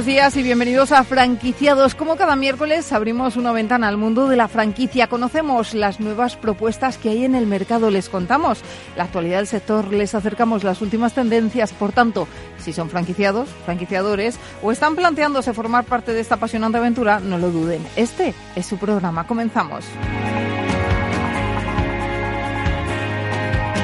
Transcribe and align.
Buenos 0.00 0.14
días 0.14 0.36
y 0.38 0.42
bienvenidos 0.42 0.92
a 0.92 1.04
Franquiciados. 1.04 1.94
Como 1.94 2.16
cada 2.16 2.34
miércoles 2.34 2.90
abrimos 2.90 3.36
una 3.36 3.52
ventana 3.52 3.86
al 3.86 3.98
mundo 3.98 4.28
de 4.28 4.36
la 4.36 4.48
franquicia. 4.48 5.08
Conocemos 5.08 5.74
las 5.74 6.00
nuevas 6.00 6.36
propuestas 6.36 6.96
que 6.96 7.10
hay 7.10 7.26
en 7.26 7.34
el 7.34 7.46
mercado, 7.46 7.90
les 7.90 8.08
contamos 8.08 8.62
la 8.96 9.04
actualidad 9.04 9.36
del 9.36 9.46
sector, 9.46 9.92
les 9.92 10.14
acercamos 10.14 10.64
las 10.64 10.80
últimas 10.80 11.12
tendencias. 11.12 11.74
Por 11.74 11.92
tanto, 11.92 12.26
si 12.56 12.72
son 12.72 12.88
franquiciados, 12.88 13.50
franquiciadores 13.66 14.38
o 14.62 14.72
están 14.72 14.96
planteándose 14.96 15.52
formar 15.52 15.84
parte 15.84 16.14
de 16.14 16.20
esta 16.20 16.36
apasionante 16.36 16.78
aventura, 16.78 17.20
no 17.20 17.36
lo 17.36 17.50
duden. 17.50 17.86
Este 17.94 18.32
es 18.56 18.64
su 18.64 18.78
programa. 18.78 19.26
Comenzamos. 19.26 19.84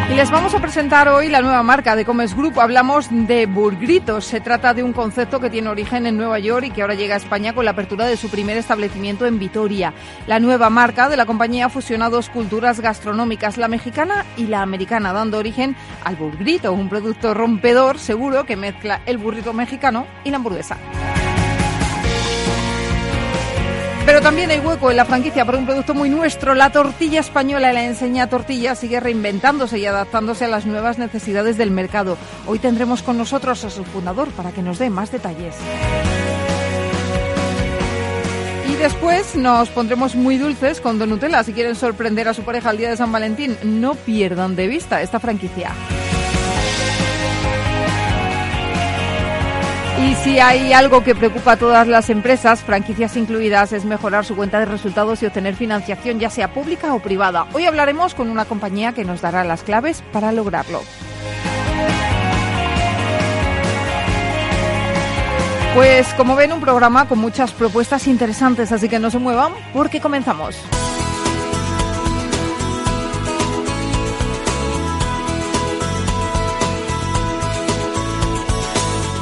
Y 0.09 0.15
les 0.15 0.31
vamos 0.31 0.55
a 0.55 0.61
presentar 0.61 1.09
hoy 1.09 1.29
la 1.29 1.43
nueva 1.43 1.65
marca 1.65 1.97
de 1.97 2.05
Comes 2.05 2.37
Group. 2.37 2.61
Hablamos 2.61 3.09
de 3.11 3.47
Burgritos. 3.47 4.25
Se 4.25 4.41
trata 4.41 4.73
de 4.73 4.85
un 4.85 4.93
concepto 4.93 5.41
que 5.41 5.51
tiene 5.51 5.69
origen 5.69 6.07
en 6.07 6.17
Nueva 6.17 6.39
York 6.39 6.67
y 6.67 6.71
que 6.71 6.83
ahora 6.83 6.95
llega 6.95 7.15
a 7.15 7.19
España 7.19 7.55
con 7.55 7.65
la 7.65 7.73
apertura 7.73 8.07
de 8.07 8.17
su 8.17 8.31
primer 8.31 8.57
establecimiento 8.57 9.27
en 9.27 9.41
Vitoria. 9.41 9.93
La 10.29 10.39
nueva 10.39 10.71
marca 10.71 11.09
de 11.09 11.17
la 11.17 11.27
compañía 11.27 11.67
ha 11.67 11.71
fusionado 11.71 12.17
dos 12.17 12.31
culturas 12.31 12.79
gastronómicas, 12.79 13.59
la 13.59 13.67
mexicana 13.67 14.25
y 14.37 14.47
la 14.47 14.63
americana, 14.63 15.13
dando 15.13 15.39
origen 15.39 15.75
al 16.05 16.15
Burgrito, 16.15 16.73
un 16.73 16.89
producto 16.89 17.35
rompedor 17.35 17.99
seguro 17.99 18.47
que 18.47 18.57
mezcla 18.57 19.01
el 19.07 19.19
burrito 19.19 19.53
mexicano 19.53 20.07
y 20.23 20.31
la 20.31 20.37
hamburguesa. 20.37 20.77
Pero 24.07 24.21
también 24.21 24.51
hay 24.53 24.61
hueco 24.61 24.93
en 24.93 24.97
la 24.99 25.05
franquicia 25.05 25.45
para 25.45 25.59
un 25.59 25.67
producto 25.67 25.93
muy 25.93 26.09
nuestro. 26.09 26.55
La 26.55 26.71
tortilla 26.71 27.19
española, 27.19 27.73
la 27.73 27.85
enseña 27.85 28.29
tortilla, 28.29 28.77
sigue 28.77 29.01
reinventándose 29.01 29.81
y 29.81 29.87
adaptándose 29.87 30.45
a 30.45 30.49
las 30.49 30.65
nuevas 30.65 30.97
necesidades 30.97 31.59
del 31.59 31.73
mercado. 31.73 32.17
Hoy 32.47 32.61
tendremos 32.61 33.03
con 33.03 33.19
nosotros 33.19 33.65
a 33.65 33.71
su 33.71 33.85
fundador 33.85 34.29
para 34.29 34.53
que 34.53 34.63
nos 34.63 34.79
dé 34.79 34.91
más 34.91 35.11
detalles. 35.11 35.57
Y 38.71 38.75
después 38.77 39.35
nos 39.35 39.71
pondremos 39.71 40.15
muy 40.15 40.39
dulces 40.39 40.81
con 40.81 41.01
Donutella. 41.01 41.43
Si 41.43 41.53
quieren 41.53 41.75
sorprender 41.75 42.29
a 42.29 42.35
su 42.35 42.43
pareja 42.43 42.71
el 42.71 42.79
día 42.79 42.91
de 42.91 42.97
San 42.97 43.11
Valentín, 43.11 43.59
no 43.65 43.97
pierdan 43.97 44.55
de 44.55 44.69
vista 44.69 45.03
esta 45.03 45.19
franquicia. 45.19 45.73
Y 49.99 50.15
si 50.17 50.39
hay 50.39 50.75
algo 50.75 51.03
que 51.03 51.15
preocupa 51.15 51.53
a 51.53 51.57
todas 51.57 51.89
las 51.89 52.11
empresas, 52.11 52.63
franquicias 52.63 53.17
incluidas, 53.17 53.73
es 53.73 53.87
mejorar 53.87 54.27
su 54.27 54.37
cuenta 54.37 54.59
de 54.59 54.67
resultados 54.67 55.23
y 55.23 55.27
obtener 55.27 55.55
financiación, 55.55 56.21
ya 56.21 56.29
sea 56.29 56.53
pública 56.53 56.93
o 56.93 56.99
privada. 56.99 57.47
Hoy 57.55 57.65
hablaremos 57.65 58.15
con 58.15 58.29
una 58.29 58.45
compañía 58.45 58.93
que 58.93 59.05
nos 59.05 59.23
dará 59.23 59.43
las 59.43 59.63
claves 59.63 60.03
para 60.13 60.33
lograrlo. 60.33 60.83
Pues 65.75 66.07
como 66.15 66.37
ven, 66.37 66.53
un 66.53 66.61
programa 66.61 67.09
con 67.09 67.19
muchas 67.19 67.53
propuestas 67.53 68.07
interesantes, 68.07 68.73
así 68.73 68.89
que 68.89 68.99
no 68.99 69.11
se 69.11 69.19
muevan 69.19 69.53
porque 69.73 70.01
comenzamos. 70.01 70.57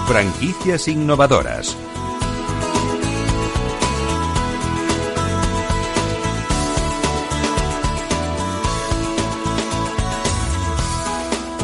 Franquicias 0.07 0.87
innovadoras. 0.87 1.75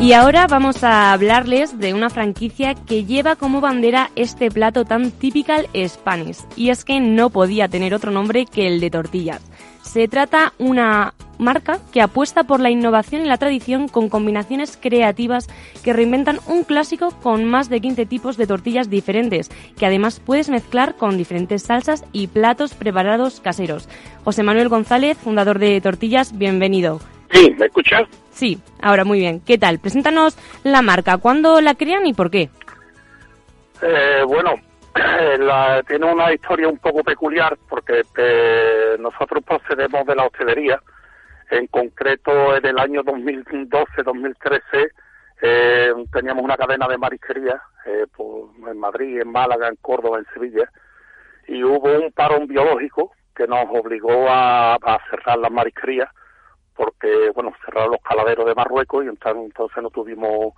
Y 0.01 0.15
ahora 0.15 0.47
vamos 0.47 0.83
a 0.83 1.13
hablarles 1.13 1.79
de 1.79 1.93
una 1.93 2.09
franquicia 2.09 2.75
que 2.75 3.05
lleva 3.05 3.37
como 3.37 3.61
bandera 3.61 4.11
este 4.17 4.51
plato 4.51 4.87
tan 4.87 5.11
typical 5.11 5.69
Spanish. 5.87 6.39
Y 6.57 6.71
es 6.71 6.87
que 6.87 6.99
no 6.99 7.29
podía 7.29 7.69
tener 7.69 7.93
otro 7.93 8.11
nombre 8.11 8.47
que 8.47 8.67
el 8.67 8.81
de 8.81 8.91
tortillas. 8.91 9.43
Se 9.83 10.09
trata 10.09 10.53
una 10.59 11.15
marca 11.41 11.81
que 11.93 12.03
apuesta 12.03 12.45
por 12.45 12.61
la 12.61 12.71
innovación 12.71 13.23
y 13.23 13.29
la 13.29 13.39
tradición 13.39 13.89
con 13.89 14.09
combinaciones 14.09 14.79
creativas 14.81 15.49
que 15.83 15.93
reinventan 15.93 16.39
un 16.47 16.65
clásico 16.65 17.11
con 17.23 17.45
más 17.45 17.69
de 17.69 17.81
15 17.81 18.07
tipos 18.07 18.37
de 18.37 18.47
tortillas 18.47 18.91
diferentes, 18.91 19.51
que 19.79 19.87
además 19.87 20.21
puedes 20.21 20.49
mezclar 20.51 20.95
con 20.95 21.17
diferentes 21.17 21.63
salsas 21.63 22.05
y 22.13 22.29
platos 22.29 22.75
preparados 22.75 23.41
caseros. 23.41 23.89
José 24.25 24.43
Manuel 24.43 24.69
González, 24.69 25.17
fundador 25.19 25.59
de 25.59 25.81
Tortillas, 25.81 26.37
bienvenido. 26.37 27.01
Sí, 27.31 27.55
¿me 27.59 27.67
escuchas? 27.67 28.03
Sí, 28.33 28.59
ahora 28.83 29.05
muy 29.05 29.19
bien. 29.19 29.41
¿Qué 29.41 29.57
tal? 29.57 29.79
Preséntanos 29.79 30.37
la 30.63 30.83
marca, 30.83 31.17
¿cuándo 31.19 31.61
la 31.61 31.75
crean 31.75 32.07
y 32.07 32.13
por 32.13 32.31
qué? 32.31 32.51
Eh, 33.83 34.23
bueno, 34.27 34.55
la, 34.95 35.83
tiene 35.87 36.13
una 36.13 36.33
historia 36.33 36.69
un 36.69 36.79
poco 36.79 37.03
peculiar 37.03 37.57
porque 37.69 38.03
eh, 38.17 38.97
nosotros 38.99 39.45
procedemos 39.45 40.07
de 40.07 40.17
la 40.17 40.27
hostelería. 40.27 40.81
En 41.51 41.67
concreto, 41.67 42.57
en 42.57 42.65
el 42.65 42.79
año 42.79 43.03
2012-2013 43.03 44.91
eh, 45.43 45.93
teníamos 46.13 46.45
una 46.45 46.57
cadena 46.57 46.87
de 46.87 46.99
marisquería 46.99 47.61
eh, 47.87 48.07
en 48.69 48.79
Madrid, 48.79 49.21
en 49.21 49.33
Málaga, 49.33 49.69
en 49.69 49.77
Córdoba, 49.77 50.19
en 50.19 50.27
Sevilla, 50.33 50.71
y 51.49 51.65
hubo 51.65 51.89
un 51.89 52.13
parón 52.13 52.47
biológico 52.47 53.13
que 53.35 53.47
nos 53.47 53.65
obligó 53.71 54.27
a, 54.29 54.77
cerrar 55.09 55.39
las 55.39 55.51
marisquerías 55.51 56.09
porque, 56.75 57.31
bueno, 57.35 57.53
cerraron 57.65 57.93
los 57.93 58.03
caladeros 58.03 58.47
de 58.47 58.55
Marruecos 58.55 59.05
y 59.05 59.09
entonces 59.09 59.83
no 59.83 59.91
tuvimos 59.91 60.55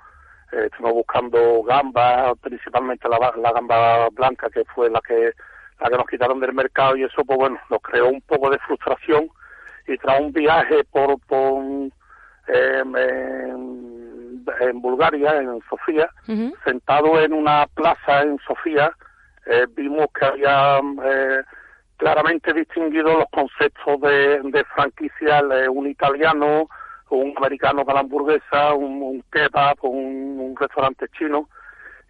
eh, 0.53 0.67
estuvimos 0.67 0.93
buscando 0.95 1.63
gambas, 1.63 2.39
principalmente 2.41 3.09
la, 3.09 3.53
gamba 3.53 4.09
blanca, 4.11 4.51
que 4.51 4.65
fue 4.75 4.91
la 4.91 5.01
que, 5.01 5.33
la 5.81 5.89
que 5.89 5.97
nos 5.97 6.07
quitaron 6.07 6.41
del 6.41 6.53
mercado, 6.53 6.97
y 6.97 7.05
eso, 7.05 7.25
pues 7.25 7.39
bueno, 7.39 7.59
nos 7.71 7.81
creó 7.81 8.09
un 8.09 8.21
poco 8.21 8.51
de 8.51 8.59
frustración. 8.59 9.31
Y 9.89 9.97
tras 9.99 10.21
un 10.21 10.33
viaje 10.33 10.85
por, 10.85 11.19
por 11.27 11.63
em, 11.63 12.97
en, 14.61 14.81
Bulgaria, 14.81 15.39
en 15.39 15.61
Sofía, 15.69 16.09
sentado 16.65 17.19
en 17.21 17.33
una 17.33 17.67
plaza 17.75 18.23
en 18.23 18.39
Sofía, 18.47 18.93
eh, 19.47 19.67
vimos 19.75 20.07
que 20.19 20.25
había 20.27 20.81
eh, 21.05 21.43
claramente 21.97 22.53
distinguido 22.53 23.19
los 23.19 23.31
conceptos 23.33 24.01
de, 24.03 24.41
de 24.45 24.65
franquicia, 24.67 25.43
un 25.71 25.89
italiano, 25.89 26.69
un 27.17 27.35
americano 27.37 27.85
para 27.85 27.97
la 27.97 28.01
hamburguesa, 28.01 28.75
un, 28.75 29.03
un 29.03 29.25
kebab, 29.31 29.77
un, 29.83 30.55
restaurante 30.59 31.07
chino, 31.17 31.49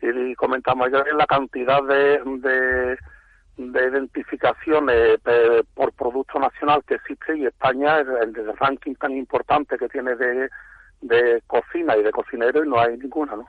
y, 0.01 0.35
comentamos 0.35 0.91
ya 0.91 1.05
la 1.15 1.27
cantidad 1.27 1.83
de, 1.85 2.21
de, 2.25 2.99
de 3.57 3.89
identificaciones 3.89 5.21
por 5.75 5.93
producto 5.93 6.39
nacional 6.39 6.83
que 6.87 6.95
existe 6.95 7.37
y 7.37 7.47
España, 7.47 7.99
el, 7.99 8.37
el 8.37 8.57
ranking 8.59 8.95
tan 8.95 9.13
importante 9.13 9.79
que 9.79 9.89
tiene 9.89 10.17
de, 10.17 10.49
de 11.03 11.43
cocina 11.47 11.97
y 11.97 12.03
de 12.03 12.11
cocinero 12.11 12.65
y 12.65 12.69
no 12.69 12.81
hay 12.81 12.97
ninguna, 12.97 13.37
¿no? 13.37 13.47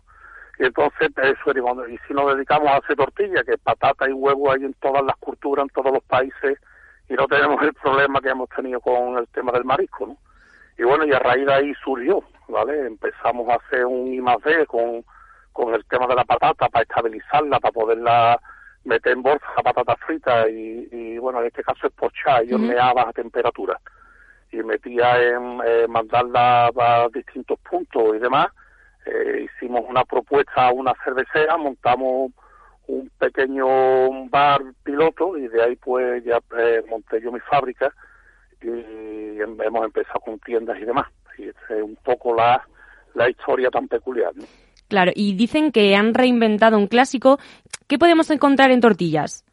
Y 0.60 0.66
entonces, 0.66 1.10
eso, 1.18 1.52
y 1.90 1.98
si 2.08 2.14
nos 2.14 2.36
dedicamos 2.36 2.70
a 2.70 2.78
hacer 2.78 2.96
tortilla, 2.96 3.44
que 3.44 3.58
patata 3.58 4.08
y 4.08 4.14
huevo 4.14 4.52
hay 4.52 4.64
en 4.64 4.74
todas 4.76 5.04
las 5.04 5.16
culturas, 5.16 5.64
en 5.64 5.70
todos 5.70 5.92
los 5.92 6.04
países, 6.04 6.60
y 7.10 7.14
no 7.16 7.26
tenemos 7.28 7.62
el 7.64 7.74
problema 7.74 8.22
que 8.22 8.30
hemos 8.30 8.50
tenido 8.50 8.80
con 8.80 9.18
el 9.18 9.28
tema 9.30 9.52
del 9.52 9.66
marisco, 9.66 10.08
¿no? 10.08 10.18
Y 10.78 10.84
bueno, 10.84 11.06
y 11.06 11.14
a 11.14 11.20
raíz 11.20 11.46
de 11.46 11.54
ahí 11.54 11.74
surgió, 11.84 12.24
¿vale? 12.48 12.88
Empezamos 12.88 13.48
a 13.50 13.56
hacer 13.56 13.86
un 13.86 14.08
I 14.14 14.22
más 14.22 14.38
D 14.44 14.66
con, 14.66 15.04
con 15.52 15.74
el 15.74 15.86
tema 15.86 16.08
de 16.08 16.16
la 16.16 16.26
patata 16.26 16.68
para 16.70 16.84
estabilizarla, 16.84 17.60
para 17.60 17.72
poderla 17.72 18.42
meter 18.86 19.14
en 19.14 19.24
bolsa 19.24 19.46
la 19.56 19.64
patata 19.64 19.96
frita 20.06 20.50
y, 20.50 20.90
y 20.92 21.18
bueno, 21.18 21.40
en 21.40 21.48
este 21.48 21.64
caso 21.64 21.88
es 21.88 21.94
pochar 21.94 22.44
y 22.46 22.54
hornear 22.54 22.90
a 22.90 22.94
baja 22.94 23.14
temperatura. 23.14 23.80
Y 24.52 24.58
metía 24.58 25.22
en 25.22 25.62
eh, 25.66 25.88
mandarla 25.88 26.68
a 26.68 27.08
distintos 27.12 27.60
puntos 27.60 28.16
y 28.16 28.20
demás. 28.20 28.50
Eh, 29.06 29.46
hicimos 29.46 29.84
una 29.88 30.04
propuesta 30.04 30.68
a 30.68 30.72
una 30.72 30.94
cervecera, 31.04 31.58
montamos 31.58 32.32
un 32.88 33.10
pequeño 33.18 34.30
bar 34.30 34.62
piloto 34.84 35.38
y 35.38 35.48
de 35.48 35.64
ahí 35.64 35.76
pues 35.78 36.24
ya 36.24 36.40
eh, 36.58 36.84
monté 36.90 37.22
yo 37.22 37.32
mi 37.32 37.40
fábrica 37.40 37.94
hemos 39.64 39.86
empezado 39.86 40.20
con 40.20 40.40
tiendas 40.40 40.78
y 40.80 40.86
demás. 40.86 41.08
Y 41.38 41.48
es 41.50 41.56
un 41.70 41.96
poco 42.04 42.36
la, 42.36 42.66
la 43.16 43.30
historia 43.30 43.70
tan 43.70 43.88
peculiar. 43.88 44.34
Claro, 44.88 45.12
y 45.16 45.36
dicen 45.36 45.72
que 45.72 45.96
han 45.96 46.14
reinventado 46.14 46.78
un 46.78 46.88
clásico. 46.88 47.40
¿Qué 47.88 47.98
podemos 47.98 48.30
encontrar 48.30 48.72
en 48.72 48.82
tortillas? 48.82 49.44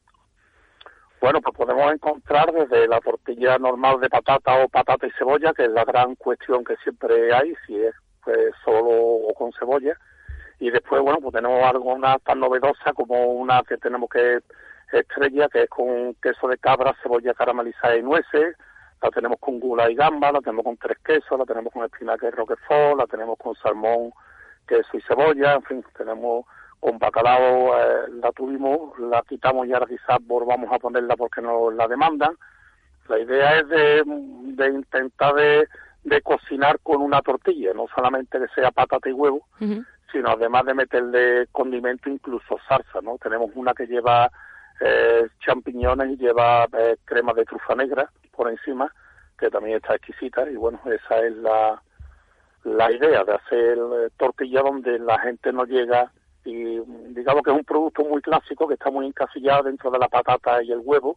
Bueno, 1.20 1.40
pues 1.42 1.54
podemos 1.54 1.92
encontrar 1.92 2.50
desde 2.52 2.88
la 2.88 2.98
tortilla 3.00 3.58
normal 3.58 4.00
de 4.00 4.08
patata 4.08 4.64
o 4.64 4.68
patata 4.68 5.06
y 5.06 5.10
cebolla, 5.18 5.52
que 5.52 5.64
es 5.64 5.70
la 5.70 5.84
gran 5.84 6.14
cuestión 6.14 6.64
que 6.64 6.76
siempre 6.76 7.34
hay, 7.34 7.54
si 7.66 7.76
es 7.76 7.94
pues, 8.24 8.54
solo 8.64 8.88
o 8.88 9.34
con 9.34 9.52
cebolla. 9.52 9.94
Y 10.58 10.70
después, 10.70 11.02
bueno, 11.02 11.18
pues 11.20 11.34
tenemos 11.34 11.62
alguna 11.62 12.18
tan 12.18 12.40
novedosa 12.40 12.92
como 12.94 13.32
una 13.32 13.62
que 13.62 13.76
tenemos 13.76 14.08
que 14.08 14.40
estrella, 14.92 15.48
que 15.48 15.64
es 15.64 15.70
con 15.70 16.14
queso 16.22 16.48
de 16.48 16.58
cabra, 16.58 16.94
cebolla 17.02 17.34
caramelizada 17.34 17.96
y 17.96 18.02
nueces. 18.02 18.56
La 19.02 19.10
tenemos 19.10 19.38
con 19.40 19.58
gula 19.58 19.90
y 19.90 19.94
gamba, 19.94 20.32
la 20.32 20.40
tenemos 20.40 20.64
con 20.64 20.76
tres 20.76 20.98
quesos, 20.98 21.38
la 21.38 21.44
tenemos 21.44 21.72
con 21.72 21.84
espinaca 21.84 22.26
y 22.26 22.30
roquefort, 22.30 22.98
la 22.98 23.06
tenemos 23.06 23.38
con 23.38 23.54
salmón, 23.54 24.12
queso 24.66 24.96
y 24.96 25.00
cebolla, 25.02 25.54
en 25.54 25.62
fin, 25.62 25.84
tenemos 25.96 26.44
con 26.80 26.98
bacalao 26.98 27.78
eh, 27.78 28.08
la 28.22 28.32
tuvimos, 28.32 28.98
la 28.98 29.22
quitamos 29.22 29.66
y 29.66 29.72
ahora 29.72 29.86
quizás 29.86 30.18
volvamos 30.22 30.72
a 30.72 30.78
ponerla 30.78 31.14
porque 31.16 31.42
no 31.42 31.70
la 31.70 31.86
demandan. 31.86 32.34
La 33.08 33.18
idea 33.18 33.58
es 33.58 33.68
de, 33.68 34.02
de 34.06 34.68
intentar 34.68 35.34
de, 35.34 35.68
de, 36.04 36.22
cocinar 36.22 36.78
con 36.80 37.02
una 37.02 37.20
tortilla, 37.20 37.72
no 37.74 37.86
solamente 37.94 38.38
que 38.38 38.48
sea 38.54 38.70
patata 38.70 39.08
y 39.08 39.12
huevo, 39.12 39.46
sino 40.10 40.30
además 40.30 40.64
de 40.64 40.74
meterle 40.74 41.46
condimento, 41.52 42.08
incluso 42.08 42.56
salsa, 42.68 43.00
¿no? 43.02 43.18
Tenemos 43.18 43.50
una 43.54 43.74
que 43.74 43.86
lleva 43.86 44.30
eh, 44.80 45.28
champiñones 45.44 46.10
y 46.10 46.16
lleva 46.16 46.66
eh, 46.72 46.96
crema 47.04 47.32
de 47.34 47.44
trufa 47.44 47.74
negra 47.74 48.10
por 48.32 48.48
encima, 48.50 48.92
que 49.38 49.50
también 49.50 49.76
está 49.76 49.94
exquisita, 49.94 50.50
y 50.50 50.56
bueno, 50.56 50.80
esa 50.86 51.18
es 51.18 51.36
la, 51.36 51.82
la 52.64 52.90
idea 52.90 53.24
de 53.24 53.34
hacer 53.34 53.78
eh, 53.78 54.08
tortilla 54.16 54.62
donde 54.62 54.98
la 54.98 55.18
gente 55.18 55.52
no 55.52 55.64
llega 55.64 56.10
y 56.44 56.80
digamos 57.12 57.42
que 57.42 57.50
es 57.50 57.56
un 57.56 57.64
producto 57.64 58.02
muy 58.04 58.22
clásico 58.22 58.66
que 58.66 58.74
está 58.74 58.90
muy 58.90 59.06
encasillado 59.06 59.64
dentro 59.64 59.90
de 59.90 59.98
la 59.98 60.08
patata 60.08 60.62
y 60.62 60.72
el 60.72 60.80
huevo, 60.82 61.16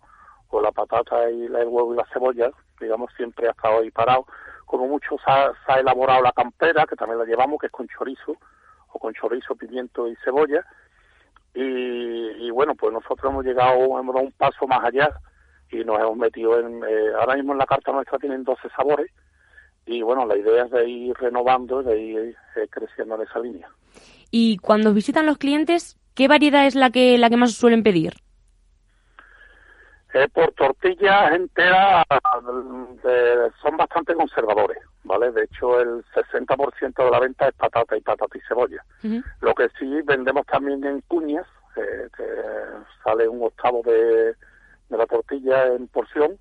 o 0.50 0.62
la 0.62 0.71
patata 0.71 1.30
y 1.30 1.45
el 1.45 1.54
huevo 1.54 1.94
y 1.94 1.98
la 1.98 2.06
cebolla, 2.13 2.51
digamos 2.80 3.12
siempre 3.16 3.48
ha 3.48 3.51
estado 3.51 3.80
ahí 3.80 3.92
parado. 3.92 4.25
Como 4.66 4.88
mucho 4.88 5.18
se 5.24 5.31
ha, 5.71 5.80
elaborado 5.80 6.21
la 6.21 6.31
campera, 6.31 6.86
que 6.86 6.95
también 6.95 7.19
la 7.19 7.25
llevamos, 7.25 7.59
que 7.59 7.68
es 7.68 7.71
con 7.71 7.88
chorizo, 7.88 8.36
o 8.92 9.00
con 9.00 9.13
chorizo, 9.13 9.56
pimiento 9.56 10.07
y 10.07 10.16
cebolla. 10.24 10.66
Y, 11.56 12.50
bueno, 12.50 12.74
pues 12.76 12.92
nosotros 12.94 13.32
hemos 13.32 13.46
llegado, 13.46 14.00
hemos 14.00 14.14
dado 14.14 14.26
un 14.26 14.32
paso 14.32 14.68
más 14.68 14.84
allá 14.84 15.12
y 15.70 15.84
nos 15.84 16.00
hemos 16.00 16.18
metido 16.18 16.60
en, 16.60 16.84
eh, 16.84 17.14
ahora 17.20 17.36
mismo 17.36 17.54
en 17.54 17.60
la 17.60 17.66
carta 17.66 17.92
nuestra 17.92 18.18
tienen 18.20 18.44
12 18.44 18.70
sabores 18.76 19.12
y 19.86 20.02
bueno, 20.02 20.26
la 20.26 20.38
idea 20.38 20.66
es 20.66 20.72
de 20.72 20.88
ir 20.88 21.16
renovando, 21.18 21.84
de 21.84 22.00
ir 22.00 22.36
eh, 22.56 22.68
creciendo 22.70 23.16
en 23.16 23.22
esa 23.22 23.40
línea. 23.40 23.70
Y 24.32 24.58
cuando 24.58 24.94
visitan 24.94 25.26
los 25.26 25.38
clientes, 25.38 25.98
¿qué 26.16 26.28
variedad 26.28 26.66
es 26.66 26.76
la 26.76 26.90
que, 26.90 27.18
la 27.18 27.30
que 27.30 27.38
más 27.38 27.54
suelen 27.54 27.84
pedir? 27.84 28.14
Eh, 30.14 30.28
por 30.32 30.52
tortillas 30.54 31.34
enteras 31.34 32.06
eh, 33.04 33.50
son 33.62 33.78
bastante 33.78 34.14
conservadores, 34.14 34.78
¿vale? 35.04 35.32
De 35.32 35.44
hecho, 35.44 35.80
el 35.80 36.04
60% 36.14 37.04
de 37.04 37.12
la 37.12 37.20
venta 37.20 37.48
es 37.48 37.54
patata 37.56 37.98
y 37.98 38.02
patata 38.02 38.38
y 38.38 38.42
cebolla. 38.48 38.84
Lo 39.42 39.54
que 39.54 39.70
sí 39.80 40.02
vendemos 40.04 40.46
también 40.46 40.84
en 40.84 41.02
cuñas, 41.02 41.48
eh, 41.76 42.10
que 42.16 42.26
sale 43.04 43.28
un 43.28 43.44
octavo 43.44 43.82
de, 43.84 44.36
de 44.90 44.98
la 44.98 45.06
tortilla 45.06 45.68
en 45.68 45.88
porción 45.88 46.38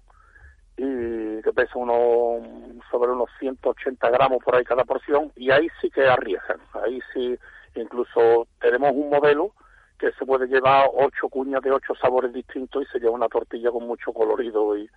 y 0.76 1.42
que 1.42 1.52
pesa 1.54 1.72
unos, 1.76 2.82
sobre 2.90 3.10
unos 3.10 3.28
180 3.38 4.10
gramos 4.10 4.42
por 4.42 4.56
ahí 4.56 4.64
cada 4.64 4.84
porción 4.84 5.30
y 5.36 5.50
ahí 5.50 5.68
sí 5.80 5.90
que 5.90 6.06
arriesgan, 6.06 6.60
ahí 6.74 7.00
sí 7.12 7.38
Incluso 7.74 8.48
tenemos 8.60 8.92
un 8.92 9.10
modelo 9.10 9.52
que 9.98 10.12
se 10.12 10.26
puede 10.26 10.46
llevar 10.46 10.90
ocho 10.92 11.28
cuñas 11.28 11.62
de 11.62 11.70
ocho 11.70 11.94
sabores 11.94 12.32
distintos 12.32 12.82
y 12.82 12.86
se 12.86 12.98
lleva 12.98 13.12
una 13.12 13.28
tortilla 13.28 13.70
con 13.70 13.86
mucho 13.86 14.12
colorido 14.12 14.76
y, 14.76 14.88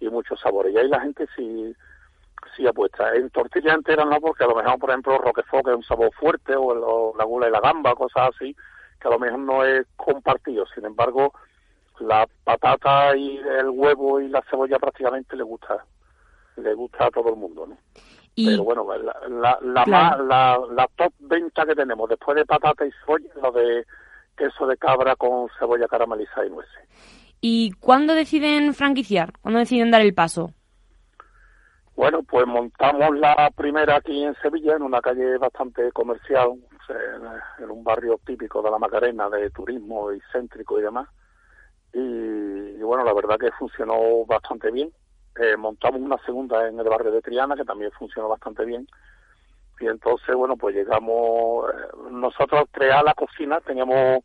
y 0.00 0.08
muchos 0.08 0.40
sabores. 0.40 0.74
Y 0.74 0.78
ahí 0.78 0.88
la 0.88 1.00
gente 1.00 1.26
sí, 1.36 1.74
sí 2.56 2.66
apuesta. 2.66 3.14
En 3.14 3.30
tortilla 3.30 3.74
entera 3.74 4.04
no, 4.04 4.20
porque 4.20 4.44
a 4.44 4.48
lo 4.48 4.54
mejor, 4.54 4.78
por 4.78 4.90
ejemplo, 4.90 5.18
roquefort, 5.18 5.64
que 5.64 5.70
es 5.70 5.76
un 5.76 5.84
sabor 5.84 6.12
fuerte, 6.14 6.54
o 6.56 7.14
la 7.16 7.24
gula 7.24 7.48
y 7.48 7.50
la 7.50 7.60
gamba, 7.60 7.94
cosas 7.94 8.30
así, 8.34 8.54
que 9.00 9.08
a 9.08 9.10
lo 9.10 9.18
mejor 9.18 9.38
no 9.38 9.64
es 9.64 9.86
compartido. 9.96 10.64
Sin 10.74 10.84
embargo, 10.84 11.32
la 12.00 12.26
patata 12.44 13.16
y 13.16 13.38
el 13.38 13.68
huevo 13.70 14.20
y 14.20 14.28
la 14.28 14.42
cebolla 14.50 14.78
prácticamente 14.78 15.36
le 15.36 15.42
gusta 15.42 15.84
le 16.62 16.74
gusta 16.74 17.06
a 17.06 17.10
todo 17.10 17.30
el 17.30 17.36
mundo, 17.36 17.66
¿no? 17.66 17.78
Pero 18.34 18.62
bueno, 18.62 18.86
la, 18.96 19.58
la, 19.60 19.86
la, 20.16 20.60
la, 20.70 20.88
top 20.94 21.12
venta 21.18 21.66
que 21.66 21.74
tenemos 21.74 22.08
después 22.08 22.36
de 22.36 22.44
patata 22.44 22.86
y 22.86 22.90
cebolla 23.04 23.28
lo 23.42 23.50
de 23.50 23.84
queso 24.36 24.66
de 24.66 24.76
cabra 24.76 25.16
con 25.16 25.48
cebolla 25.58 25.88
caramelizada 25.88 26.46
y 26.46 26.50
nueces. 26.50 26.88
¿Y 27.40 27.72
cuándo 27.80 28.14
deciden 28.14 28.74
franquiciar? 28.74 29.32
¿Cuándo 29.40 29.58
deciden 29.58 29.90
dar 29.90 30.02
el 30.02 30.14
paso? 30.14 30.52
Bueno, 31.98 32.22
pues 32.22 32.46
montamos 32.46 33.18
la 33.18 33.50
primera 33.56 33.96
aquí 33.96 34.22
en 34.22 34.32
Sevilla, 34.36 34.76
en 34.76 34.82
una 34.82 35.00
calle 35.00 35.36
bastante 35.36 35.90
comercial, 35.90 36.52
en 37.58 37.70
un 37.70 37.82
barrio 37.82 38.20
típico 38.24 38.62
de 38.62 38.70
la 38.70 38.78
Macarena, 38.78 39.28
de 39.28 39.50
turismo 39.50 40.12
y 40.12 40.20
céntrico 40.30 40.78
y 40.78 40.82
demás. 40.82 41.08
y 41.92 42.80
bueno, 42.84 43.02
la 43.02 43.12
verdad 43.12 43.36
que 43.36 43.50
funcionó 43.50 44.24
bastante 44.26 44.70
bien. 44.70 44.92
Eh, 45.40 45.56
montamos 45.56 46.00
una 46.00 46.18
segunda 46.24 46.68
en 46.68 46.78
el 46.78 46.88
barrio 46.88 47.10
de 47.10 47.20
Triana, 47.20 47.56
que 47.56 47.64
también 47.64 47.90
funcionó 47.90 48.28
bastante 48.28 48.64
bien. 48.64 48.86
Y 49.80 49.88
entonces, 49.88 50.36
bueno, 50.36 50.56
pues 50.56 50.76
llegamos, 50.76 51.68
eh, 51.68 52.10
nosotros 52.12 52.66
crear 52.70 53.02
la 53.02 53.14
cocina, 53.14 53.60
teníamos 53.60 54.22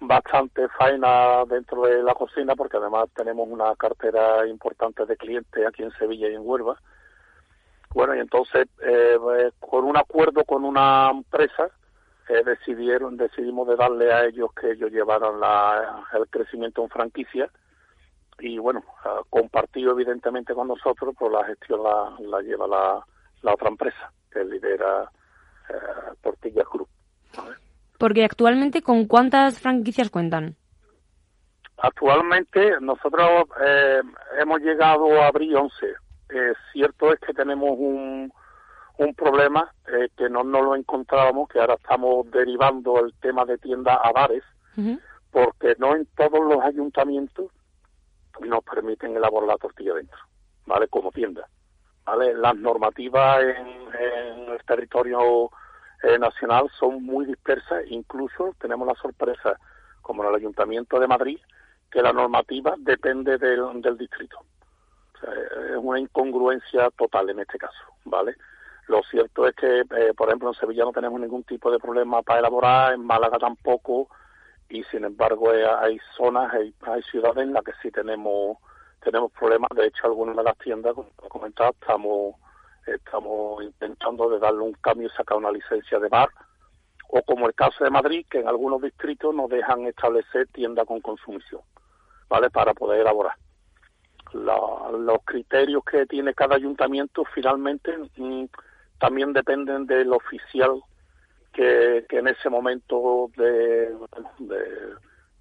bastante 0.00 0.68
faena 0.68 1.46
dentro 1.46 1.80
de 1.84 2.02
la 2.02 2.12
cocina, 2.12 2.54
porque 2.54 2.76
además 2.76 3.08
tenemos 3.14 3.48
una 3.48 3.74
cartera 3.76 4.46
importante 4.46 5.06
de 5.06 5.16
clientes 5.16 5.66
aquí 5.66 5.82
en 5.82 5.92
Sevilla 5.92 6.28
y 6.28 6.34
en 6.34 6.42
Huelva. 6.44 6.78
Bueno, 7.94 8.14
y 8.14 8.20
entonces, 8.20 8.68
eh, 8.82 9.16
con 9.60 9.84
un 9.84 9.96
acuerdo 9.96 10.44
con 10.44 10.64
una 10.64 11.10
empresa, 11.10 11.70
decidieron, 12.44 13.16
decidimos 13.16 13.68
de 13.68 13.76
darle 13.76 14.12
a 14.12 14.24
ellos 14.24 14.50
que 14.60 14.72
ellos 14.72 14.90
llevaran 14.90 15.38
la, 15.38 16.04
el 16.12 16.28
crecimiento 16.28 16.82
en 16.82 16.88
franquicia 16.88 17.48
y 18.38 18.58
bueno, 18.58 18.82
compartido 19.30 19.92
evidentemente 19.92 20.54
con 20.54 20.68
nosotros, 20.68 21.14
pues 21.18 21.32
la 21.32 21.44
gestión 21.44 21.80
la, 21.82 22.40
lleva 22.42 22.66
la, 22.66 23.04
la, 23.42 23.54
otra 23.54 23.68
empresa 23.68 24.12
que 24.30 24.44
lidera 24.44 25.10
eh, 25.70 26.14
Tortilla 26.20 26.64
Group. 26.70 26.88
Porque 27.98 28.24
actualmente, 28.24 28.82
¿con 28.82 29.06
cuántas 29.06 29.60
franquicias 29.60 30.10
cuentan? 30.10 30.56
Actualmente 31.78 32.80
nosotros 32.80 33.44
eh, 33.64 34.00
hemos 34.38 34.60
llegado 34.60 35.20
a 35.20 35.28
abrir 35.28 35.56
11. 35.56 35.74
Eh, 36.28 36.52
cierto 36.72 37.12
es 37.12 37.20
que 37.20 37.32
tenemos 37.32 37.70
un, 37.78 38.32
un 38.98 39.14
problema 39.14 39.72
eh, 39.86 40.08
que 40.16 40.28
no 40.28 40.42
nos 40.42 40.62
lo 40.62 40.74
encontrábamos, 40.74 41.48
que 41.48 41.60
ahora 41.60 41.74
estamos 41.74 42.30
derivando 42.30 43.04
el 43.04 43.14
tema 43.20 43.44
de 43.44 43.58
tiendas 43.58 43.98
a 44.02 44.12
bares, 44.12 44.42
porque 45.30 45.74
no 45.78 45.94
en 45.94 46.06
todos 46.16 46.40
los 46.44 46.62
ayuntamientos 46.62 47.50
nos 48.40 48.62
permiten 48.64 49.16
elaborar 49.16 49.48
la 49.48 49.56
tortilla 49.56 49.94
dentro, 49.94 50.18
¿vale? 50.66 50.88
Como 50.88 51.10
tienda, 51.12 51.48
¿vale? 52.04 52.34
Las 52.34 52.56
normativas 52.56 53.42
en, 53.42 54.50
el 54.52 54.64
territorio 54.66 55.50
eh, 56.02 56.18
nacional 56.18 56.70
son 56.78 57.02
muy 57.02 57.24
dispersas, 57.24 57.84
incluso 57.88 58.54
tenemos 58.58 58.86
la 58.86 58.94
sorpresa, 58.94 59.58
como 60.02 60.22
en 60.22 60.28
el 60.30 60.36
Ayuntamiento 60.36 61.00
de 61.00 61.06
Madrid, 61.06 61.38
que 61.90 62.02
la 62.02 62.12
normativa 62.12 62.74
depende 62.78 63.38
del, 63.38 63.80
del 63.80 63.96
distrito. 63.96 64.38
Es 65.22 65.76
una 65.76 66.00
incongruencia 66.00 66.90
total 66.90 67.30
en 67.30 67.40
este 67.40 67.58
caso, 67.58 67.84
¿vale? 68.04 68.36
Lo 68.88 69.02
cierto 69.02 69.46
es 69.46 69.54
que, 69.56 69.80
eh, 69.80 70.14
por 70.16 70.28
ejemplo, 70.28 70.48
en 70.48 70.54
Sevilla 70.54 70.84
no 70.84 70.92
tenemos 70.92 71.20
ningún 71.20 71.42
tipo 71.44 71.70
de 71.70 71.78
problema 71.78 72.22
para 72.22 72.40
elaborar, 72.40 72.92
en 72.94 73.04
Málaga 73.04 73.38
tampoco, 73.38 74.08
y 74.68 74.84
sin 74.84 75.04
embargo 75.04 75.52
eh, 75.52 75.66
hay 75.66 75.98
zonas, 76.16 76.52
hay, 76.52 76.72
hay 76.82 77.02
ciudades 77.02 77.38
en 77.38 77.52
las 77.52 77.64
que 77.64 77.72
sí 77.82 77.90
tenemos 77.90 78.58
tenemos 79.02 79.30
problemas. 79.32 79.70
De 79.74 79.86
hecho, 79.86 80.06
algunas 80.06 80.36
de 80.36 80.42
las 80.42 80.58
tiendas, 80.58 80.94
como 80.94 81.08
he 81.24 81.28
comentado, 81.28 81.70
estamos 81.80 82.34
estamos 82.86 83.62
intentando 83.64 84.28
de 84.30 84.38
darle 84.38 84.60
un 84.60 84.72
cambio 84.74 85.08
y 85.08 85.16
sacar 85.16 85.36
una 85.36 85.50
licencia 85.50 85.98
de 85.98 86.08
bar, 86.08 86.28
o 87.08 87.22
como 87.22 87.46
el 87.46 87.54
caso 87.54 87.82
de 87.82 87.90
Madrid, 87.90 88.26
que 88.30 88.40
en 88.40 88.48
algunos 88.48 88.80
distritos 88.80 89.34
nos 89.34 89.50
dejan 89.50 89.86
establecer 89.86 90.46
tienda 90.48 90.84
con 90.84 91.00
consumición, 91.00 91.62
¿vale? 92.28 92.50
Para 92.50 92.74
poder 92.74 93.00
elaborar. 93.00 93.34
Los 94.32 95.18
criterios 95.24 95.82
que 95.84 96.06
tiene 96.06 96.34
cada 96.34 96.56
ayuntamiento 96.56 97.24
finalmente 97.34 97.96
mm, 98.16 98.44
también 98.98 99.32
dependen 99.32 99.86
del 99.86 100.12
oficial 100.12 100.82
que, 101.52 102.04
en 102.10 102.28
ese 102.28 102.50
momento 102.50 103.30
de, 103.36 103.94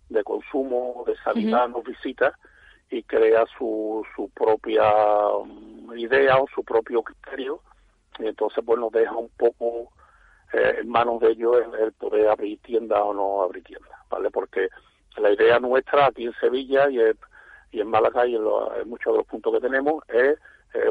de, 0.10 0.24
consumo, 0.24 1.04
de 1.06 1.16
sanidad, 1.18 1.68
nos 1.68 1.84
visita 1.84 2.38
y 2.90 3.04
crea 3.04 3.46
su, 3.58 4.06
su 4.16 4.30
propia 4.30 4.84
mm, 5.44 5.98
idea 5.98 6.38
o 6.38 6.48
su 6.54 6.64
propio 6.64 7.04
criterio 7.04 7.62
y 8.20 8.28
entonces 8.28 8.64
pues 8.66 8.80
nos 8.80 8.92
deja 8.92 9.14
un 9.16 9.30
poco 9.38 9.92
eh, 10.54 10.78
en 10.80 10.90
manos 10.90 11.20
de 11.20 11.32
ellos 11.32 11.58
el, 11.80 11.92
poder 11.94 12.30
abrir 12.30 12.60
tienda 12.62 13.04
o 13.04 13.14
no 13.14 13.42
abrir 13.42 13.64
tienda, 13.64 14.04
¿vale? 14.10 14.30
Porque 14.32 14.70
la 15.18 15.32
idea 15.32 15.60
nuestra 15.60 16.08
aquí 16.08 16.26
en 16.26 16.34
Sevilla 16.40 16.90
y, 16.90 17.00
y 17.76 17.82
en 17.82 17.90
Málaga 17.90 18.26
y 18.26 18.36
en, 18.36 18.44
muchos 18.86 19.14
de 19.14 19.18
los 19.18 19.28
puntos 19.28 19.54
que 19.54 19.60
tenemos 19.60 20.02
es 20.08 20.40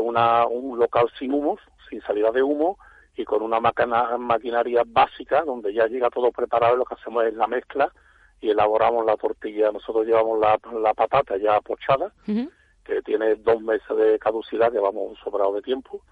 una, 0.00 0.46
un 0.46 0.78
local 0.78 1.10
sin 1.18 1.32
humos, 1.32 1.60
sin 1.88 2.00
salida 2.02 2.30
de 2.30 2.42
humo 2.42 2.78
y 3.16 3.24
con 3.24 3.42
una 3.42 3.58
maquinaria 3.60 4.82
básica 4.86 5.42
donde 5.44 5.72
ya 5.72 5.86
llega 5.86 6.10
todo 6.10 6.30
preparado 6.30 6.74
y 6.74 6.78
lo 6.78 6.84
que 6.84 6.94
hacemos 6.94 7.24
es 7.24 7.34
la 7.34 7.46
mezcla 7.46 7.90
y 8.40 8.50
elaboramos 8.50 9.06
la 9.06 9.16
tortilla. 9.16 9.72
Nosotros 9.72 10.06
llevamos 10.06 10.38
la, 10.38 10.58
la 10.78 10.92
patata 10.92 11.38
ya 11.38 11.60
pochada, 11.60 12.12
que 12.84 13.02
tiene 13.02 13.36
dos 13.36 13.62
meses 13.62 13.96
de 13.96 14.18
caducidad, 14.18 14.70
que 14.70 14.78
vamos 14.78 15.18
sobrado 15.22 15.54
de 15.54 15.62
tiempo, 15.62 16.02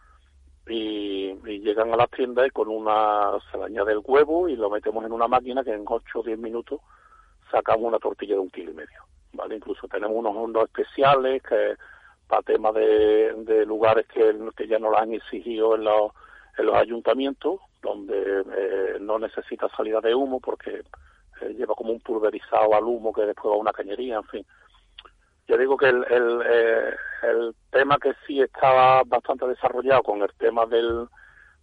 y, 0.67 1.35
llegan 1.61 1.93
a 1.93 1.97
las 1.97 2.11
tiendas 2.11 2.47
y 2.47 2.50
con 2.50 2.69
una, 2.69 3.33
se 3.50 3.59
le 3.59 3.64
añade 3.64 3.93
el 3.93 4.00
huevo 4.05 4.49
y 4.49 4.57
lo 4.57 4.71
metemos 4.71 5.05
en 5.05 5.12
una 5.12 5.29
máquina 5.29 5.62
que 5.62 5.73
en 5.73 5.85
8 5.87 6.21
o 6.21 6.23
10 6.23 6.38
minutos 6.38 6.81
sacamos 7.50 7.85
una 7.87 7.99
tortilla 7.99 8.35
de 8.35 8.41
un 8.41 8.50
kilo 8.50 8.71
y 8.71 8.75
medio. 8.75 9.12
¿Vale? 9.33 9.57
Incluso 9.57 9.89
tenemos 9.89 10.17
unos 10.17 10.37
hornos 10.37 10.65
especiales 10.65 11.43
que 11.43 11.77
para 12.29 12.43
temas 12.43 12.75
de, 12.75 13.35
de 13.45 13.67
lugares 13.67 14.07
que, 14.07 14.35
que 14.57 14.67
ya 14.67 14.79
no 14.79 14.91
lo 14.91 14.99
han 14.99 15.12
exigido 15.12 15.75
en 15.75 15.85
los, 15.85 16.12
en 16.57 16.67
los 16.67 16.77
ayuntamientos, 16.77 17.61
donde 17.83 18.45
eh, 18.57 18.99
no 19.01 19.19
necesita 19.19 19.69
salida 19.77 20.01
de 20.01 20.15
humo 20.15 20.41
porque 20.41 20.83
eh, 21.41 21.55
lleva 21.55 21.75
como 21.75 21.93
un 21.93 22.01
pulverizado 22.01 22.75
al 22.75 22.85
humo 22.85 23.12
que 23.12 23.23
después 23.23 23.53
va 23.53 23.57
a 23.57 23.61
una 23.61 23.73
cañería, 23.73 24.17
en 24.17 24.25
fin. 24.25 24.47
Yo 25.49 25.59
digo 25.59 25.77
que 25.77 25.89
el, 25.89 26.05
el, 26.09 26.43
eh, 26.47 26.95
el 27.25 27.55
tema 27.71 27.99
que 27.99 28.15
sí 28.27 28.41
estaba 28.41 29.03
bastante 29.05 29.47
desarrollado 29.47 30.03
con 30.03 30.23
el 30.23 30.33
tema 30.39 30.65
del, 30.67 31.09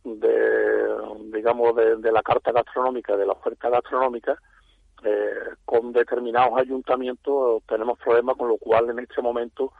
de, 0.03 0.87
digamos, 1.33 1.75
de, 1.75 1.95
de 1.95 2.11
la 2.11 2.21
carta 2.21 2.51
gastronómica, 2.51 3.15
de 3.15 3.25
la 3.25 3.33
oferta 3.33 3.69
gastronómica, 3.69 4.37
eh, 5.03 5.55
con 5.65 5.91
determinados 5.91 6.57
ayuntamientos 6.57 7.63
tenemos 7.67 7.97
problemas, 7.99 8.37
con 8.37 8.49
lo 8.49 8.57
cual 8.57 8.89
en 8.89 8.99
este 8.99 9.21
momento 9.21 9.71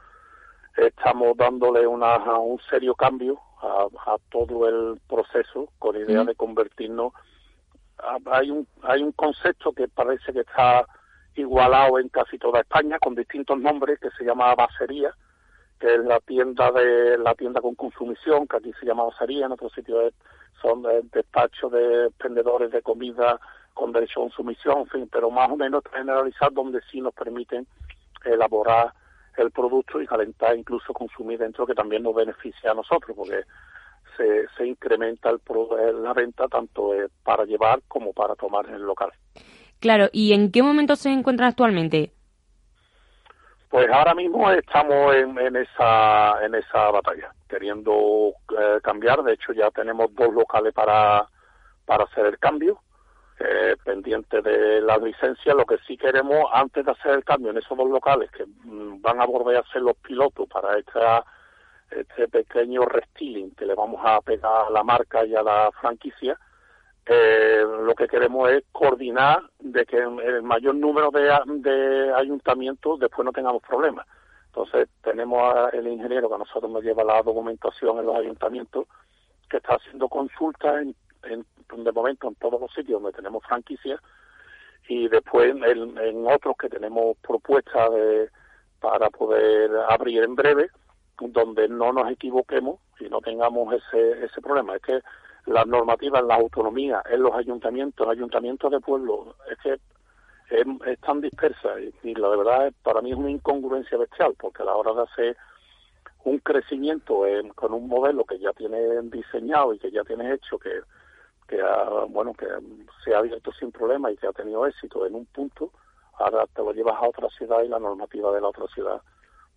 estamos 0.76 1.36
dándole 1.36 1.86
una, 1.86 2.16
un 2.38 2.58
serio 2.70 2.94
cambio 2.94 3.38
a, 3.60 3.86
a, 4.12 4.16
todo 4.30 4.68
el 4.68 5.00
proceso 5.08 5.68
con 5.78 5.96
idea 5.96 6.24
de 6.24 6.34
convertirnos 6.34 7.12
hay 8.30 8.50
un, 8.50 8.66
hay 8.82 9.02
un 9.02 9.12
concepto 9.12 9.72
que 9.72 9.88
parece 9.88 10.32
que 10.32 10.40
está 10.40 10.86
igualado 11.34 11.98
en 11.98 12.08
casi 12.08 12.38
toda 12.38 12.60
España 12.60 12.98
con 12.98 13.14
distintos 13.14 13.58
nombres 13.58 13.98
que 14.00 14.10
se 14.10 14.24
llama 14.24 14.54
basería, 14.54 15.14
que 15.78 15.94
es 15.94 16.04
la 16.04 16.20
tienda 16.20 16.70
de 16.72 17.18
la 17.18 17.34
tienda 17.34 17.60
con 17.60 17.74
consumición, 17.74 18.46
que 18.46 18.56
aquí 18.56 18.72
se 18.78 18.86
llama 18.86 19.04
basería, 19.04 19.46
en 19.46 19.52
otros 19.52 19.72
sitios 19.72 20.12
son 20.60 20.82
despachos 21.10 21.72
de 21.72 22.10
vendedores 22.22 22.70
de 22.70 22.82
comida 22.82 23.40
con 23.80 23.92
derecho 23.92 24.20
a 24.20 24.24
consumición, 24.24 24.80
en 24.80 24.86
fin, 24.88 25.08
pero 25.10 25.30
más 25.30 25.50
o 25.50 25.56
menos 25.56 25.82
generalizar 25.90 26.52
donde 26.52 26.80
sí 26.92 27.00
nos 27.00 27.14
permiten 27.14 27.66
elaborar 28.26 28.92
el 29.38 29.50
producto 29.50 30.02
y 30.02 30.06
calentar, 30.06 30.54
incluso 30.54 30.92
consumir 30.92 31.38
dentro, 31.38 31.66
que 31.66 31.74
también 31.74 32.02
nos 32.02 32.14
beneficia 32.14 32.72
a 32.72 32.74
nosotros, 32.74 33.16
porque 33.16 33.42
se, 34.18 34.66
incrementa 34.66 35.30
el, 35.30 35.40
la 36.02 36.12
venta 36.12 36.46
tanto 36.46 36.92
eh, 36.92 37.08
para 37.24 37.46
llevar 37.46 37.80
como 37.88 38.12
para 38.12 38.34
tomar 38.34 38.66
en 38.66 38.74
el 38.74 38.82
local. 38.82 39.10
Claro, 39.78 40.10
¿y 40.12 40.34
en 40.34 40.52
qué 40.52 40.62
momento 40.62 40.94
se 40.94 41.10
encuentran 41.10 41.48
actualmente? 41.48 42.12
Pues 43.70 43.90
ahora 43.90 44.14
mismo 44.14 44.50
estamos 44.50 45.14
en, 45.14 45.38
en 45.38 45.56
esa 45.56 46.44
en 46.44 46.54
esa 46.54 46.90
batalla, 46.90 47.32
queriendo 47.48 48.34
eh, 48.58 48.78
cambiar. 48.82 49.22
De 49.22 49.32
hecho, 49.32 49.54
ya 49.54 49.70
tenemos 49.70 50.14
dos 50.14 50.34
locales 50.34 50.74
para, 50.74 51.26
para 51.86 52.04
hacer 52.04 52.26
el 52.26 52.38
cambio, 52.38 52.82
eh, 53.40 53.76
pendiente 53.84 54.42
de 54.42 54.80
la 54.80 54.98
licencia. 54.98 55.54
Lo 55.54 55.64
que 55.64 55.78
sí 55.86 55.96
queremos, 55.96 56.44
antes 56.52 56.84
de 56.84 56.92
hacer 56.92 57.12
el 57.12 57.24
cambio 57.24 57.50
en 57.50 57.58
esos 57.58 57.76
dos 57.76 57.88
locales, 57.88 58.30
que 58.30 58.44
mm, 58.44 59.00
van 59.00 59.20
a 59.20 59.26
bordearse 59.26 59.80
los 59.80 59.96
pilotos 59.96 60.48
para 60.48 60.78
esta 60.78 61.24
este 61.90 62.28
pequeño 62.28 62.82
restyling 62.82 63.50
que 63.56 63.66
le 63.66 63.74
vamos 63.74 64.00
a 64.04 64.20
pegar 64.20 64.66
a 64.68 64.70
la 64.70 64.84
marca 64.84 65.24
y 65.24 65.34
a 65.34 65.42
la 65.42 65.70
franquicia, 65.80 66.38
eh, 67.06 67.64
lo 67.64 67.94
que 67.94 68.06
queremos 68.06 68.48
es 68.50 68.62
coordinar 68.70 69.42
de 69.58 69.84
que 69.84 69.96
el 69.96 70.42
mayor 70.42 70.76
número 70.76 71.10
de, 71.10 71.36
de 71.46 72.14
ayuntamientos 72.14 73.00
después 73.00 73.24
no 73.24 73.32
tengamos 73.32 73.62
problemas. 73.62 74.06
Entonces 74.46 74.88
tenemos 75.02 75.72
el 75.72 75.88
ingeniero 75.88 76.28
que 76.28 76.34
a 76.34 76.38
nosotros 76.38 76.70
nos 76.70 76.82
lleva 76.82 77.02
la 77.02 77.22
documentación 77.22 77.98
en 77.98 78.06
los 78.06 78.16
ayuntamientos, 78.16 78.86
que 79.48 79.56
está 79.56 79.74
haciendo 79.74 80.08
consultas 80.08 80.82
en, 80.82 80.94
en, 81.24 81.44
de 81.84 81.92
momento 81.92 82.28
en 82.28 82.34
todos 82.36 82.60
los 82.60 82.72
sitios 82.72 83.02
donde 83.02 83.16
tenemos 83.16 83.44
franquicias 83.44 84.00
y 84.88 85.08
después 85.08 85.54
en, 85.54 85.98
en 85.98 86.26
otros 86.26 86.56
que 86.58 86.68
tenemos 86.68 87.16
propuestas 87.18 87.90
de, 87.92 88.30
para 88.80 89.10
poder 89.10 89.70
abrir 89.88 90.22
en 90.24 90.34
breve 90.34 90.70
donde 91.18 91.68
no 91.68 91.92
nos 91.92 92.10
equivoquemos 92.10 92.80
y 92.98 93.08
no 93.08 93.20
tengamos 93.20 93.74
ese, 93.74 94.24
ese 94.24 94.40
problema. 94.40 94.76
Es 94.76 94.82
que 94.82 95.00
las 95.46 95.66
normativas, 95.66 96.22
la 96.24 96.36
autonomía 96.36 97.02
en 97.10 97.22
los 97.22 97.34
ayuntamientos, 97.34 98.08
ayuntamientos 98.08 98.70
de 98.70 98.80
pueblo, 98.80 99.34
es 99.50 99.58
que 99.58 99.80
es, 100.50 101.00
tan 101.00 101.20
dispersa 101.20 101.68
y, 102.02 102.14
la 102.14 102.28
verdad 102.28 102.72
para 102.82 103.00
mí 103.00 103.12
es 103.12 103.16
una 103.16 103.30
incongruencia 103.30 103.96
bestial 103.96 104.34
porque 104.38 104.62
a 104.62 104.66
la 104.66 104.74
hora 104.74 104.92
de 104.94 105.02
hacer 105.02 105.36
un 106.24 106.38
crecimiento 106.38 107.22
con 107.54 107.72
un 107.72 107.88
modelo 107.88 108.24
que 108.24 108.38
ya 108.38 108.52
tienes 108.52 109.10
diseñado 109.10 109.72
y 109.72 109.78
que 109.78 109.90
ya 109.90 110.02
tienes 110.02 110.34
hecho 110.34 110.58
que 110.58 110.80
que 111.50 111.60
bueno 112.08 112.32
que 112.32 112.46
se 113.04 113.14
ha 113.14 113.18
abierto 113.18 113.50
sin 113.52 113.72
problema 113.72 114.10
y 114.10 114.16
que 114.16 114.28
ha 114.28 114.32
tenido 114.32 114.66
éxito 114.66 115.04
en 115.04 115.16
un 115.16 115.26
punto 115.26 115.70
ahora 116.18 116.46
te 116.54 116.62
lo 116.62 116.72
llevas 116.72 116.96
a 116.96 117.08
otra 117.08 117.28
ciudad 117.30 117.62
y 117.62 117.68
la 117.68 117.80
normativa 117.80 118.32
de 118.32 118.40
la 118.40 118.48
otra 118.48 118.66
ciudad 118.68 119.00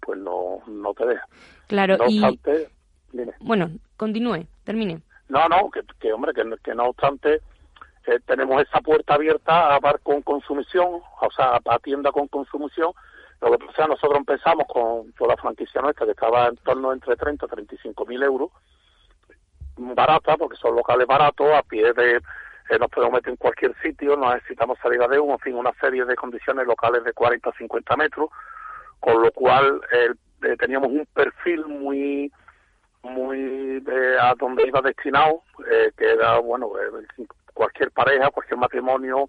pues 0.02 0.20
no, 0.20 0.60
no 0.68 0.94
te 0.94 1.06
deja. 1.06 1.26
Claro, 1.68 1.98
no 1.98 2.06
obstante, 2.06 2.70
Bueno, 3.40 3.70
continúe, 3.96 4.46
termine. 4.64 5.02
No, 5.30 5.48
no, 5.48 5.70
que, 5.72 5.82
que 6.00 6.12
hombre, 6.12 6.34
que, 6.34 6.44
que 6.62 6.76
no 6.76 6.88
obstante 6.88 7.42
eh, 8.06 8.20
tenemos 8.26 8.62
esa 8.62 8.82
puerta 8.82 9.16
abierta 9.16 9.74
a 9.74 9.80
bar 9.80 10.00
con 10.02 10.22
consumición, 10.22 11.02
o 11.22 11.32
sea, 11.32 11.60
a 11.64 11.80
tienda 11.80 12.12
con 12.12 12.28
consumición. 12.28 12.92
Lo 13.42 13.52
que 13.52 13.66
pasa 13.66 13.88
nosotros 13.88 14.18
empezamos 14.18 14.66
con, 14.68 15.12
con 15.14 15.28
la 15.28 15.38
franquicia 15.38 15.82
nuestra, 15.82 16.06
que 16.06 16.12
estaba 16.12 16.48
en 16.48 16.58
torno 16.58 16.94
entre 16.94 17.16
30 17.16 17.46
y 17.46 17.50
35 17.50 18.06
mil 18.06 18.24
euros, 18.24 18.52
barata, 19.78 20.38
porque 20.38 20.58
son 20.58 20.76
locales 20.76 21.08
baratos, 21.08 21.48
a 21.54 21.64
pie 21.64 21.94
de, 21.94 22.22
eh, 22.70 22.80
nos 22.80 22.90
podemos 22.90 23.16
meter 23.16 23.32
en 23.32 23.38
cualquier 23.38 23.76
sitio, 23.82 24.16
no 24.16 24.34
necesitamos 24.34 24.78
salida 24.80 25.08
de 25.08 25.20
humo, 25.20 25.34
en 25.34 25.40
fin, 25.40 25.56
una 25.56 25.74
serie 25.82 26.06
de 26.06 26.16
condiciones 26.16 26.66
locales 26.66 27.04
de 27.04 27.14
40 27.14 27.50
a 27.50 27.54
50 27.54 27.96
metros, 27.98 28.30
con 29.00 29.22
lo 29.22 29.32
cual 29.32 29.82
eh, 29.92 30.14
eh, 30.44 30.56
teníamos 30.58 30.90
un 30.90 31.06
perfil 31.14 31.66
muy 31.66 32.32
muy 33.02 33.84
eh, 33.86 34.18
a 34.22 34.34
donde 34.40 34.66
iba 34.66 34.80
destinado, 34.80 35.42
que 35.98 36.10
era, 36.10 36.40
bueno, 36.40 36.72
cualquier 37.54 37.92
pareja, 37.92 38.30
cualquier 38.30 38.58
matrimonio, 38.58 39.28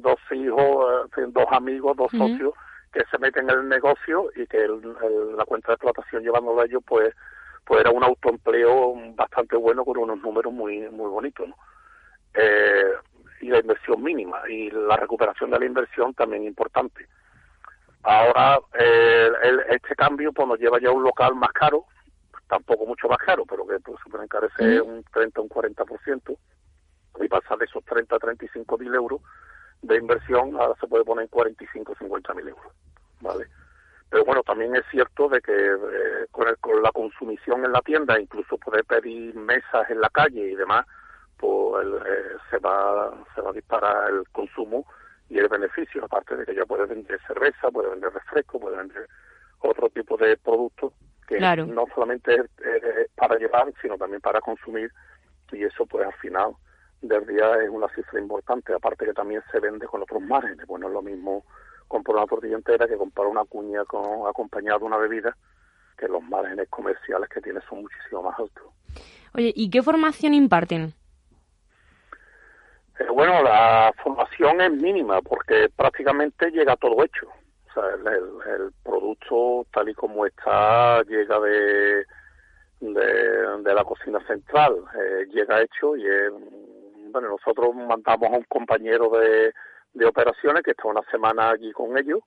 dos 0.00 0.18
hijos, 0.32 1.10
dos 1.28 1.46
amigos, 1.50 1.96
dos 1.96 2.10
socios 2.10 2.52
que 2.92 3.02
se 3.10 3.18
meten 3.18 3.48
en 3.48 3.58
el 3.58 3.68
negocio 3.70 4.30
y 4.36 4.46
que 4.46 4.68
la 5.34 5.46
cuenta 5.46 5.68
de 5.68 5.74
explotación 5.76 6.22
llevándolo 6.22 6.60
a 6.60 6.66
ellos, 6.66 6.82
pues, 6.86 7.14
pues 7.64 7.80
era 7.80 7.90
un 7.90 8.04
autoempleo 8.04 8.94
bastante 9.14 9.56
bueno 9.56 9.84
con 9.84 9.98
unos 9.98 10.20
números 10.20 10.52
muy 10.52 10.88
muy 10.90 11.10
bonitos, 11.10 11.48
¿no? 11.48 11.56
y 13.40 13.48
la 13.48 13.58
inversión 13.58 14.02
mínima 14.02 14.40
y 14.48 14.70
la 14.70 14.96
recuperación 14.96 15.50
de 15.50 15.58
la 15.58 15.66
inversión 15.66 16.14
también 16.14 16.44
importante. 16.44 17.06
Ahora, 18.02 18.58
eh, 18.78 19.30
este 19.70 19.94
cambio 19.94 20.32
pues, 20.32 20.48
nos 20.48 20.58
lleva 20.58 20.80
ya 20.80 20.88
a 20.88 20.92
un 20.92 21.02
local 21.02 21.34
más 21.34 21.52
caro, 21.52 21.84
tampoco 22.48 22.86
mucho 22.86 23.08
más 23.08 23.18
caro, 23.18 23.44
pero 23.46 23.66
que 23.66 23.78
pues, 23.80 23.98
se 24.10 24.22
encarece 24.22 24.80
un 24.80 25.04
30 25.04 25.40
o 25.40 25.44
un 25.44 25.48
40%, 25.50 26.36
y 27.20 27.28
pasar 27.28 27.58
de 27.58 27.66
esos 27.66 27.84
30 27.84 28.16
a 28.16 28.18
35 28.18 28.78
mil 28.78 28.94
euros 28.94 29.20
de 29.82 29.96
inversión, 29.96 30.54
ahora 30.58 30.74
se 30.80 30.86
puede 30.86 31.04
poner 31.04 31.24
en 31.24 31.28
45 31.28 31.92
o 31.92 31.96
50 31.96 32.34
mil 32.34 32.48
euros. 32.48 32.72
¿vale? 33.20 33.46
Pero 34.10 34.24
bueno, 34.24 34.42
también 34.42 34.76
es 34.76 34.84
cierto 34.90 35.28
de 35.28 35.40
que 35.40 35.52
eh, 35.52 36.26
con, 36.30 36.46
con 36.60 36.82
la 36.82 36.92
consumición 36.92 37.64
en 37.64 37.72
la 37.72 37.80
tienda, 37.80 38.20
incluso 38.20 38.56
poder 38.58 38.84
pedir 38.84 39.34
mesas 39.34 39.90
en 39.90 40.00
la 40.00 40.08
calle 40.10 40.50
y 40.50 40.54
demás, 40.54 40.86
pues 41.36 41.86
eh, 41.86 42.36
se 42.50 42.58
va 42.58 43.12
se 43.34 43.40
va 43.40 43.50
a 43.50 43.52
disparar 43.52 44.10
el 44.10 44.28
consumo 44.30 44.86
y 45.28 45.38
el 45.38 45.48
beneficio, 45.48 46.04
aparte 46.04 46.36
de 46.36 46.44
que 46.44 46.54
ya 46.54 46.64
puede 46.64 46.86
vender 46.86 47.18
cerveza, 47.26 47.70
puede 47.70 47.90
vender 47.90 48.12
refresco, 48.12 48.60
puede 48.60 48.76
vender 48.76 49.08
otro 49.60 49.88
tipo 49.88 50.16
de 50.16 50.36
productos 50.36 50.92
que 51.26 51.40
no 51.40 51.86
solamente 51.94 52.34
es, 52.34 53.10
para 53.14 53.36
llevar, 53.36 53.72
sino 53.80 53.96
también 53.96 54.20
para 54.20 54.40
consumir. 54.40 54.92
Y 55.52 55.64
eso 55.64 55.86
pues 55.86 56.06
al 56.06 56.12
final 56.14 56.52
del 57.00 57.26
día 57.26 57.62
es 57.62 57.70
una 57.70 57.88
cifra 57.88 58.20
importante, 58.20 58.74
aparte 58.74 59.06
que 59.06 59.12
también 59.12 59.42
se 59.50 59.60
vende 59.60 59.86
con 59.86 60.02
otros 60.02 60.22
márgenes, 60.22 60.66
bueno, 60.66 60.88
es 60.88 60.92
lo 60.92 61.02
mismo 61.02 61.44
comprar 61.88 62.16
una 62.16 62.26
tortilla 62.26 62.56
entera 62.56 62.86
que 62.86 62.96
comprar 62.96 63.26
una 63.26 63.44
cuña 63.44 63.84
con, 63.84 64.26
acompañada 64.28 64.78
de 64.78 64.84
una 64.84 64.96
bebida, 64.96 65.36
que 65.96 66.08
los 66.08 66.22
márgenes 66.22 66.68
comerciales 66.68 67.28
que 67.28 67.40
tiene 67.40 67.60
son 67.68 67.82
muchísimo 67.82 68.22
más 68.22 68.38
altos. 68.38 68.64
Oye, 69.34 69.52
¿y 69.54 69.70
qué 69.70 69.82
formación 69.82 70.34
imparten? 70.34 70.94
Eh, 72.98 73.06
bueno, 73.12 73.42
la 73.42 73.92
formación 74.02 74.60
es 74.60 74.70
mínima 74.70 75.20
porque 75.22 75.68
prácticamente 75.74 76.50
llega 76.50 76.76
todo 76.76 77.02
hecho. 77.04 77.28
O 77.68 77.74
sea, 77.74 77.84
el, 77.94 78.72
producto 78.84 79.66
tal 79.72 79.88
y 79.88 79.94
como 79.94 80.24
está 80.26 81.02
llega 81.02 81.40
de, 81.40 82.04
de, 82.80 83.74
la 83.74 83.82
cocina 83.82 84.24
central, 84.26 84.76
eh, 84.94 85.26
llega 85.32 85.62
hecho 85.62 85.96
y 85.96 86.04
bueno, 87.10 87.30
nosotros 87.30 87.74
mandamos 87.74 88.30
a 88.30 88.36
un 88.36 88.44
compañero 88.44 89.08
de, 89.10 89.52
de 89.94 90.06
operaciones 90.06 90.62
que 90.62 90.72
está 90.72 90.88
una 90.88 91.02
semana 91.10 91.50
allí 91.50 91.72
con 91.72 91.96
ellos, 91.96 92.20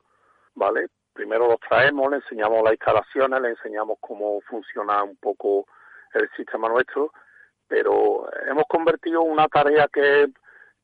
¿vale? 0.56 0.88
Primero 1.14 1.48
los 1.48 1.60
traemos, 1.60 2.10
le 2.10 2.18
enseñamos 2.18 2.64
las 2.64 2.74
instalaciones, 2.74 3.42
le 3.42 3.50
enseñamos 3.50 3.98
cómo 4.00 4.42
funciona 4.42 5.04
un 5.04 5.18
poco 5.18 5.66
el 6.14 6.30
sistema 6.36 6.70
nuestro, 6.70 7.12
pero 7.68 8.28
hemos 8.50 8.64
convertido 8.68 9.22
una 9.22 9.48
tarea 9.48 9.88
que 9.92 10.28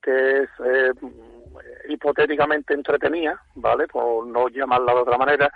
que 0.03 0.43
es 0.43 0.49
eh, 0.65 0.91
hipotéticamente 1.87 2.73
entretenida, 2.73 3.41
¿vale? 3.55 3.87
Por 3.87 4.27
no 4.27 4.49
llamarla 4.49 4.93
de 4.93 4.99
otra 4.99 5.17
manera, 5.17 5.51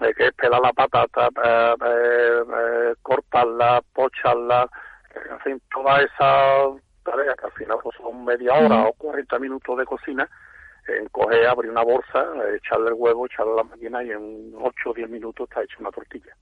eh, 0.00 0.12
que 0.14 0.26
es 0.26 0.34
pelar 0.34 0.60
la 0.60 0.72
patata, 0.72 1.28
eh, 1.44 1.74
eh, 1.84 2.94
cortarla, 3.02 3.82
pocharla, 3.94 4.68
en 5.30 5.40
fin, 5.40 5.62
toda 5.72 6.02
esa 6.02 6.68
tarea 7.02 7.34
que 7.34 7.46
al 7.46 7.52
final 7.52 7.78
son 7.96 8.24
media 8.24 8.52
hora 8.54 8.84
o 8.84 8.92
40 8.92 9.38
minutos 9.38 9.78
de 9.78 9.86
cocina, 9.86 10.28
coger, 11.10 11.46
abrir 11.46 11.70
una 11.70 11.82
bolsa, 11.82 12.24
echarle 12.56 12.88
el 12.88 12.94
huevo, 12.94 13.26
echarle 13.26 13.54
la 13.56 13.64
máquina 13.64 14.02
y 14.02 14.10
en 14.10 14.52
8 14.54 14.90
o 14.90 14.94
10 14.94 15.10
minutos 15.10 15.48
está 15.48 15.62
hecha 15.62 15.76
una 15.80 15.90
tortilla. 15.90 16.34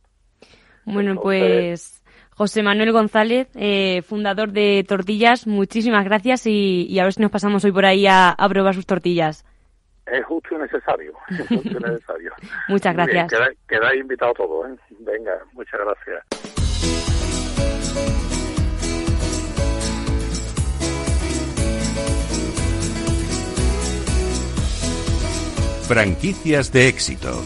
Bueno, 0.85 1.17
pues 1.21 2.03
José 2.37 2.63
Manuel 2.63 2.93
González, 2.93 3.49
eh, 3.55 4.03
fundador 4.03 4.53
de 4.53 4.85
Tortillas, 4.87 5.47
muchísimas 5.47 6.05
gracias 6.05 6.47
y, 6.47 6.99
a 7.01 7.05
ver 7.05 7.13
si 7.13 7.23
nos 7.23 7.31
pasamos 7.31 7.65
hoy 7.65 7.73
por 7.73 7.87
ahí 7.87 8.07
a, 8.07 8.37
probar 8.49 8.75
sus 8.75 8.87
tortillas. 8.87 9.45
Es 10.07 10.25
justo 10.25 10.55
y 10.55 10.59
necesario. 10.59 11.13
Es 11.31 11.49
justo 11.49 11.79
y 11.79 11.83
necesario. 11.83 12.33
muchas 12.69 12.95
gracias. 12.95 13.33
Queda, 13.67 13.95
invitado 13.97 14.33
todo. 14.35 14.69
¿eh? 14.69 14.77
Venga, 15.01 15.33
muchas 15.55 15.81
gracias. 15.81 16.66
Franquicias 25.87 26.73
de 26.73 26.89
éxito. 26.89 27.41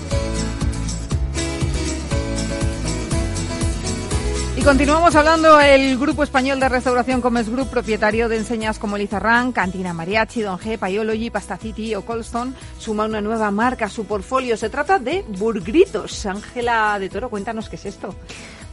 Y 4.57 4.63
continuamos 4.63 5.15
hablando 5.15 5.61
el 5.61 5.99
grupo 5.99 6.23
español 6.23 6.59
de 6.59 6.71
restauración 6.71 7.21
Comes 7.21 7.51
Group, 7.51 7.69
propietario 7.69 8.31
de 8.31 8.39
enseñas 8.39 8.79
como 8.79 8.97
Lizarrán, 8.97 9.53
Cantina 9.53 9.93
Mariachi, 9.93 10.41
Don 10.41 10.59
G, 10.59 10.79
Paiology, 10.79 11.29
Pasta 11.29 11.59
City 11.59 11.95
o 11.95 12.03
Colston, 12.03 12.55
suma 12.79 13.05
una 13.05 13.21
nueva 13.21 13.51
marca 13.51 13.85
a 13.87 13.91
su 13.91 14.07
portfolio. 14.07 14.57
Se 14.57 14.71
trata 14.71 14.99
de 14.99 15.23
Burgritos. 15.29 16.25
Ángela 16.25 16.99
de 16.99 17.11
Toro, 17.11 17.29
cuéntanos 17.29 17.69
qué 17.69 17.77
es 17.77 17.85
esto. 17.85 18.15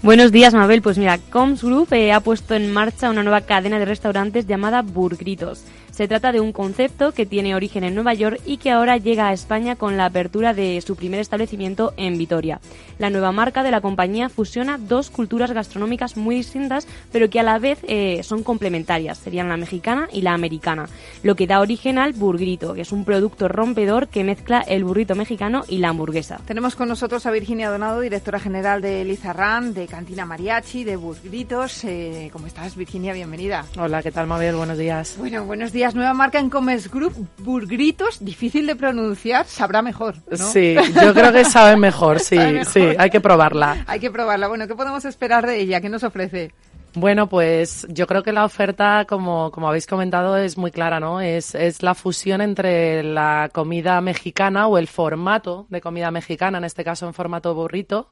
Buenos 0.01 0.31
días, 0.31 0.53
Mabel. 0.53 0.81
Pues 0.81 0.97
mira, 0.97 1.17
Coms 1.17 1.63
Group 1.63 1.91
eh, 1.91 2.13
ha 2.13 2.19
puesto 2.19 2.53
en 2.53 2.71
marcha 2.71 3.09
una 3.09 3.23
nueva 3.23 3.41
cadena 3.41 3.79
de 3.79 3.85
restaurantes 3.85 4.45
llamada 4.45 4.81
Burgritos. 4.81 5.63
Se 5.97 6.07
trata 6.07 6.31
de 6.31 6.39
un 6.39 6.53
concepto 6.53 7.11
que 7.11 7.25
tiene 7.25 7.55
origen 7.55 7.83
en 7.83 7.95
Nueva 7.95 8.13
York 8.13 8.39
y 8.45 8.57
que 8.57 8.69
ahora 8.69 8.97
llega 8.97 9.29
a 9.29 9.33
España 9.33 9.75
con 9.75 9.97
la 9.97 10.05
apertura 10.05 10.53
de 10.53 10.79
su 10.81 10.95
primer 10.95 11.19
establecimiento 11.19 11.95
en 11.97 12.19
Vitoria. 12.19 12.61
La 12.99 13.09
nueva 13.09 13.31
marca 13.31 13.63
de 13.63 13.71
la 13.71 13.81
compañía 13.81 14.29
fusiona 14.29 14.77
dos 14.77 15.09
culturas 15.09 15.51
gastronómicas 15.53 16.15
muy 16.15 16.35
distintas, 16.35 16.87
pero 17.11 17.31
que 17.31 17.39
a 17.39 17.43
la 17.43 17.57
vez 17.57 17.79
eh, 17.87 18.21
son 18.21 18.43
complementarias, 18.43 19.17
serían 19.17 19.49
la 19.49 19.57
mexicana 19.57 20.07
y 20.13 20.21
la 20.21 20.35
americana, 20.35 20.87
lo 21.23 21.33
que 21.33 21.47
da 21.47 21.61
origen 21.61 21.97
al 21.97 22.13
burgrito, 22.13 22.75
que 22.75 22.81
es 22.81 22.91
un 22.91 23.03
producto 23.03 23.47
rompedor 23.47 24.07
que 24.07 24.23
mezcla 24.23 24.59
el 24.59 24.83
burrito 24.83 25.15
mexicano 25.15 25.63
y 25.67 25.79
la 25.79 25.89
hamburguesa. 25.89 26.41
Tenemos 26.45 26.75
con 26.75 26.89
nosotros 26.89 27.25
a 27.25 27.31
Virginia 27.31 27.71
Donado, 27.71 28.01
directora 28.01 28.39
general 28.39 28.83
de 28.83 29.03
Lizarran, 29.03 29.73
de 29.73 29.87
Cantina 29.87 30.27
Mariachi, 30.27 30.83
de 30.83 30.95
Burgritos. 30.95 31.83
Eh, 31.85 32.29
¿Cómo 32.31 32.45
estás, 32.45 32.75
Virginia? 32.75 33.13
Bienvenida. 33.13 33.65
Hola, 33.79 34.03
¿qué 34.03 34.11
tal, 34.11 34.27
Mabel? 34.27 34.55
Buenos 34.55 34.77
días. 34.77 35.15
Bueno, 35.17 35.43
buenos 35.43 35.71
días 35.71 35.86
nueva 35.95 36.13
marca 36.13 36.39
en 36.39 36.49
Comes 36.49 36.89
Group, 36.89 37.13
Burgritos, 37.39 38.23
difícil 38.23 38.67
de 38.67 38.75
pronunciar, 38.75 39.45
sabrá 39.45 39.81
mejor. 39.81 40.15
Sí, 40.33 40.75
yo 41.01 41.13
creo 41.13 41.31
que 41.31 41.45
sabe 41.45 41.77
mejor, 41.77 42.19
sí, 42.21 42.37
sí, 42.65 42.81
hay 42.97 43.09
que 43.09 43.21
probarla. 43.21 43.83
Hay 43.87 43.99
que 43.99 44.11
probarla. 44.11 44.47
Bueno, 44.47 44.67
¿qué 44.67 44.75
podemos 44.75 45.05
esperar 45.05 45.45
de 45.45 45.59
ella? 45.59 45.81
¿Qué 45.81 45.89
nos 45.89 46.03
ofrece? 46.03 46.51
Bueno, 46.93 47.27
pues 47.27 47.85
yo 47.89 48.07
creo 48.07 48.23
que 48.23 48.31
la 48.31 48.43
oferta, 48.43 49.05
como, 49.07 49.51
como 49.51 49.67
habéis 49.67 49.85
comentado, 49.85 50.35
es 50.35 50.57
muy 50.57 50.71
clara, 50.71 50.99
¿no? 50.99 51.21
Es, 51.21 51.53
es 51.53 51.83
la 51.83 51.93
fusión 51.93 52.41
entre 52.41 53.03
la 53.03 53.49
comida 53.53 54.01
mexicana 54.01 54.67
o 54.67 54.79
el 54.79 54.87
formato 54.87 55.67
de 55.69 55.79
comida 55.79 56.09
mexicana, 56.09 56.57
en 56.57 56.63
este 56.63 56.83
caso 56.83 57.05
en 57.05 57.13
formato 57.13 57.53
burrito, 57.53 58.09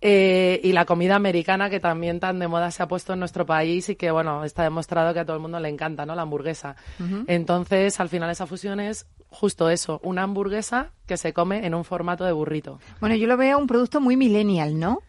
eh, 0.00 0.60
y 0.62 0.72
la 0.72 0.86
comida 0.86 1.16
americana 1.16 1.68
que 1.68 1.78
también 1.78 2.20
tan 2.20 2.38
de 2.38 2.48
moda 2.48 2.70
se 2.70 2.82
ha 2.82 2.88
puesto 2.88 3.12
en 3.12 3.18
nuestro 3.18 3.44
país 3.44 3.88
y 3.88 3.96
que, 3.96 4.10
bueno, 4.10 4.44
está 4.44 4.62
demostrado 4.62 5.12
que 5.12 5.20
a 5.20 5.24
todo 5.24 5.36
el 5.36 5.42
mundo 5.42 5.60
le 5.60 5.68
encanta, 5.68 6.06
¿no? 6.06 6.14
La 6.14 6.22
hamburguesa. 6.22 6.76
Entonces, 7.26 8.00
al 8.00 8.08
final 8.08 8.30
esa 8.30 8.46
fusión 8.46 8.80
es 8.80 9.06
justo 9.28 9.70
eso, 9.70 10.00
una 10.02 10.22
hamburguesa 10.22 10.90
que 11.06 11.16
se 11.16 11.32
come 11.32 11.66
en 11.66 11.74
un 11.74 11.84
formato 11.84 12.24
de 12.24 12.32
burrito. 12.32 12.80
Bueno, 13.00 13.14
yo 13.14 13.26
lo 13.26 13.36
veo 13.36 13.58
un 13.58 13.66
producto 13.66 14.00
muy 14.00 14.16
millennial, 14.16 14.78
¿no? 14.78 15.02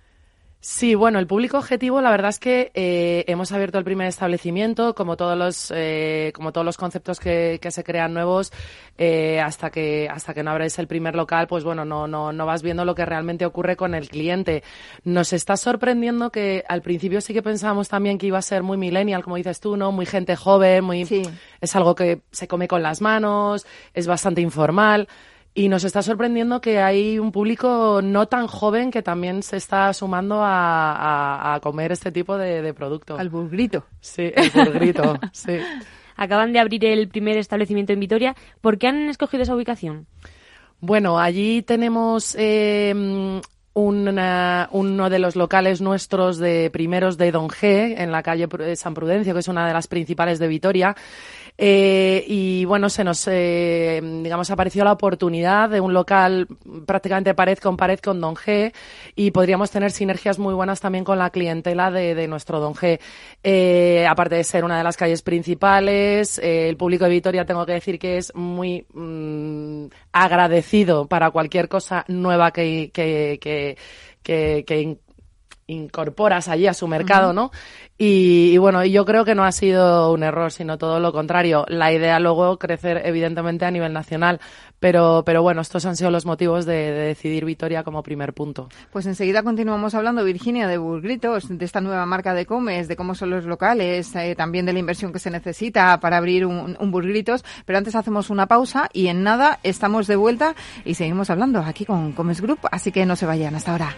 Sí, 0.63 0.93
bueno, 0.93 1.17
el 1.17 1.26
público 1.26 1.58
objetivo, 1.58 2.02
la 2.02 2.12
verdad 2.12 2.30
es 2.30 2.38
que 2.38 2.71
eh, 2.76 3.24
hemos 3.26 3.52
abierto 3.52 3.80
el 3.80 3.84
primer 3.84 4.06
establecimiento, 4.06 4.93
como 4.93 5.17
todos 5.17 5.36
los, 5.36 5.74
eh, 5.76 6.32
como 6.36 6.52
todos 6.52 6.63
los 6.63 6.78
conceptos 6.78 7.19
que, 7.19 7.58
que 7.60 7.71
se 7.71 7.84
crean 7.84 8.13
nuevos, 8.13 8.54
eh, 9.00 9.39
hasta 9.39 9.71
que 9.71 10.08
hasta 10.08 10.36
que 10.36 10.43
no 10.43 10.52
abres 10.52 10.78
el 10.78 10.86
primer 10.86 11.15
local, 11.15 11.47
pues 11.47 11.63
bueno, 11.63 11.84
no, 11.84 12.06
no, 12.08 12.32
no 12.32 12.45
vas 12.45 12.62
viendo 12.62 12.86
lo 12.86 12.93
que 12.93 13.06
realmente 13.06 13.43
ocurre 13.43 13.76
con 13.76 13.95
el 13.95 14.08
cliente. 14.08 14.62
Nos 15.04 15.34
está 15.34 15.58
sorprendiendo 15.58 16.32
que 16.32 16.63
al 16.69 16.84
principio 16.84 17.21
sí 17.21 17.34
que 17.34 17.41
pensábamos 17.41 17.89
también 17.89 18.19
que 18.19 18.28
iba 18.28 18.38
a 18.38 18.43
ser 18.43 18.62
muy 18.62 18.78
millennial, 18.78 19.24
como 19.24 19.38
dices 19.38 19.62
tú, 19.62 19.78
¿no? 19.78 19.91
Muy 19.91 20.06
gente 20.06 20.36
joven, 20.36 20.84
muy, 20.84 21.26
es 21.60 21.76
algo 21.76 21.95
que 21.95 22.21
se 22.30 22.47
come 22.47 22.67
con 22.67 22.84
las 22.84 23.02
manos, 23.02 23.65
es 23.95 24.06
bastante 24.06 24.41
informal. 24.41 25.08
Y 25.53 25.67
nos 25.67 25.83
está 25.83 26.01
sorprendiendo 26.01 26.61
que 26.61 26.79
hay 26.79 27.19
un 27.19 27.33
público 27.33 27.99
no 28.01 28.27
tan 28.27 28.47
joven 28.47 28.89
que 28.89 29.01
también 29.01 29.43
se 29.43 29.57
está 29.57 29.93
sumando 29.93 30.39
a, 30.41 31.59
comer 31.61 31.91
este 31.91 32.11
tipo 32.11 32.37
de, 32.37 32.73
producto. 32.73 33.17
Al 33.17 33.29
burgrito. 33.29 33.85
Sí, 33.99 34.31
el 34.33 34.49
burgrito, 34.51 35.19
sí. 35.33 35.57
Acaban 36.15 36.53
de 36.53 36.59
abrir 36.59 36.85
el 36.85 37.09
primer 37.09 37.37
establecimiento 37.37 37.91
en 37.91 37.99
Vitoria. 37.99 38.35
¿Por 38.61 38.77
qué 38.77 38.87
han 38.87 39.09
escogido 39.09 39.43
esa 39.43 39.55
ubicación? 39.55 40.07
Bueno, 40.79 41.19
allí 41.19 41.61
tenemos 41.63 42.35
eh, 42.39 43.41
uno 43.73 45.10
de 45.10 45.19
los 45.19 45.36
locales 45.36 45.81
nuestros 45.81 46.38
de 46.38 46.69
primeros 46.71 47.17
de 47.17 47.31
Don 47.31 47.47
G, 47.47 47.95
en 47.97 48.12
la 48.12 48.21
calle 48.23 48.47
San 48.75 48.93
Prudencio, 48.93 49.34
que 49.34 49.39
es 49.39 49.47
una 49.47 49.67
de 49.67 49.73
las 49.73 49.88
principales 49.88 50.39
de 50.39 50.47
Vitoria. 50.47 50.95
Eh, 51.57 52.23
y 52.27 52.65
bueno, 52.65 52.89
se 52.89 53.03
nos, 53.03 53.27
eh, 53.27 54.01
digamos, 54.23 54.49
apareció 54.49 54.84
la 54.84 54.93
oportunidad 54.93 55.69
de 55.69 55.79
un 55.79 55.93
local 55.93 56.47
prácticamente 56.86 57.36
pared 57.36 57.57
con 57.60 57.77
pared 57.77 57.99
con 57.99 58.19
Don 58.19 58.36
G 58.36 58.73
y 59.15 59.31
podríamos 59.31 59.69
tener 59.69 59.91
sinergias 59.91 60.39
muy 60.39 60.53
buenas 60.53 60.79
también 60.79 61.03
con 61.03 61.19
la 61.19 61.29
clientela 61.29 61.91
de, 61.91 62.27
nuestro 62.27 62.60
Don 62.60 62.73
G. 62.73 62.99
Eh, 63.43 64.07
aparte 64.10 64.36
de 64.36 64.43
ser 64.43 64.63
una 64.63 64.77
de 64.77 64.84
las 64.84 64.97
calles 64.97 65.21
principales, 65.21 66.39
el 66.39 66.77
público 66.77 67.03
de 67.05 67.12
Vitoria 67.12 67.45
tengo 67.45 67.65
que 67.65 67.73
decir 67.73 67.99
que 67.99 68.17
es 68.17 68.34
muy 68.34 68.86
mm, 68.93 69.86
agradecido 70.13 71.07
para 71.07 71.31
cualquier 71.31 71.67
cosa 71.67 72.05
nueva 72.07 72.51
que, 72.51 72.89
que, 72.93 73.38
que, 74.24 74.97
incorporas 75.67 76.50
allí 76.50 76.67
a 76.67 76.74
su 76.74 76.88
mercado, 76.88 77.32
¿no? 77.32 77.52
Y, 77.97 78.58
bueno, 78.58 78.84
yo 78.84 79.06
creo 79.06 79.24
que 79.24 79.36
no 79.36 79.43
ha 79.45 79.52
sido 79.52 80.12
un 80.12 80.24
error, 80.24 80.52
sino 80.52 80.78
todo 80.78 81.00
lo 81.00 81.13
contrario. 81.13 81.65
La 81.67 81.93
idea 81.93 82.19
luego 82.19 82.58
crecer 82.58 83.02
evidentemente 83.06 83.65
a 83.65 83.71
nivel 83.71 83.93
nacional, 83.93 84.41
pero, 84.82 85.22
pero 85.24 85.44
bueno, 85.44 85.62
estos 85.62 85.86
han 85.86 85.96
sido 85.96 86.10
los 86.10 86.26
motivos 86.26 86.65
de, 86.65 86.91
decidir 86.91 87.46
Vitoria 87.46 87.84
como 87.84 88.02
primer 88.02 88.34
punto. 88.34 88.67
Pues 88.91 89.06
enseguida 89.06 89.44
continuamos 89.44 89.94
hablando, 89.94 90.24
Virginia, 90.24 90.67
de 90.67 90.80
Burgritos, 90.80 91.48
de 91.48 91.63
esta 91.63 91.82
nueva 91.82 92.06
marca 92.08 92.34
de 92.34 92.48
Comes, 92.48 92.88
de 92.88 92.96
cómo 92.96 93.13
son 93.13 93.30
los 93.30 93.46
locales, 93.46 94.13
eh, 94.15 94.36
también 94.36 94.65
de 94.65 94.74
la 94.74 94.80
inversión 94.80 95.13
que 95.13 95.20
se 95.20 95.30
necesita 95.30 96.00
para 96.00 96.17
abrir 96.17 96.48
un, 96.48 96.76
un 96.80 96.91
Burgritos. 96.91 97.46
Pero 97.65 97.78
antes 97.78 97.94
hacemos 97.94 98.32
una 98.32 98.48
pausa 98.48 98.89
y 98.91 99.08
en 99.08 99.22
nada 99.22 99.60
estamos 99.62 100.08
de 100.08 100.15
vuelta 100.15 100.56
y 100.84 100.96
seguimos 100.96 101.30
hablando 101.30 101.60
aquí 101.60 101.86
con 101.86 102.13
Comes 102.13 102.41
Group, 102.41 102.60
así 102.72 102.91
que 102.91 103.06
no 103.06 103.15
se 103.15 103.28
vayan 103.28 103.54
hasta 103.54 103.74
ahora. 103.74 103.96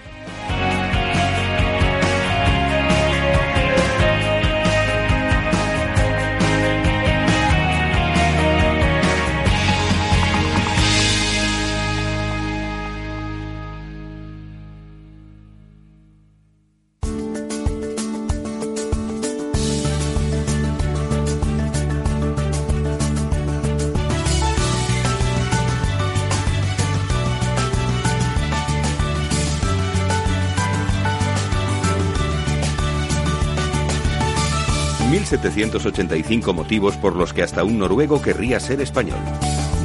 1785 35.37 36.53
motivos 36.53 36.95
por 36.97 37.15
los 37.15 37.33
que 37.33 37.43
hasta 37.43 37.63
un 37.63 37.79
noruego 37.79 38.21
querría 38.21 38.59
ser 38.59 38.81
español. 38.81 39.17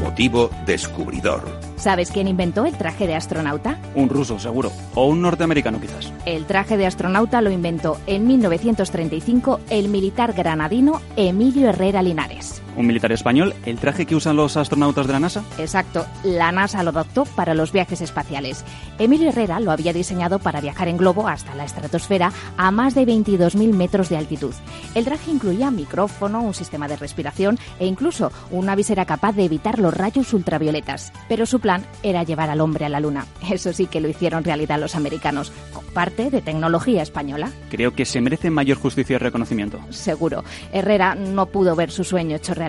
Motivo 0.03 0.51
descubridor. 0.67 1.43
¿Sabes 1.77 2.11
quién 2.11 2.29
inventó 2.29 2.67
el 2.67 2.77
traje 2.77 3.07
de 3.07 3.15
astronauta? 3.15 3.79
Un 3.95 4.09
ruso, 4.09 4.39
seguro. 4.39 4.71
O 4.95 5.07
un 5.07 5.23
norteamericano, 5.23 5.81
quizás. 5.81 6.13
El 6.25 6.45
traje 6.45 6.77
de 6.77 6.87
astronauta 6.87 7.41
lo 7.41 7.51
inventó 7.51 7.99
en 8.07 8.27
1935 8.27 9.61
el 9.71 9.89
militar 9.89 10.33
granadino 10.35 11.01
Emilio 11.17 11.69
Herrera 11.69 12.03
Linares. 12.03 12.63
¿Un 12.79 12.87
militar 12.87 13.11
español? 13.11 13.55
¿El 13.67 13.77
traje 13.79 14.07
que 14.07 14.14
usan 14.14 14.37
los 14.37 14.57
astronautas 14.57 15.09
de 15.09 15.12
la 15.12 15.19
NASA? 15.19 15.43
Exacto, 15.59 16.07
la 16.23 16.53
NASA 16.53 16.85
lo 16.85 16.91
adoptó 16.91 17.25
para 17.25 17.53
los 17.53 17.73
viajes 17.73 18.01
espaciales. 18.01 18.64
Emilio 19.01 19.31
Herrera 19.31 19.59
lo 19.59 19.73
había 19.73 19.93
diseñado 19.93 20.38
para 20.38 20.61
viajar 20.61 20.87
en 20.87 20.97
globo 20.97 21.27
hasta 21.27 21.57
la 21.57 21.64
estratosfera 21.64 22.33
a 22.57 22.71
más 22.71 22.95
de 22.95 23.05
22.000 23.05 23.75
metros 23.75 24.11
de 24.11 24.17
altitud. 24.17 24.55
El 24.95 25.05
traje 25.05 25.33
incluía 25.33 25.73
micrófono, 25.73 26.41
un 26.41 26.55
sistema 26.55 26.87
de 26.87 26.95
respiración 26.95 27.59
e 27.81 27.87
incluso 27.87 28.31
una 28.53 28.77
visera 28.77 29.05
capaz 29.07 29.33
de 29.33 29.47
evitar 29.47 29.81
los 29.81 29.93
rayos 29.93 30.33
ultravioletas. 30.33 31.12
Pero 31.29 31.47
su 31.47 31.59
plan 31.59 31.85
era 32.05 32.23
llevar 32.23 32.49
al 32.49 32.61
hombre 32.61 32.85
a 32.85 32.88
la 32.88 33.01
Luna. 33.01 33.27
Eso 33.51 33.73
sí 33.73 33.87
que 33.87 34.01
lo 34.01 34.09
hicieron 34.09 34.45
realidad 34.45 34.79
los 34.79 34.95
americanos, 34.95 35.51
con 35.73 35.85
parte 35.87 36.31
de 36.31 36.43
tecnología 36.43 37.03
española. 37.03 37.51
Creo 37.71 37.93
que 37.97 38.05
se 38.05 38.21
merece 38.21 38.51
mayor 38.51 38.79
justicia 38.79 39.17
y 39.17 39.19
reconocimiento. 39.19 39.81
Seguro. 39.91 40.45
Herrera 40.73 41.17
no 41.17 41.47
pudo 41.47 41.75
ver 41.75 41.91
su 41.91 42.05
sueño 42.05 42.37
hecho 42.37 42.55
realidad. 42.55 42.67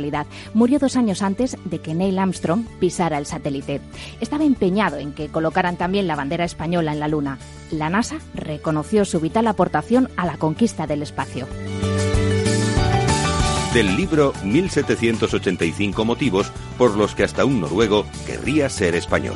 Murió 0.53 0.79
dos 0.79 0.95
años 0.95 1.21
antes 1.21 1.57
de 1.65 1.79
que 1.79 1.93
Neil 1.93 2.19
Armstrong 2.19 2.65
pisara 2.79 3.17
el 3.17 3.25
satélite. 3.25 3.81
Estaba 4.21 4.43
empeñado 4.43 4.97
en 4.97 5.13
que 5.13 5.27
colocaran 5.29 5.77
también 5.77 6.07
la 6.07 6.15
bandera 6.15 6.45
española 6.45 6.93
en 6.93 6.99
la 6.99 7.07
Luna. 7.07 7.37
La 7.71 7.89
NASA 7.89 8.17
reconoció 8.33 9.05
su 9.05 9.19
vital 9.19 9.47
aportación 9.47 10.09
a 10.15 10.25
la 10.25 10.37
conquista 10.37 10.87
del 10.87 11.03
espacio. 11.03 11.47
Del 13.73 13.95
libro 13.95 14.33
1785 14.43 16.03
motivos 16.03 16.51
por 16.77 16.95
los 16.97 17.13
que 17.13 17.23
hasta 17.23 17.45
un 17.45 17.61
noruego 17.61 18.05
querría 18.25 18.67
ser 18.69 18.95
español. 18.95 19.35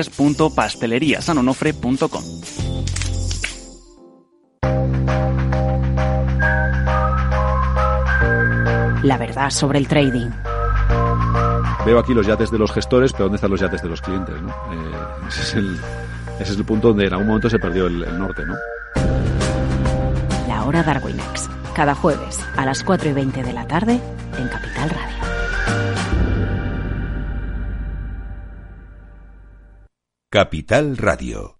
www.pasteleriasanonofre.com. 0.09 2.23
La 9.03 9.17
verdad 9.17 9.49
sobre 9.49 9.79
el 9.79 9.87
trading. 9.87 10.29
Veo 11.85 11.97
aquí 11.97 12.13
los 12.13 12.27
yates 12.27 12.51
de 12.51 12.59
los 12.59 12.71
gestores, 12.71 13.11
pero 13.11 13.23
¿dónde 13.25 13.37
están 13.37 13.49
los 13.49 13.59
yates 13.59 13.81
de 13.81 13.89
los 13.89 13.99
clientes? 14.01 14.39
¿no? 14.39 14.49
Eh, 14.49 14.91
ese, 15.27 15.41
es 15.41 15.55
el, 15.55 15.79
ese, 16.39 16.51
es 16.53 16.57
el, 16.57 16.65
punto 16.65 16.89
donde 16.89 17.07
en 17.07 17.13
algún 17.13 17.27
momento 17.27 17.49
se 17.49 17.57
perdió 17.57 17.87
el, 17.87 18.03
el 18.03 18.19
norte. 18.19 18.45
¿no? 18.45 18.53
La 20.47 20.63
hora 20.63 20.83
Darwinex. 20.83 21.49
Cada 21.73 21.95
jueves 21.95 22.37
a 22.57 22.65
las 22.65 22.83
4 22.83 23.09
y 23.09 23.13
20 23.13 23.43
de 23.43 23.53
la 23.53 23.65
tarde 23.65 23.99
en 24.37 24.47
Capital 24.49 24.91
Radio. 24.91 25.20
Capital 30.33 30.95
Radio. 30.95 31.59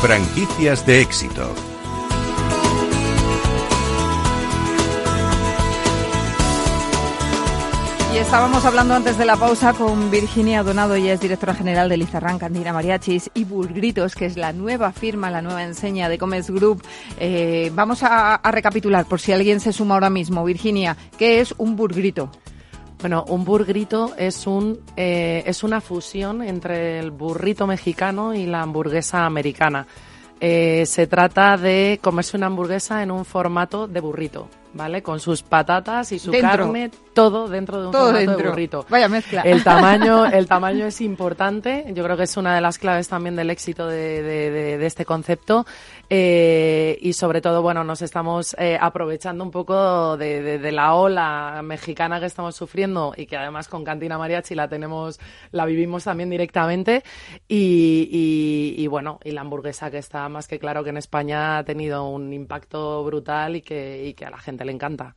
Franquicias 0.00 0.86
de 0.86 1.00
éxito. 1.00 1.75
Estábamos 8.18 8.64
hablando 8.64 8.94
antes 8.94 9.18
de 9.18 9.24
la 9.24 9.36
pausa 9.36 9.72
con 9.72 10.10
Virginia 10.10 10.62
Donado, 10.62 10.94
ella 10.94 11.12
es 11.12 11.20
directora 11.20 11.54
general 11.54 11.88
de 11.88 11.96
Lizarrán 11.96 12.38
Candina 12.38 12.72
Mariachis 12.72 13.30
y 13.34 13.44
Burgritos, 13.44 14.14
que 14.14 14.26
es 14.26 14.36
la 14.36 14.52
nueva 14.52 14.92
firma, 14.92 15.30
la 15.30 15.42
nueva 15.42 15.62
enseña 15.62 16.08
de 16.08 16.18
Comes 16.18 16.50
Group. 16.50 16.82
Eh, 17.18 17.70
vamos 17.74 18.02
a, 18.02 18.34
a 18.34 18.50
recapitular 18.50 19.06
por 19.06 19.20
si 19.20 19.32
alguien 19.32 19.60
se 19.60 19.72
suma 19.72 19.94
ahora 19.94 20.10
mismo. 20.10 20.44
Virginia, 20.44 20.96
¿qué 21.18 21.40
es 21.40 21.54
un 21.56 21.76
burgrito? 21.76 22.30
Bueno, 23.00 23.24
un 23.28 23.44
burgrito 23.44 24.14
es 24.18 24.46
un 24.46 24.80
eh, 24.96 25.44
es 25.46 25.62
una 25.62 25.80
fusión 25.80 26.42
entre 26.42 26.98
el 26.98 27.10
burrito 27.10 27.66
mexicano 27.66 28.34
y 28.34 28.46
la 28.46 28.62
hamburguesa 28.62 29.24
americana. 29.24 29.86
Eh, 30.40 30.84
se 30.86 31.06
trata 31.06 31.56
de 31.56 32.00
comerse 32.02 32.36
una 32.36 32.46
hamburguesa 32.46 33.02
en 33.02 33.10
un 33.10 33.24
formato 33.24 33.86
de 33.86 34.00
burrito, 34.00 34.48
¿vale? 34.76 35.02
Con 35.02 35.18
sus 35.20 35.42
patatas 35.42 36.12
y 36.12 36.18
su 36.18 36.30
Dentro. 36.30 36.50
carne, 36.50 36.90
todo 37.14 37.48
dentro 37.48 37.80
de 37.80 37.86
un 37.86 37.92
Todo 37.92 38.06
formato 38.06 38.18
dentro. 38.26 38.44
de 38.44 38.50
burrito. 38.50 38.86
Vaya 38.88 39.08
mezcla. 39.08 39.42
El 39.42 39.64
tamaño, 39.64 40.26
el 40.32 40.46
tamaño 40.46 40.86
es 40.86 41.00
importante. 41.00 41.84
Yo 41.94 42.04
creo 42.04 42.16
que 42.16 42.24
es 42.24 42.36
una 42.36 42.54
de 42.54 42.60
las 42.60 42.78
claves 42.78 43.08
también 43.08 43.36
del 43.36 43.50
éxito 43.50 43.86
de, 43.88 44.22
de- 44.22 44.50
de- 44.50 44.78
de 44.78 44.86
este 44.86 45.04
concepto. 45.04 45.64
Eh, 46.08 46.98
y 47.00 47.12
sobre 47.14 47.40
todo, 47.40 47.62
bueno, 47.62 47.82
nos 47.82 48.00
estamos 48.02 48.54
eh, 48.58 48.78
aprovechando 48.80 49.42
un 49.42 49.50
poco 49.50 50.16
de, 50.16 50.58
la 50.72 50.94
ola 50.94 51.60
mexicana 51.64 52.20
que 52.20 52.26
estamos 52.26 52.54
sufriendo 52.54 53.12
y 53.16 53.26
que 53.26 53.36
además 53.36 53.66
con 53.68 53.84
Cantina 53.84 54.16
Mariachi 54.18 54.54
la 54.54 54.68
tenemos, 54.68 55.18
la 55.52 55.64
vivimos 55.66 56.04
también 56.04 56.30
directamente. 56.30 57.02
Y, 57.48 58.08
y- 58.12 58.82
y 58.82 58.86
bueno, 58.88 59.18
y 59.24 59.30
la 59.32 59.40
hamburguesa 59.40 59.90
que 59.90 59.98
está 59.98 60.28
más 60.28 60.46
que 60.48 60.58
claro 60.58 60.84
que 60.84 60.90
en 60.90 60.96
España 60.98 61.58
ha 61.58 61.64
tenido 61.64 62.08
un 62.08 62.32
impacto 62.32 63.02
brutal 63.04 63.56
y 63.56 63.62
que, 63.62 64.04
y 64.06 64.14
que 64.14 64.26
a 64.26 64.30
la 64.30 64.38
gente 64.38 64.64
le 64.66 64.72
encanta. 64.72 65.14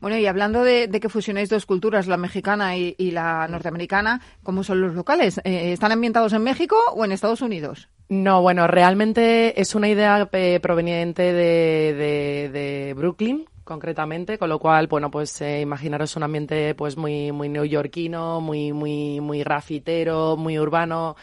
Bueno, 0.00 0.16
y 0.18 0.26
hablando 0.26 0.64
de, 0.64 0.88
de 0.88 0.98
que 1.00 1.08
fusionáis 1.08 1.48
dos 1.48 1.66
culturas, 1.66 2.06
la 2.08 2.16
mexicana 2.16 2.76
y, 2.76 2.94
y 2.98 3.12
la 3.12 3.46
norteamericana, 3.48 4.20
¿cómo 4.42 4.64
son 4.64 4.80
los 4.80 4.94
locales? 4.94 5.38
Eh, 5.44 5.72
¿Están 5.72 5.92
ambientados 5.92 6.32
en 6.32 6.42
México 6.42 6.76
o 6.94 7.04
en 7.04 7.12
Estados 7.12 7.42
Unidos? 7.42 7.88
No, 8.08 8.40
bueno, 8.42 8.66
realmente 8.66 9.60
es 9.60 9.74
una 9.74 9.88
idea 9.88 10.28
eh, 10.32 10.58
proveniente 10.62 11.22
de, 11.32 11.94
de- 11.94 12.48
de 12.50 12.94
Brooklyn 12.94 13.44
concretamente, 13.64 14.38
con 14.38 14.48
lo 14.48 14.58
cual, 14.58 14.86
bueno, 14.86 15.10
pues 15.10 15.42
eh, 15.42 15.60
imaginaros 15.60 16.16
un 16.16 16.22
ambiente 16.22 16.74
pues 16.74 16.96
muy 16.96 17.32
muy 17.32 17.50
neoyorquino, 17.50 18.40
muy 18.40 18.72
muy 18.72 19.20
muy 19.20 19.40
grafitero, 19.40 20.38
muy 20.38 20.58
urbano, 20.58 21.16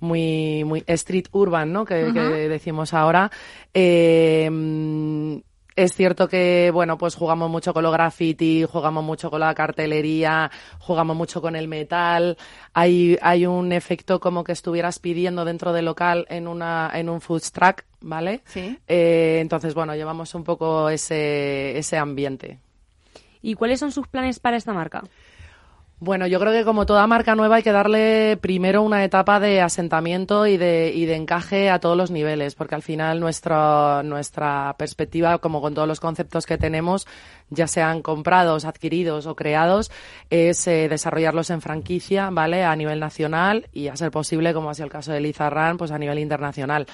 muy 0.00 0.64
muy 0.64 0.82
street 0.88 1.26
urban, 1.30 1.72
¿no? 1.72 1.84
Que, 1.84 1.94
decimos 2.48 2.92
ahora. 2.92 3.30
Eh, 3.72 4.50
es 5.76 5.94
cierto 5.94 6.28
que, 6.28 6.70
bueno, 6.72 6.98
pues 6.98 7.14
jugamos 7.14 7.50
mucho 7.50 7.72
con 7.72 7.82
los 7.82 7.92
graffiti, 7.92 8.64
jugamos 8.64 9.04
mucho 9.04 9.30
con 9.30 9.40
la 9.40 9.54
cartelería, 9.54 10.50
jugamos 10.78 11.16
mucho 11.16 11.40
con 11.40 11.56
el 11.56 11.68
metal. 11.68 12.36
Hay, 12.74 13.18
hay 13.22 13.46
un 13.46 13.72
efecto 13.72 14.20
como 14.20 14.44
que 14.44 14.52
estuvieras 14.52 14.98
pidiendo 14.98 15.44
dentro 15.44 15.72
del 15.72 15.86
local 15.86 16.26
en 16.28 16.48
una, 16.48 16.90
en 16.92 17.08
un 17.08 17.20
food 17.20 17.42
truck, 17.52 17.84
¿vale? 18.00 18.42
Sí. 18.44 18.78
Eh, 18.86 19.38
entonces, 19.40 19.74
bueno, 19.74 19.94
llevamos 19.94 20.34
un 20.34 20.44
poco 20.44 20.88
ese, 20.88 21.78
ese 21.78 21.96
ambiente. 21.96 22.58
¿Y 23.40 23.54
cuáles 23.54 23.80
son 23.80 23.90
sus 23.90 24.06
planes 24.06 24.38
para 24.38 24.56
esta 24.56 24.72
marca? 24.72 25.02
Bueno, 26.04 26.26
yo 26.26 26.40
creo 26.40 26.52
que 26.52 26.64
como 26.64 26.84
toda 26.84 27.06
marca 27.06 27.36
nueva 27.36 27.54
hay 27.54 27.62
que 27.62 27.70
darle 27.70 28.36
primero 28.38 28.82
una 28.82 29.04
etapa 29.04 29.38
de 29.38 29.60
asentamiento 29.60 30.48
y 30.48 30.56
de, 30.56 30.90
y 30.92 31.06
de 31.06 31.14
encaje 31.14 31.70
a 31.70 31.78
todos 31.78 31.96
los 31.96 32.10
niveles, 32.10 32.56
porque 32.56 32.74
al 32.74 32.82
final 32.82 33.20
nuestra, 33.20 34.02
nuestra 34.02 34.74
perspectiva, 34.76 35.38
como 35.38 35.60
con 35.60 35.74
todos 35.74 35.86
los 35.86 36.00
conceptos 36.00 36.44
que 36.44 36.58
tenemos, 36.58 37.06
ya 37.50 37.68
sean 37.68 38.02
comprados, 38.02 38.64
adquiridos 38.64 39.26
o 39.26 39.36
creados, 39.36 39.92
es 40.28 40.66
eh, 40.66 40.88
desarrollarlos 40.88 41.50
en 41.50 41.60
franquicia, 41.60 42.30
¿vale? 42.30 42.64
A 42.64 42.74
nivel 42.74 42.98
nacional 42.98 43.68
y 43.72 43.86
a 43.86 43.94
ser 43.94 44.10
posible, 44.10 44.52
como 44.54 44.70
ha 44.70 44.74
sido 44.74 44.86
el 44.86 44.90
caso 44.90 45.12
de 45.12 45.20
Lizarran, 45.20 45.76
pues 45.76 45.92
a 45.92 45.98
nivel 45.98 46.18
internacional. 46.18 46.88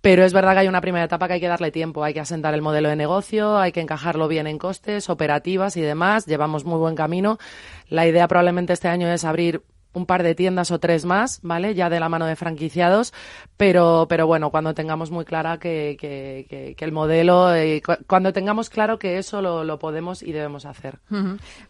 Pero 0.00 0.24
es 0.24 0.32
verdad 0.32 0.52
que 0.52 0.60
hay 0.60 0.68
una 0.68 0.80
primera 0.80 1.04
etapa 1.04 1.26
que 1.26 1.34
hay 1.34 1.40
que 1.40 1.48
darle 1.48 1.70
tiempo, 1.72 2.04
hay 2.04 2.14
que 2.14 2.20
asentar 2.20 2.54
el 2.54 2.62
modelo 2.62 2.88
de 2.88 2.96
negocio, 2.96 3.58
hay 3.58 3.72
que 3.72 3.80
encajarlo 3.80 4.28
bien 4.28 4.46
en 4.46 4.58
costes, 4.58 5.10
operativas 5.10 5.76
y 5.76 5.80
demás. 5.80 6.24
Llevamos 6.26 6.64
muy 6.64 6.78
buen 6.78 6.94
camino. 6.94 7.38
La 7.88 8.06
idea 8.06 8.28
probablemente 8.28 8.72
este 8.72 8.88
año 8.88 9.08
es 9.08 9.24
abrir 9.24 9.62
un 9.94 10.06
par 10.06 10.22
de 10.22 10.34
tiendas 10.36 10.70
o 10.70 10.78
tres 10.78 11.04
más, 11.06 11.40
¿vale? 11.42 11.74
Ya 11.74 11.88
de 11.90 11.98
la 11.98 12.08
mano 12.08 12.26
de 12.26 12.36
franquiciados, 12.36 13.12
pero, 13.56 14.06
pero 14.08 14.26
bueno, 14.28 14.50
cuando 14.50 14.72
tengamos 14.74 15.10
muy 15.10 15.24
clara 15.24 15.58
que, 15.58 15.96
que, 15.98 16.76
el 16.78 16.92
modelo, 16.92 17.52
eh, 17.54 17.82
cu- 17.84 17.96
cuando 18.06 18.32
tengamos 18.32 18.70
claro 18.70 18.98
que 18.98 19.18
eso 19.18 19.42
lo, 19.42 19.64
lo 19.64 19.78
podemos 19.80 20.22
y 20.22 20.30
debemos 20.30 20.66
hacer. 20.66 20.98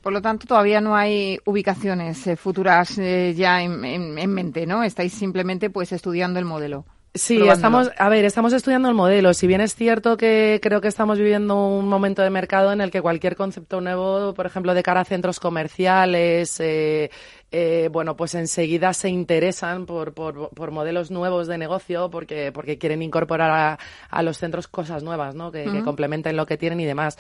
Por 0.02 0.12
lo 0.12 0.20
tanto, 0.20 0.46
todavía 0.46 0.80
no 0.82 0.96
hay 0.96 1.38
ubicaciones 1.46 2.26
eh, 2.26 2.36
futuras 2.36 2.98
eh, 2.98 3.32
ya 3.34 3.62
en, 3.62 3.84
en- 3.84 4.18
en 4.18 4.30
mente, 4.34 4.66
¿no? 4.66 4.82
Estáis 4.82 5.14
simplemente 5.14 5.70
pues 5.70 5.92
estudiando 5.92 6.38
el 6.40 6.44
modelo. 6.44 6.84
Sí, 7.14 7.36
probándolo. 7.36 7.54
estamos, 7.54 7.90
a 7.98 8.08
ver, 8.08 8.24
estamos 8.24 8.52
estudiando 8.52 8.88
el 8.88 8.94
modelo. 8.94 9.34
Si 9.34 9.46
bien 9.46 9.60
es 9.60 9.74
cierto 9.74 10.16
que 10.16 10.60
creo 10.62 10.80
que 10.80 10.88
estamos 10.88 11.18
viviendo 11.18 11.56
un 11.66 11.88
momento 11.88 12.22
de 12.22 12.30
mercado 12.30 12.72
en 12.72 12.80
el 12.80 12.90
que 12.90 13.02
cualquier 13.02 13.34
concepto 13.34 13.80
nuevo, 13.80 14.34
por 14.34 14.46
ejemplo, 14.46 14.74
de 14.74 14.82
cara 14.82 15.00
a 15.00 15.04
centros 15.04 15.40
comerciales, 15.40 16.60
eh, 16.60 17.10
eh, 17.50 17.88
bueno, 17.90 18.14
pues 18.14 18.34
enseguida 18.34 18.92
se 18.92 19.08
interesan 19.08 19.86
por, 19.86 20.12
por, 20.12 20.50
por 20.50 20.70
modelos 20.70 21.10
nuevos 21.10 21.46
de 21.46 21.56
negocio 21.56 22.10
porque, 22.10 22.52
porque 22.52 22.76
quieren 22.76 23.00
incorporar 23.00 23.50
a, 23.50 23.78
a 24.10 24.22
los 24.22 24.36
centros 24.36 24.68
cosas 24.68 25.02
nuevas, 25.02 25.34
¿no? 25.34 25.50
Que, 25.50 25.82
complementen 25.82 26.36
lo 26.36 26.44
que 26.44 26.58
tienen 26.58 26.80
y 26.80 26.84
demás. 26.84 27.16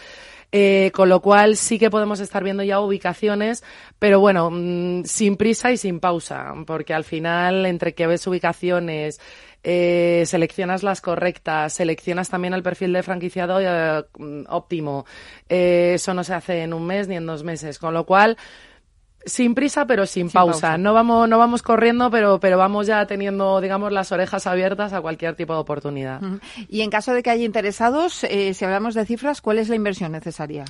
Eh, 0.52 0.90
con 0.94 1.08
lo 1.08 1.20
cual 1.20 1.56
sí 1.56 1.78
que 1.78 1.88
podemos 1.88 2.20
estar 2.20 2.44
viendo 2.44 2.62
ya 2.62 2.80
ubicaciones, 2.80 3.64
pero 3.98 4.20
bueno, 4.20 4.50
mm, 4.50 5.04
sin 5.04 5.36
prisa 5.36 5.72
y 5.72 5.78
sin 5.78 5.98
pausa, 5.98 6.52
porque 6.66 6.92
al 6.92 7.04
final 7.04 7.64
entre 7.64 7.94
que 7.94 8.06
ves 8.06 8.26
ubicaciones, 8.26 9.20
eh, 9.62 10.24
seleccionas 10.26 10.82
las 10.82 11.00
correctas, 11.00 11.72
seleccionas 11.72 12.28
también 12.28 12.54
el 12.54 12.62
perfil 12.62 12.92
de 12.92 13.02
franquiciado 13.02 13.58
eh, 13.60 14.04
óptimo. 14.48 15.04
Eh, 15.48 15.92
eso 15.94 16.14
no 16.14 16.24
se 16.24 16.34
hace 16.34 16.62
en 16.62 16.72
un 16.72 16.86
mes 16.86 17.08
ni 17.08 17.16
en 17.16 17.26
dos 17.26 17.42
meses, 17.42 17.78
con 17.78 17.94
lo 17.94 18.04
cual 18.04 18.36
sin 19.24 19.54
prisa 19.54 19.86
pero 19.86 20.06
sin, 20.06 20.30
pausa. 20.30 20.52
pausa. 20.52 20.78
No 20.78 20.94
vamos 20.94 21.28
no 21.28 21.38
vamos 21.38 21.62
corriendo, 21.62 22.10
pero 22.10 22.40
pero 22.40 22.56
vamos 22.56 22.86
ya 22.86 23.06
teniendo 23.06 23.60
digamos 23.60 23.92
las 23.92 24.12
orejas 24.12 24.46
abiertas 24.46 24.92
a 24.92 25.00
cualquier 25.00 25.34
tipo 25.34 25.54
de 25.54 25.60
oportunidad. 25.60 26.20
Y 26.68 26.82
en 26.82 26.90
caso 26.90 27.12
de 27.12 27.22
que 27.22 27.30
haya 27.30 27.44
interesados, 27.44 28.24
eh, 28.24 28.54
si 28.54 28.64
hablamos 28.64 28.94
de 28.94 29.04
cifras, 29.04 29.40
¿cuál 29.40 29.58
es 29.58 29.68
la 29.68 29.76
inversión 29.76 30.12
necesaria? 30.12 30.64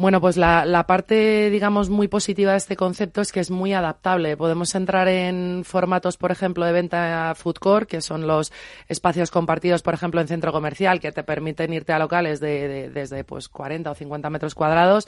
Bueno, 0.00 0.18
pues 0.22 0.38
la, 0.38 0.64
la 0.64 0.86
parte, 0.86 1.50
digamos, 1.50 1.90
muy 1.90 2.08
positiva 2.08 2.52
de 2.52 2.56
este 2.56 2.74
concepto 2.74 3.20
es 3.20 3.32
que 3.32 3.40
es 3.40 3.50
muy 3.50 3.74
adaptable. 3.74 4.34
Podemos 4.34 4.74
entrar 4.74 5.08
en 5.08 5.62
formatos, 5.62 6.16
por 6.16 6.30
ejemplo, 6.32 6.64
de 6.64 6.72
venta 6.72 7.34
food 7.36 7.56
court, 7.56 7.86
que 7.86 8.00
son 8.00 8.26
los 8.26 8.50
espacios 8.88 9.30
compartidos, 9.30 9.82
por 9.82 9.92
ejemplo, 9.92 10.22
en 10.22 10.26
centro 10.28 10.52
comercial, 10.52 11.00
que 11.00 11.12
te 11.12 11.22
permiten 11.22 11.74
irte 11.74 11.92
a 11.92 11.98
locales 11.98 12.40
de, 12.40 12.66
de- 12.66 12.88
desde 12.88 13.24
pues 13.24 13.50
40 13.50 13.90
o 13.90 13.94
50 13.94 14.30
metros 14.30 14.54
cuadrados. 14.54 15.06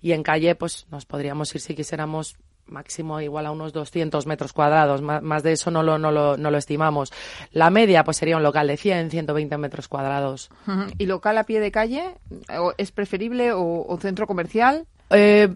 Y 0.00 0.12
en 0.12 0.22
calle, 0.22 0.54
pues 0.54 0.86
nos 0.90 1.04
podríamos 1.04 1.54
ir 1.54 1.60
si 1.60 1.74
quisiéramos 1.74 2.36
máximo 2.70 3.20
igual 3.20 3.46
a 3.46 3.50
unos 3.50 3.72
200 3.72 4.26
metros 4.26 4.52
cuadrados. 4.52 5.02
Má- 5.02 5.20
Más, 5.20 5.42
de 5.42 5.52
eso 5.52 5.70
no 5.70 5.82
lo, 5.82 5.98
no, 5.98 6.10
lo, 6.12 6.36
no 6.36 6.50
lo 6.50 6.58
estimamos. 6.58 7.12
La 7.52 7.70
media, 7.70 8.04
pues 8.04 8.16
sería 8.16 8.36
un 8.36 8.42
local 8.42 8.66
de 8.68 8.76
100, 8.76 9.10
120 9.10 9.58
metros 9.58 9.88
cuadrados. 9.88 10.50
¿Y 10.98 11.06
local 11.06 11.36
a 11.38 11.44
pie 11.44 11.60
de 11.60 11.70
calle? 11.70 12.14
¿O 12.58 12.72
¿Es 12.78 12.92
preferible 12.92 13.52
o, 13.52 13.84
o 13.86 13.98
centro 13.98 14.26
comercial? 14.26 14.86
Eh, 15.10 15.54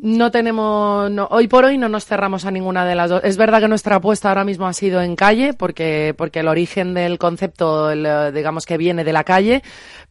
no 0.00 0.30
tenemos, 0.30 1.10
no, 1.10 1.26
hoy 1.30 1.48
por 1.48 1.64
hoy 1.64 1.78
no 1.78 1.88
nos 1.88 2.04
cerramos 2.04 2.44
a 2.44 2.50
ninguna 2.50 2.84
de 2.84 2.94
las 2.94 3.10
dos. 3.10 3.20
Es 3.24 3.36
verdad 3.36 3.60
que 3.60 3.68
nuestra 3.68 3.96
apuesta 3.96 4.28
ahora 4.28 4.44
mismo 4.44 4.66
ha 4.66 4.72
sido 4.72 5.02
en 5.02 5.16
calle, 5.16 5.54
porque, 5.54 6.14
porque 6.16 6.40
el 6.40 6.48
origen 6.48 6.94
del 6.94 7.18
concepto, 7.18 7.90
el, 7.90 8.06
eh, 8.06 8.32
digamos 8.32 8.66
que 8.66 8.76
viene 8.76 9.04
de 9.04 9.12
la 9.12 9.24
calle, 9.24 9.62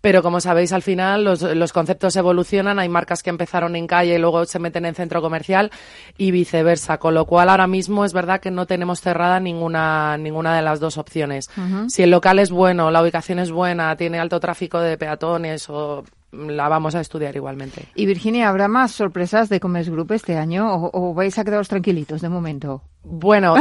pero 0.02 0.22
como 0.22 0.42
sabéis 0.42 0.74
al 0.74 0.82
final 0.82 1.24
los, 1.24 1.42
los 1.42 1.74
conceptos 1.74 2.16
evolucionan, 2.16 2.80
hay 2.80 2.90
marcas 2.90 3.24
que 3.24 3.30
empezaron 3.30 3.76
en 3.76 3.88
calle 3.88 4.16
y 4.16 4.18
luego 4.20 4.46
se 4.46 4.60
meten 4.60 4.86
en 4.86 4.96
centro 4.96 5.22
comercial 5.22 5.72
y 6.18 6.32
viceversa, 6.32 6.98
con 6.98 7.14
lo 7.14 7.26
cual 7.26 7.50
ahora 7.50 7.68
mismo 7.68 8.06
es 8.06 8.14
verdad 8.14 8.42
que 8.42 8.52
no 8.52 8.66
tenemos 8.66 9.02
cerrada 9.02 9.40
ninguna, 9.40 10.18
ninguna 10.18 10.56
de 10.56 10.62
las 10.62 10.80
dos 10.80 10.98
opciones. 10.98 11.50
Si 11.88 12.04
el 12.04 12.12
local 12.12 12.40
es 12.40 12.52
bueno, 12.52 12.92
la 12.92 13.02
ubicación 13.02 13.40
es 13.40 13.52
buena, 13.52 13.96
tiene 13.96 14.20
alto 14.20 14.40
tráfico 14.40 14.80
de 14.80 14.98
peatones 14.98 15.70
o 15.70 16.04
la 16.32 16.68
vamos 16.70 16.96
a 16.96 17.02
estudiar 17.02 17.36
igualmente. 17.36 17.86
Y 17.96 18.06
Virginia, 18.06 18.50
¿habrá 18.50 18.68
más 18.68 18.92
sorpresas 18.92 19.50
de 19.50 19.60
Commerce 19.60 19.92
Group 19.92 20.12
este 20.12 20.38
año 20.38 20.74
o, 20.74 20.90
o 20.94 21.14
vais 21.14 21.38
a 21.38 21.44
quedaros 21.44 21.68
tranquilitos 21.68 22.22
de 22.22 22.30
momento? 22.30 22.84
Bueno, 23.10 23.56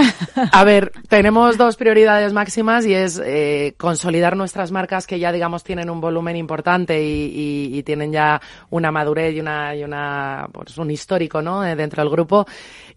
a 0.53 0.65
ver, 0.65 0.91
tenemos 1.09 1.57
dos 1.57 1.77
prioridades 1.77 2.33
máximas 2.33 2.85
y 2.85 2.95
es 2.95 3.21
eh, 3.25 3.75
consolidar 3.79 4.37
nuestras 4.37 4.73
marcas 4.73 5.07
que 5.07 5.21
ya, 5.21 5.31
digamos, 5.31 5.63
tienen 5.63 5.89
un 5.89 6.01
volumen 6.01 6.37
importante 6.37 7.01
y, 7.01 7.83
tienen 7.85 8.11
ya 8.11 8.41
una 8.71 8.91
madurez 8.91 9.35
y 9.37 9.41
una, 9.41 9.77
y 9.77 9.85
una 9.85 10.49
pues, 10.53 10.77
un 10.79 10.91
histórico, 10.91 11.41
¿no? 11.41 11.65
Eh, 11.65 11.77
dentro 11.77 12.03
del 12.03 12.11
grupo 12.11 12.45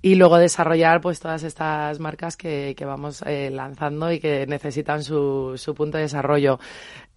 y 0.01 0.15
luego 0.15 0.37
desarrollar 0.37 1.01
pues 1.01 1.19
todas 1.19 1.43
estas 1.43 1.99
marcas 1.99 2.37
que, 2.37 2.73
que 2.77 2.85
vamos 2.85 3.21
eh, 3.25 3.49
lanzando 3.51 4.11
y 4.11 4.19
que 4.19 4.47
necesitan 4.47 5.03
su, 5.03 5.53
su 5.57 5.75
punto 5.75 5.97
de 5.97 6.03
desarrollo. 6.03 6.59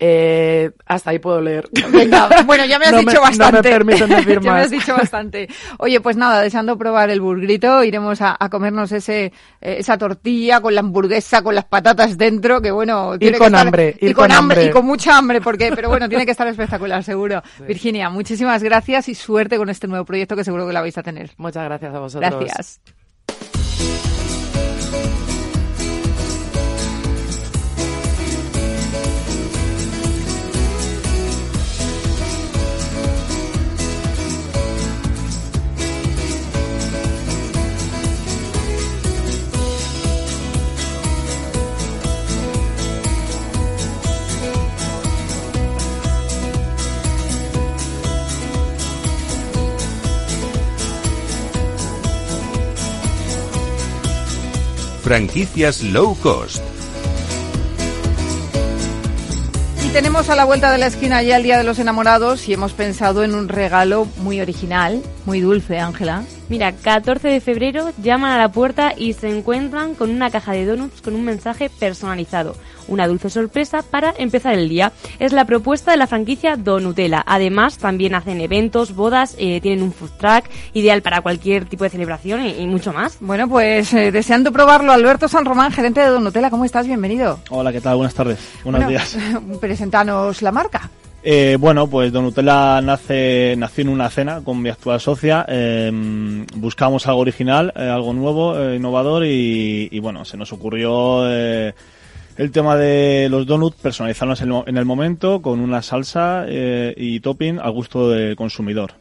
Eh, 0.05 0.73
hasta 0.87 1.11
ahí 1.11 1.21
puedo 1.21 1.41
leer. 1.41 1.69
Venga, 1.93 2.29
bueno, 2.45 2.65
ya 2.65 2.81
me 2.81 2.87
has 2.87 2.99
dicho 2.99 3.21
bastante. 3.21 3.53
No 3.53 3.63
me 3.63 3.63
permiten 3.63 4.09
decir 4.17 4.37
más. 4.39 4.45
ya 4.45 4.53
me 4.53 4.61
has 4.63 4.71
dicho 4.71 4.95
bastante. 4.95 5.49
Oye, 5.79 6.01
pues 6.01 6.17
nada, 6.17 6.41
deseando 6.41 6.77
probar 6.77 7.11
el 7.11 7.21
burgrito, 7.21 7.85
iremos 7.85 8.21
a, 8.21 8.37
a 8.39 8.49
comernos 8.49 8.91
ese, 8.91 9.22
eh, 9.27 9.77
esa 9.79 9.99
tortilla 9.99 10.61
con 10.61 10.75
la 10.75 10.81
hamburguesa, 10.81 11.43
con 11.43 11.55
las 11.55 11.65
patatas 11.65 12.17
dentro, 12.17 12.61
que 12.61 12.71
bueno... 12.71 13.19
Tiene 13.19 13.39
con 13.39 13.55
hambre. 13.55 13.97
y 14.01 14.13
con, 14.13 14.31
hambre. 14.31 14.67
Y 14.67 14.71
con 14.71 14.87
mucha 14.87 15.17
hambre, 15.17 15.41
porque, 15.41 15.73
pero 15.75 15.89
bueno, 15.89 16.09
tiene 16.09 16.25
que 16.25 16.33
estar 16.33 16.47
espectacular, 16.47 17.03
seguro. 17.05 17.43
Virginia, 17.67 18.11
muchísimas 18.11 18.63
gracias 18.63 19.09
y 19.09 19.15
suerte 19.15 19.57
con 19.57 19.69
este 19.69 19.87
nuevo 19.87 20.05
proyecto 20.05 20.37
que 20.37 20.45
seguro 20.45 20.67
que 20.67 20.73
la 20.73 20.81
vais 20.81 20.97
a 20.99 21.03
tener. 21.03 21.31
Muchas 21.37 21.65
gracias 21.65 21.95
a 21.95 21.99
vosotros. 21.99 22.31
Gracias. 22.31 22.81
Franquicias 55.13 55.83
low 55.83 56.17
cost. 56.23 56.65
Y 59.85 59.89
tenemos 59.93 60.31
a 60.31 60.37
la 60.37 60.47
vuelta 60.47 60.73
de 60.73 60.79
la 60.79 60.87
esquina 60.87 61.23
ya 61.23 61.37
el 61.37 61.43
Día 61.43 61.59
de 61.59 61.65
los 61.65 61.79
Enamorados 61.79 62.49
y 62.49 62.55
hemos 62.55 62.73
pensado 62.73 63.23
en 63.23 63.35
un 63.35 63.51
regalo 63.51 64.07
muy 64.23 64.41
original, 64.41 65.03
muy 65.27 65.43
dulce, 65.43 65.79
Ángela. 65.79 66.25
Mira, 66.49 66.73
14 66.73 67.29
de 67.29 67.43
febrero 67.43 67.91
llaman 68.03 68.33
a 68.33 68.39
la 68.39 68.53
puerta 68.53 68.95
y 68.97 69.13
se 69.13 69.29
encuentran 69.29 69.95
con 69.95 70.09
una 70.09 70.31
caja 70.31 70.53
de 70.53 70.65
donuts 70.65 71.03
con 71.03 71.15
un 71.15 71.25
mensaje 71.25 71.69
personalizado. 71.69 72.57
Una 72.89 73.07
dulce 73.07 73.31
sorpresa 73.31 73.83
para 73.83 74.15
empezar 74.17 74.55
el 74.55 74.69
día. 74.69 74.93
Es 75.19 75.33
la 75.33 75.45
propuesta 75.45 75.91
de 75.91 75.97
la 75.97 76.07
franquicia 76.07 76.57
Donutella. 76.57 77.23
Además, 77.27 77.79
también 77.79 78.15
hacen 78.15 78.41
eventos, 78.41 78.95
bodas, 78.95 79.35
eh, 79.39 79.61
tienen 79.61 79.83
un 79.83 79.93
food 79.93 80.11
truck 80.19 80.45
ideal 80.73 81.03
para 81.03 81.21
cualquier 81.21 81.67
tipo 81.67 81.85
de 81.85 81.91
celebración 81.91 82.47
y, 82.47 82.67
mucho 82.67 82.93
más. 82.93 83.19
Bueno, 83.21 83.49
pues 83.49 83.93
eh, 83.93 84.13
deseando 84.13 84.53
probarlo, 84.53 84.93
Alberto 84.93 85.29
San 85.29 85.45
Román, 85.45 85.73
gerente 85.73 86.01
de 86.01 86.09
Donutella, 86.09 86.51
¿cómo 86.51 86.65
estás? 86.65 86.87
Bienvenido. 86.87 87.41
Hola, 87.51 87.73
¿qué 87.73 87.81
tal? 87.81 87.97
Buenas 87.97 88.15
tardes. 88.15 88.39
Buenos 88.65 88.89
días. 88.89 89.17
Presentanos 89.61 90.43
la 90.43 90.53
marca. 90.53 90.91
Eh, 91.25 91.57
bueno, 91.59 91.87
pues 91.87 92.13
Donutella 92.13 92.81
nace, 92.81 93.55
nació 93.57 93.83
en 93.83 93.91
una 93.91 94.11
cena 94.11 94.43
con 94.43 94.61
mi 94.61 94.71
actual 94.71 95.01
socia. 95.01 95.45
Em, 95.47 96.45
buscamos 96.57 97.07
algo 97.07 97.21
original, 97.21 97.73
eh, 97.77 97.83
algo 97.83 98.13
nuevo, 98.13 98.59
eh, 98.59 98.77
innovador 98.77 99.25
y, 99.25 99.99
bueno, 100.01 100.25
se 100.25 100.37
nos 100.37 100.53
ocurrió 100.53 101.23
el 102.37 102.51
tema 102.51 102.77
de 102.77 103.29
los 103.31 103.47
donuts 103.47 103.77
personalizarlos 103.81 104.41
en 104.43 104.77
el, 104.77 104.85
momento 104.85 105.43
con 105.43 105.61
una 105.61 105.83
salsa 105.83 106.47
y 106.49 107.21
topping 107.21 107.59
al 107.59 107.73
gusto 107.73 108.11
del 108.11 108.37
consumidor. 108.37 108.93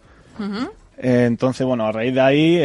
entonces, 0.98 1.66
bueno, 1.66 1.86
a 1.86 1.92
raíz 1.92 2.14
de 2.14 2.22
ahí, 2.22 2.56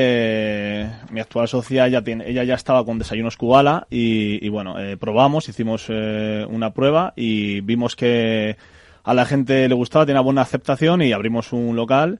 mi 1.10 1.20
actual 1.20 1.48
socia 1.48 1.88
ya 1.88 2.02
tiene, 2.02 2.28
ella 2.28 2.44
ya 2.44 2.54
estaba 2.54 2.84
con 2.84 2.98
desayunos 2.98 3.36
Kubala 3.36 3.86
y, 3.90 4.44
y 4.44 4.48
bueno, 4.48 4.76
probamos, 4.98 5.48
hicimos 5.48 5.88
una 5.88 6.72
prueba 6.72 7.12
y 7.16 7.60
vimos 7.60 7.96
que 7.96 8.56
a 9.06 9.14
la 9.14 9.24
gente 9.24 9.68
le 9.68 9.74
gustaba, 9.74 10.04
tenía 10.04 10.20
buena 10.20 10.42
aceptación 10.42 11.00
y 11.00 11.12
abrimos 11.12 11.52
un 11.52 11.76
local. 11.76 12.18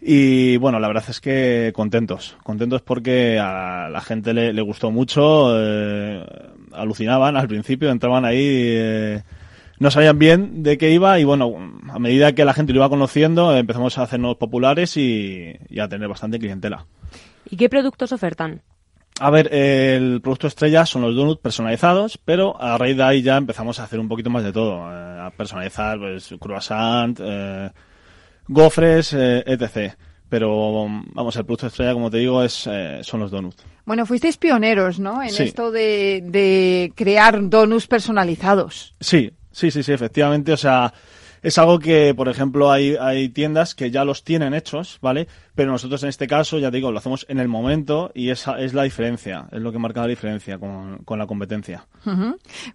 Y 0.00 0.56
bueno, 0.58 0.78
la 0.78 0.86
verdad 0.86 1.04
es 1.08 1.20
que 1.20 1.72
contentos, 1.74 2.36
contentos 2.44 2.82
porque 2.82 3.38
a 3.38 3.88
la 3.90 4.00
gente 4.00 4.32
le, 4.32 4.62
gustó 4.62 4.92
mucho, 4.92 5.50
eh, 5.58 6.24
alucinaban 6.72 7.36
al 7.36 7.48
principio, 7.48 7.90
entraban 7.90 8.24
ahí, 8.24 8.38
eh, 8.42 9.22
no 9.78 9.90
sabían 9.90 10.18
bien 10.18 10.62
de 10.62 10.78
qué 10.78 10.90
iba 10.90 11.18
y 11.18 11.24
bueno, 11.24 11.54
a 11.88 11.98
medida 11.98 12.34
que 12.34 12.44
la 12.44 12.54
gente 12.54 12.72
lo 12.72 12.80
iba 12.80 12.88
conociendo 12.88 13.56
empezamos 13.56 13.98
a 13.98 14.02
hacernos 14.02 14.36
populares 14.36 14.96
y, 14.96 15.56
y 15.68 15.80
a 15.80 15.88
tener 15.88 16.08
bastante 16.08 16.38
clientela. 16.38 16.86
¿Y 17.48 17.56
qué 17.56 17.68
productos 17.68 18.12
ofertan? 18.12 18.62
A 19.20 19.28
ver, 19.28 19.52
el 19.52 20.22
producto 20.22 20.46
estrella 20.46 20.86
son 20.86 21.02
los 21.02 21.14
donuts 21.14 21.42
personalizados, 21.42 22.16
pero 22.16 22.60
a 22.60 22.78
raíz 22.78 22.96
de 22.96 23.02
ahí 23.02 23.20
ya 23.20 23.36
empezamos 23.36 23.78
a 23.78 23.84
hacer 23.84 24.00
un 24.00 24.08
poquito 24.08 24.30
más 24.30 24.42
de 24.42 24.50
todo. 24.50 24.90
Eh, 24.90 25.20
a 25.20 25.30
personalizar, 25.30 25.98
pues, 25.98 26.34
croissant, 26.40 27.20
eh, 27.22 27.70
gofres, 28.48 29.12
eh, 29.12 29.44
etc. 29.46 29.94
Pero, 30.30 30.86
vamos, 31.12 31.36
el 31.36 31.44
producto 31.44 31.66
estrella, 31.66 31.92
como 31.92 32.10
te 32.10 32.18
digo, 32.18 32.42
es, 32.42 32.68
son 33.02 33.20
los 33.20 33.30
donuts. 33.30 33.56
Bueno, 33.84 34.06
fuisteis 34.06 34.36
pioneros, 34.36 34.98
¿no? 35.00 35.22
En 35.22 35.28
esto 35.28 35.72
de, 35.72 36.22
de 36.24 36.92
crear 36.94 37.50
donuts 37.50 37.88
personalizados. 37.88 38.94
Sí, 39.00 39.32
sí, 39.50 39.70
sí, 39.72 39.82
sí, 39.82 39.92
efectivamente. 39.92 40.52
O 40.52 40.56
sea, 40.56 40.94
es 41.42 41.58
algo 41.58 41.78
que, 41.78 42.14
por 42.14 42.28
ejemplo, 42.28 42.70
hay, 42.70 42.96
hay 43.00 43.28
tiendas 43.28 43.74
que 43.74 43.90
ya 43.90 44.04
los 44.04 44.24
tienen 44.24 44.54
hechos, 44.54 44.98
¿vale? 45.00 45.26
Pero 45.54 45.72
nosotros 45.72 46.02
en 46.02 46.08
este 46.08 46.26
caso, 46.26 46.58
ya 46.58 46.70
digo, 46.70 46.92
lo 46.92 46.98
hacemos 46.98 47.26
en 47.28 47.38
el 47.38 47.48
momento 47.48 48.10
y 48.14 48.30
esa 48.30 48.60
es 48.60 48.74
la 48.74 48.82
diferencia, 48.82 49.46
es 49.52 49.60
lo 49.60 49.72
que 49.72 49.78
marca 49.78 50.00
la 50.00 50.06
diferencia 50.06 50.58
con, 50.58 50.98
con 50.98 51.18
la 51.18 51.26
competencia. 51.26 51.86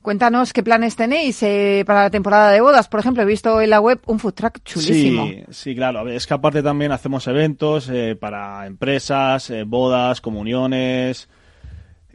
Cuéntanos 0.02 0.54
qué 0.54 0.64
planes 0.64 0.96
tenéis 0.96 1.42
eh, 1.44 1.84
para 1.86 2.04
la 2.04 2.10
temporada 2.10 2.52
de 2.52 2.62
bodas. 2.62 2.88
Por 2.88 3.00
ejemplo, 3.00 3.24
he 3.24 3.26
visto 3.26 3.62
en 3.62 3.70
la 3.70 3.80
web 3.80 4.00
un 4.06 4.20
food 4.20 4.34
truck 4.34 4.64
chulísimo. 4.64 5.26
Sí, 5.26 5.44
sí, 5.50 5.76
claro. 5.76 6.08
Es 6.10 6.28
que 6.28 6.34
aparte 6.34 6.62
también 6.62 6.92
hacemos 6.92 7.28
eventos 7.28 7.90
eh, 7.90 8.16
para 8.20 8.66
empresas, 8.68 9.50
eh, 9.50 9.64
bodas, 9.64 10.22
comuniones, 10.22 11.30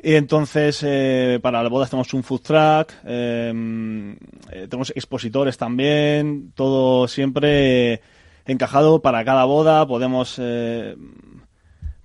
y 0.02 0.14
entonces, 0.14 0.82
eh, 0.82 1.38
para 1.42 1.62
la 1.62 1.68
boda 1.68 1.86
tenemos 1.86 2.12
un 2.14 2.22
food 2.22 2.40
truck, 2.40 2.92
em, 3.04 4.12
eh, 4.50 4.66
tenemos 4.68 4.92
expositores 4.94 5.56
también, 5.58 6.52
todo 6.54 7.06
siempre 7.08 8.00
encajado 8.46 9.02
para 9.02 9.24
cada 9.24 9.44
boda. 9.44 9.86
Podemos 9.86 10.36
eh, 10.38 10.96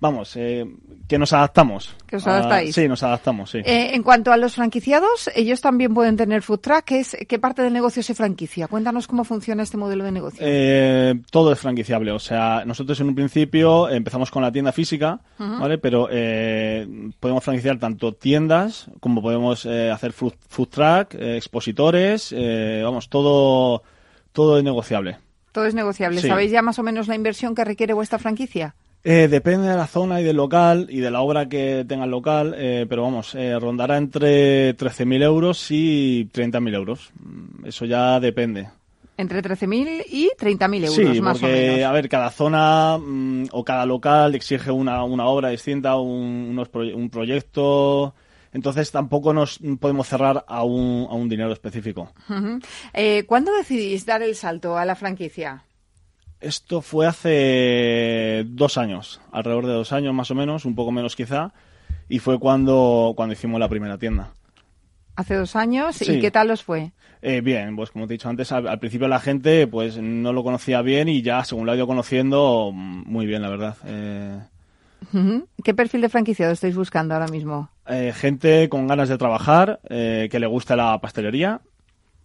vamos, 0.00 0.36
eh, 0.36 0.66
que 1.08 1.18
nos 1.18 1.32
adaptamos. 1.32 1.94
Que 2.06 2.16
os 2.16 2.26
adaptáis. 2.26 2.74
sí, 2.74 2.88
nos 2.88 3.02
adaptamos, 3.02 3.50
sí. 3.50 3.58
Eh, 3.58 3.94
en 3.94 4.02
cuanto 4.02 4.32
a 4.32 4.36
los 4.36 4.54
franquiciados, 4.54 5.30
ellos 5.34 5.60
también 5.60 5.94
pueden 5.94 6.16
tener 6.16 6.42
food 6.42 6.60
truck. 6.60 6.84
¿Qué, 6.84 7.00
es, 7.00 7.16
¿Qué 7.28 7.38
parte 7.38 7.62
del 7.62 7.72
negocio 7.72 8.02
se 8.02 8.14
franquicia? 8.14 8.68
Cuéntanos 8.68 9.06
cómo 9.06 9.24
funciona 9.24 9.62
este 9.62 9.76
modelo 9.76 10.04
de 10.04 10.12
negocio. 10.12 10.40
Eh, 10.42 11.20
todo 11.30 11.52
es 11.52 11.58
franquiciable. 11.58 12.12
O 12.12 12.18
sea, 12.18 12.64
nosotros 12.66 13.00
en 13.00 13.08
un 13.08 13.14
principio 13.14 13.88
empezamos 13.88 14.30
con 14.30 14.42
la 14.42 14.52
tienda 14.52 14.72
física, 14.72 15.20
¿vale? 15.38 15.78
Pero 15.78 16.08
podemos 17.20 17.44
franquiciar 17.44 17.78
tanto 17.78 18.12
tiendas 18.12 18.88
como 19.00 19.22
podemos 19.22 19.66
hacer 19.66 20.12
food, 20.12 20.34
truck, 20.70 21.14
expositores, 21.14 22.34
vamos, 22.82 23.08
todo, 23.08 23.82
todo 24.32 24.58
es 24.58 24.64
negociable. 24.64 25.18
Todo 25.52 25.66
es 25.66 25.74
negociable. 25.74 26.20
¿Sabéis 26.20 26.50
ya 26.50 26.60
más 26.60 26.78
o 26.78 26.82
menos 26.82 27.08
la 27.08 27.14
inversión 27.14 27.54
que 27.54 27.64
requiere 27.64 27.94
vuestra 27.94 28.18
franquicia? 28.18 28.74
Eh, 29.08 29.28
depende 29.28 29.68
de 29.68 29.76
la 29.76 29.86
zona 29.86 30.20
y 30.20 30.24
del 30.24 30.34
local 30.34 30.88
y 30.90 30.98
de 30.98 31.12
la 31.12 31.20
obra 31.20 31.48
que 31.48 31.84
tenga 31.86 32.06
el 32.06 32.10
local, 32.10 32.56
eh, 32.58 32.86
pero 32.88 33.02
vamos, 33.02 33.36
eh, 33.36 33.56
rondará 33.56 33.98
entre 33.98 34.76
13.000 34.76 35.22
euros 35.22 35.70
y 35.70 36.28
30.000 36.32 36.74
euros. 36.74 37.12
Mm, 37.20 37.66
eso 37.66 37.84
ya 37.84 38.18
depende. 38.18 38.68
Entre 39.16 39.42
13.000 39.42 40.06
y 40.10 40.30
30.000 40.36 40.86
euros, 40.86 41.20
más 41.20 41.40
o 41.40 41.46
menos. 41.46 41.84
a 41.84 41.92
ver, 41.92 42.08
cada 42.08 42.32
zona 42.32 42.98
mm, 42.98 43.44
o 43.52 43.64
cada 43.64 43.86
local 43.86 44.34
exige 44.34 44.72
una, 44.72 45.04
una 45.04 45.26
obra 45.26 45.50
distinta, 45.50 45.94
un, 45.94 46.60
un 46.74 47.08
proyecto. 47.08 48.12
Entonces 48.52 48.90
tampoco 48.90 49.32
nos 49.32 49.60
podemos 49.78 50.08
cerrar 50.08 50.44
a 50.48 50.64
un, 50.64 51.06
a 51.08 51.14
un 51.14 51.28
dinero 51.28 51.52
específico. 51.52 52.10
¿Cuándo 53.26 53.52
decidís 53.54 54.04
dar 54.04 54.22
el 54.22 54.34
salto 54.34 54.76
a 54.76 54.84
la 54.84 54.96
franquicia? 54.96 55.65
Esto 56.46 56.80
fue 56.80 57.08
hace 57.08 58.44
dos 58.46 58.78
años, 58.78 59.20
alrededor 59.32 59.66
de 59.66 59.72
dos 59.72 59.92
años 59.92 60.14
más 60.14 60.30
o 60.30 60.36
menos, 60.36 60.64
un 60.64 60.76
poco 60.76 60.92
menos 60.92 61.16
quizá, 61.16 61.52
y 62.08 62.20
fue 62.20 62.38
cuando, 62.38 63.14
cuando 63.16 63.32
hicimos 63.32 63.58
la 63.58 63.68
primera 63.68 63.98
tienda. 63.98 64.30
Hace 65.16 65.34
dos 65.34 65.56
años, 65.56 66.00
¿y 66.08 66.20
qué 66.20 66.30
tal 66.30 66.52
os 66.52 66.62
fue? 66.62 66.92
Eh, 67.20 67.40
bien, 67.40 67.74
pues 67.74 67.90
como 67.90 68.06
te 68.06 68.14
he 68.14 68.16
dicho 68.16 68.28
antes, 68.28 68.52
al, 68.52 68.78
principio 68.78 69.08
la 69.08 69.18
gente 69.18 69.66
pues 69.66 69.96
no 69.98 70.32
lo 70.32 70.44
conocía 70.44 70.82
bien 70.82 71.08
y 71.08 71.20
ya 71.20 71.42
según 71.42 71.66
lo 71.66 71.72
ha 71.72 71.76
ido 71.76 71.88
conociendo, 71.88 72.70
muy 72.72 73.26
bien, 73.26 73.42
la 73.42 73.48
verdad. 73.48 73.76
Eh... 73.84 74.40
¿Qué 75.64 75.74
perfil 75.74 76.02
de 76.02 76.08
franquiciado 76.08 76.52
estáis 76.52 76.76
buscando 76.76 77.14
ahora 77.14 77.26
mismo? 77.26 77.70
eh, 77.88 78.12
gente 78.14 78.68
con 78.68 78.86
ganas 78.86 79.08
de 79.08 79.18
trabajar, 79.18 79.80
eh, 79.88 80.28
que 80.30 80.38
le 80.38 80.46
guste 80.46 80.76
la 80.76 81.00
pastelería 81.00 81.60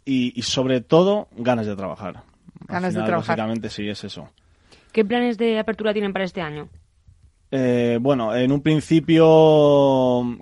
y, 0.05 0.37
y 0.37 0.43
sobre 0.43 0.81
todo 0.81 1.27
ganas 1.35 1.65
de 1.65 1.75
trabajar. 1.75 2.30
Ganas 2.67 2.93
de 2.93 3.03
trabajar. 3.03 3.37
Básicamente 3.37 3.69
sí, 3.69 3.87
es 3.87 4.03
eso. 4.03 4.29
¿Qué 4.91 5.05
planes 5.05 5.37
de 5.37 5.59
apertura 5.59 5.93
tienen 5.93 6.13
para 6.13 6.25
este 6.25 6.41
año? 6.41 6.69
Eh, 7.53 7.97
bueno, 8.01 8.33
en 8.33 8.51
un 8.53 8.61
principio, 8.61 9.25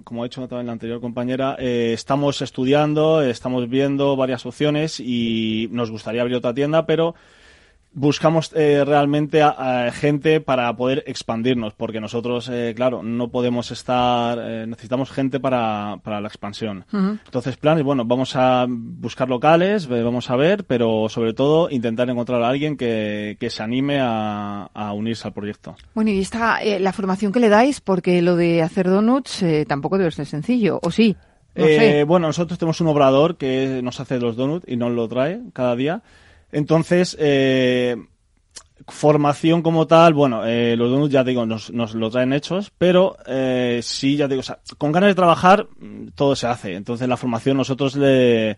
como 0.03 0.21
ha 0.21 0.25
dicho 0.25 0.47
también 0.47 0.67
la 0.67 0.73
anterior 0.73 1.01
compañera, 1.01 1.55
eh, 1.57 1.91
estamos 1.93 2.41
estudiando, 2.43 3.23
estamos 3.23 3.67
viendo 3.67 4.15
varias 4.15 4.45
opciones 4.45 4.99
y 4.99 5.67
nos 5.71 5.89
gustaría 5.89 6.21
abrir 6.21 6.37
otra 6.37 6.53
tienda, 6.53 6.85
pero 6.85 7.15
buscamos 7.91 8.51
eh, 8.55 8.83
realmente 8.85 9.41
a, 9.41 9.87
a 9.87 9.91
gente 9.91 10.41
para 10.41 10.75
poder 10.75 11.03
expandirnos, 11.07 11.73
porque 11.73 11.99
nosotros, 11.99 12.49
eh, 12.51 12.73
claro, 12.75 13.03
no 13.03 13.29
podemos 13.29 13.71
estar, 13.71 14.37
eh, 14.41 14.65
necesitamos 14.67 15.11
gente 15.11 15.39
para, 15.39 15.97
para 16.03 16.21
la 16.21 16.27
expansión. 16.27 16.85
Ujú. 16.93 17.17
Entonces, 17.25 17.57
planes, 17.57 17.83
bueno, 17.83 18.05
vamos 18.05 18.35
a 18.35 18.65
buscar 18.69 19.27
locales, 19.27 19.87
vamos 19.87 20.29
a 20.29 20.35
ver, 20.35 20.65
pero 20.65 21.09
sobre 21.09 21.33
todo 21.33 21.69
intentar 21.69 22.09
encontrar 22.09 22.43
a 22.43 22.49
alguien 22.49 22.77
que, 22.77 23.37
que 23.39 23.49
se 23.49 23.63
anime 23.63 23.99
a, 23.99 24.69
a 24.73 24.93
unirse 24.93 25.27
al 25.27 25.33
proyecto. 25.33 25.75
Bueno, 25.95 26.11
y 26.11 26.19
esta, 26.19 26.61
eh, 26.61 26.79
la 26.79 26.93
formación 26.93 27.31
que 27.31 27.39
le 27.39 27.49
dais, 27.49 27.81
porque 27.81 28.21
lo 28.21 28.35
de 28.35 28.61
hacer 28.61 28.87
donuts 28.87 29.41
eh, 29.43 29.65
tampoco 29.67 29.97
debe 29.97 30.11
ser 30.11 30.25
sencillo, 30.25 30.79
¿o 30.83 30.91
sí? 30.91 31.15
No 31.55 31.65
sé. 31.65 32.03
Bueno, 32.05 32.27
nosotros 32.27 32.57
tenemos 32.57 32.79
un 32.79 32.87
obrador 32.87 33.35
que 33.35 33.81
nos 33.83 33.99
hace 33.99 34.19
los 34.19 34.37
donuts 34.37 34.65
y 34.67 34.77
nos 34.77 34.91
lo 34.91 35.07
trae 35.09 35.41
cada 35.51 35.75
día. 35.75 36.01
Entonces, 36.51 37.15
eh, 37.19 37.95
formación 38.87 39.61
como 39.61 39.87
tal, 39.87 40.13
bueno, 40.13 40.45
eh, 40.45 40.75
los 40.75 40.89
donuts 40.89 41.11
ya 41.11 41.23
te 41.23 41.31
digo, 41.31 41.45
nos, 41.45 41.71
nos 41.71 41.93
lo 41.93 42.09
traen 42.09 42.33
hechos, 42.33 42.71
pero 42.77 43.17
eh, 43.27 43.81
sí, 43.83 44.15
ya 44.15 44.27
te 44.27 44.33
digo, 44.33 44.39
o 44.41 44.43
sea, 44.43 44.59
con 44.77 44.91
ganas 44.91 45.09
de 45.09 45.15
trabajar 45.15 45.67
mm, 45.79 46.09
todo 46.15 46.35
se 46.35 46.47
hace. 46.47 46.75
Entonces, 46.75 47.07
la 47.07 47.17
formación 47.17 47.57
nosotros 47.57 47.95
le, 47.95 48.57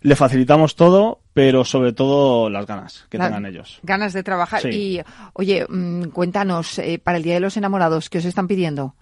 le 0.00 0.16
facilitamos 0.16 0.76
todo, 0.76 1.20
pero 1.34 1.64
sobre 1.64 1.92
todo 1.92 2.48
las 2.48 2.66
ganas 2.66 3.06
que 3.10 3.18
La- 3.18 3.26
tengan 3.26 3.46
ellos. 3.46 3.80
Ganas 3.82 4.12
de 4.12 4.22
trabajar. 4.22 4.62
Sí. 4.62 4.68
Y, 4.70 5.00
oye, 5.34 5.66
mm, 5.68 6.04
cuéntanos, 6.04 6.78
eh, 6.78 6.98
para 7.02 7.18
el 7.18 7.24
Día 7.24 7.34
de 7.34 7.40
los 7.40 7.56
Enamorados, 7.56 8.08
¿qué 8.08 8.18
os 8.18 8.24
están 8.24 8.48
pidiendo? 8.48 8.94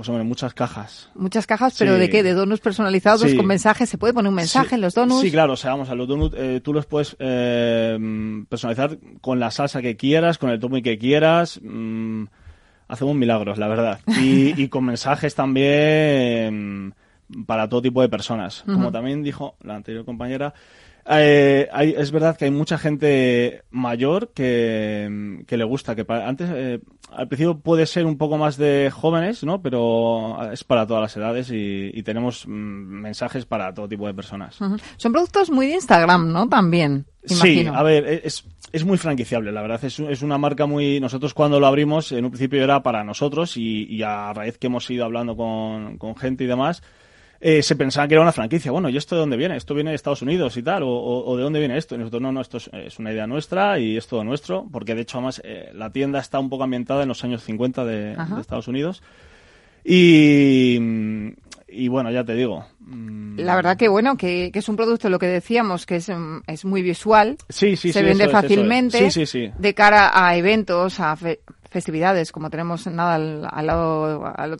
Pues 0.00 0.08
hombre, 0.08 0.24
muchas 0.24 0.54
cajas. 0.54 1.10
Muchas 1.14 1.46
cajas, 1.46 1.76
pero 1.78 1.92
Sí. 1.96 2.00
¿de 2.00 2.08
qué? 2.08 2.22
¿De 2.22 2.32
donuts 2.32 2.62
personalizados 2.62 3.20
Sí. 3.20 3.36
con 3.36 3.44
mensajes? 3.44 3.86
¿Se 3.86 3.98
puede 3.98 4.14
poner 4.14 4.30
un 4.30 4.34
mensaje 4.34 4.70
Sí, 4.70 4.74
en 4.76 4.80
los 4.80 4.94
donuts? 4.94 5.20
Sí, 5.20 5.30
claro, 5.30 5.52
o 5.52 5.56
sea, 5.58 5.72
vamos 5.72 5.90
a 5.90 5.94
los 5.94 6.08
donuts, 6.08 6.34
eh, 6.38 6.62
tú 6.64 6.72
los 6.72 6.86
puedes 6.86 7.16
eh, 7.18 7.98
personalizar 8.48 8.96
con 9.20 9.38
la 9.38 9.50
salsa 9.50 9.82
que 9.82 9.98
quieras, 9.98 10.38
con 10.38 10.48
el 10.48 10.58
topping 10.58 10.82
que 10.82 10.96
quieras. 10.96 11.60
mm, 11.62 12.24
hacemos 12.88 13.14
milagros, 13.14 13.58
la 13.58 13.68
verdad. 13.68 14.00
Y, 14.24 14.58
y 14.62 14.68
con 14.68 14.86
mensajes 14.86 15.34
también 15.34 16.94
para 17.46 17.68
todo 17.68 17.82
tipo 17.82 18.00
de 18.00 18.08
personas. 18.08 18.62
Como 18.64 18.90
también 18.90 19.22
dijo 19.22 19.56
la 19.62 19.76
anterior 19.76 20.06
compañera, 20.06 20.54
eh, 21.06 21.68
hay- 21.72 21.94
es 21.96 22.10
verdad 22.12 22.36
que 22.36 22.44
hay 22.46 22.50
mucha 22.50 22.78
gente 22.78 23.62
mayor 23.70 24.30
que, 24.34 25.42
que 25.46 25.56
le 25.56 25.64
gusta, 25.64 25.94
que 25.96 26.04
pa- 26.04 26.26
antes, 26.26 26.48
eh, 26.52 26.80
al 27.10 27.28
principio 27.28 27.58
puede 27.58 27.86
ser 27.86 28.06
un 28.06 28.16
poco 28.18 28.38
más 28.38 28.56
de 28.56 28.90
jóvenes, 28.92 29.42
¿no? 29.44 29.60
Pero 29.62 30.50
es 30.52 30.62
para 30.64 30.86
todas 30.86 31.02
las 31.02 31.16
edades 31.16 31.50
y, 31.50 31.90
y 31.92 32.02
tenemos 32.02 32.46
mm, 32.46 32.50
mensajes 32.50 33.46
para 33.46 33.72
todo 33.74 33.88
tipo 33.88 34.06
de 34.06 34.14
personas. 34.14 34.58
Son 34.96 35.12
productos 35.12 35.50
muy 35.50 35.66
de 35.66 35.74
Instagram, 35.74 36.32
¿no? 36.32 36.48
También, 36.48 37.06
Sí, 37.24 37.66
a 37.66 37.82
ver, 37.82 38.22
es, 38.24 38.46
es 38.72 38.84
muy 38.84 38.96
franquiciable, 38.96 39.52
la 39.52 39.60
verdad. 39.60 39.84
Es, 39.84 39.98
es 40.00 40.22
una 40.22 40.38
marca 40.38 40.64
muy. 40.64 41.00
Nosotros 41.00 41.34
cuando 41.34 41.60
lo 41.60 41.66
abrimos, 41.66 42.12
en 42.12 42.24
un 42.24 42.30
principio 42.30 42.64
era 42.64 42.82
para 42.82 43.04
nosotros 43.04 43.58
y, 43.58 43.84
y 43.94 44.02
a 44.02 44.32
raíz 44.32 44.56
que 44.56 44.68
hemos 44.68 44.88
ido 44.90 45.04
hablando 45.04 45.36
con, 45.36 45.98
con 45.98 46.16
gente 46.16 46.44
y 46.44 46.46
demás, 46.46 46.82
eh, 47.40 47.62
se 47.62 47.74
pensaba 47.76 48.06
que 48.06 48.14
era 48.14 48.22
una 48.22 48.32
franquicia. 48.32 48.70
Bueno, 48.70 48.88
¿y 48.90 48.96
esto 48.96 49.14
de 49.14 49.20
dónde 49.20 49.36
viene? 49.36 49.56
¿Esto 49.56 49.74
viene 49.74 49.90
de 49.90 49.96
Estados 49.96 50.20
Unidos 50.22 50.56
y 50.58 50.62
tal? 50.62 50.82
¿O, 50.82 50.88
o- 50.88 51.24
o 51.30 51.36
de 51.36 51.42
dónde 51.42 51.58
viene 51.58 51.76
esto? 51.78 51.94
Y 51.94 51.98
nosotros, 51.98 52.20
no, 52.22 52.32
no, 52.32 52.40
esto 52.40 52.58
es, 52.58 52.68
es 52.72 52.98
una 52.98 53.12
idea 53.12 53.26
nuestra 53.26 53.78
y 53.78 53.96
es 53.96 54.06
todo 54.06 54.22
nuestro, 54.24 54.66
porque 54.70 54.94
de 54.94 55.00
hecho, 55.02 55.18
además, 55.18 55.40
eh, 55.44 55.70
la 55.74 55.90
tienda 55.90 56.18
está 56.20 56.38
un 56.38 56.50
poco 56.50 56.64
ambientada 56.64 57.02
en 57.02 57.08
los 57.08 57.24
años 57.24 57.42
50 57.42 57.84
de, 57.84 58.14
de 58.34 58.40
Estados 58.40 58.68
Unidos. 58.68 59.02
Y, 59.82 61.32
y 61.70 61.88
bueno, 61.88 62.10
ya 62.10 62.24
te 62.24 62.34
digo. 62.34 62.64
La 63.36 63.54
verdad 63.56 63.76
que 63.76 63.88
bueno, 63.88 64.16
que, 64.16 64.50
que 64.52 64.58
es 64.58 64.68
un 64.68 64.76
producto, 64.76 65.08
lo 65.08 65.18
que 65.18 65.26
decíamos, 65.26 65.86
que 65.86 65.96
es, 65.96 66.08
mm, 66.08 66.40
es 66.46 66.64
muy 66.64 66.82
visual. 66.82 67.36
Sí, 67.48 67.76
sí, 67.76 67.92
se 67.92 68.00
sí, 68.00 68.04
vende 68.04 68.24
eso 68.24 68.30
es, 68.32 68.36
es. 68.36 68.42
fácilmente. 68.42 68.98
Sí, 68.98 69.10
sí, 69.10 69.26
sí. 69.26 69.52
De 69.58 69.74
cara 69.74 70.10
a 70.12 70.36
eventos, 70.36 70.98
a 71.00 71.14
fe- 71.16 71.40
festividades, 71.70 72.32
como 72.32 72.50
tenemos 72.50 72.86
nada 72.88 73.14
al, 73.14 73.46
al 73.48 73.66
lado, 73.66 74.24
al- 74.34 74.58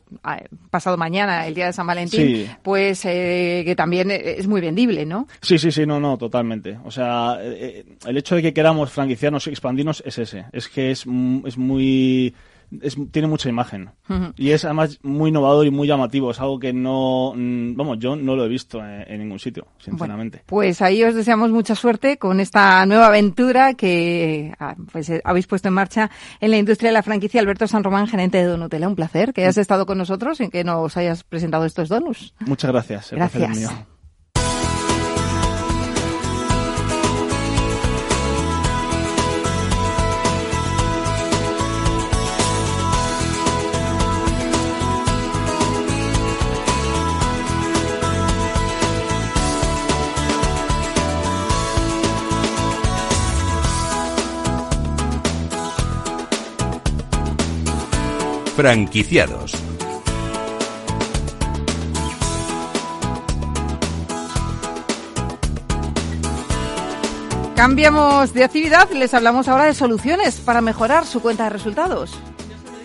pasado 0.71 0.97
mañana, 0.97 1.47
el 1.49 1.55
día 1.55 1.67
de 1.67 1.73
San 1.73 1.87
Valentín, 1.89 2.21
Sí. 2.21 2.47
pues 2.63 3.05
eh, 3.05 3.63
que 3.67 3.75
también 3.75 4.13
es 4.13 4.47
muy 4.47 4.61
vendible, 4.61 5.05
¿no? 5.05 5.27
Sí, 5.43 5.59
sí, 5.59 5.73
sí, 5.73 5.85
no, 5.85 5.99
no, 5.99 6.17
totalmente. 6.17 6.79
O 6.85 6.91
sea, 6.93 7.39
eh, 7.43 7.85
eh, 7.89 7.97
el 8.07 8.17
hecho 8.17 8.37
de 8.37 8.43
que 8.43 8.55
queramos 8.55 8.91
franquiciarnos 8.93 9.47
y 9.49 9.51
expandirnos 9.51 10.03
es 10.07 10.19
ese. 10.19 10.45
Es 10.53 10.69
que 10.69 10.93
es, 10.93 11.05
mu- 11.07 11.45
es 11.47 11.59
muy... 11.59 12.33
es- 12.81 12.97
tiene 13.11 13.29
mucha 13.29 13.49
imagen. 13.49 13.91
Y 14.37 14.51
es 14.51 14.65
además 14.65 14.99
muy 15.03 15.31
innovador 15.31 15.67
y 15.67 15.71
muy 15.71 15.87
llamativo. 15.89 16.31
Es 16.31 16.41
algo 16.41 16.59
que 16.59 16.73
no... 16.73 17.33
mm, 17.37 17.75
Vamos, 17.77 17.99
yo 17.99 18.17
no 18.17 18.37
lo 18.37 18.45
he 18.45 18.49
visto 18.49 18.79
en, 18.85 19.05
en 19.07 19.21
ningún 19.21 19.39
sitio, 19.39 19.67
sinceramente. 19.79 20.43
Pues 20.47 20.83
ahí 20.83 21.03
os 21.05 21.15
deseamos 21.15 21.51
mucha 21.51 21.75
suerte 21.75 22.19
con 22.19 22.41
esta 22.41 22.85
nueva 22.87 23.07
aventura 23.09 23.75
que 23.75 24.53
ah, 24.59 24.75
pues, 24.93 25.09
eh, 25.11 25.21
habéis 25.25 25.47
puesto 25.47 25.69
en 25.69 25.75
marcha 25.75 26.11
en 26.41 26.51
la 26.51 26.59
industria 26.59 26.91
de 26.91 26.95
la 26.95 27.03
franquicia. 27.03 27.41
Alberto 27.41 27.67
San 27.67 27.85
Román, 27.85 28.07
gerente 28.07 28.39
de 28.39 28.45
Donutella, 28.45 28.89
un 28.89 28.97
placer 28.97 29.33
que 29.33 29.43
hayas 29.43 29.59
estado 29.59 29.87
con 29.87 29.99
nosotros 29.99 30.41
y 30.41 30.49
que 30.51 30.65
nos 30.65 30.97
hayas 30.97 31.25
presentado 31.25 31.65
estos 31.65 31.89
donuts. 31.89 32.35
Muchas 32.41 32.71
gracias. 32.71 33.13
el 33.13 33.19
Gracias. 33.19 34.00
Franquiciados. 58.61 59.55
Cambiamos 67.57 68.35
de 68.35 68.45
actividad, 68.45 68.91
les 68.91 69.15
hablamos 69.15 69.49
ahora 69.49 69.65
de 69.65 69.73
soluciones 69.73 70.41
para 70.41 70.61
mejorar 70.61 71.07
su 71.07 71.23
cuenta 71.23 71.45
de 71.45 71.51
resultados. 71.51 72.13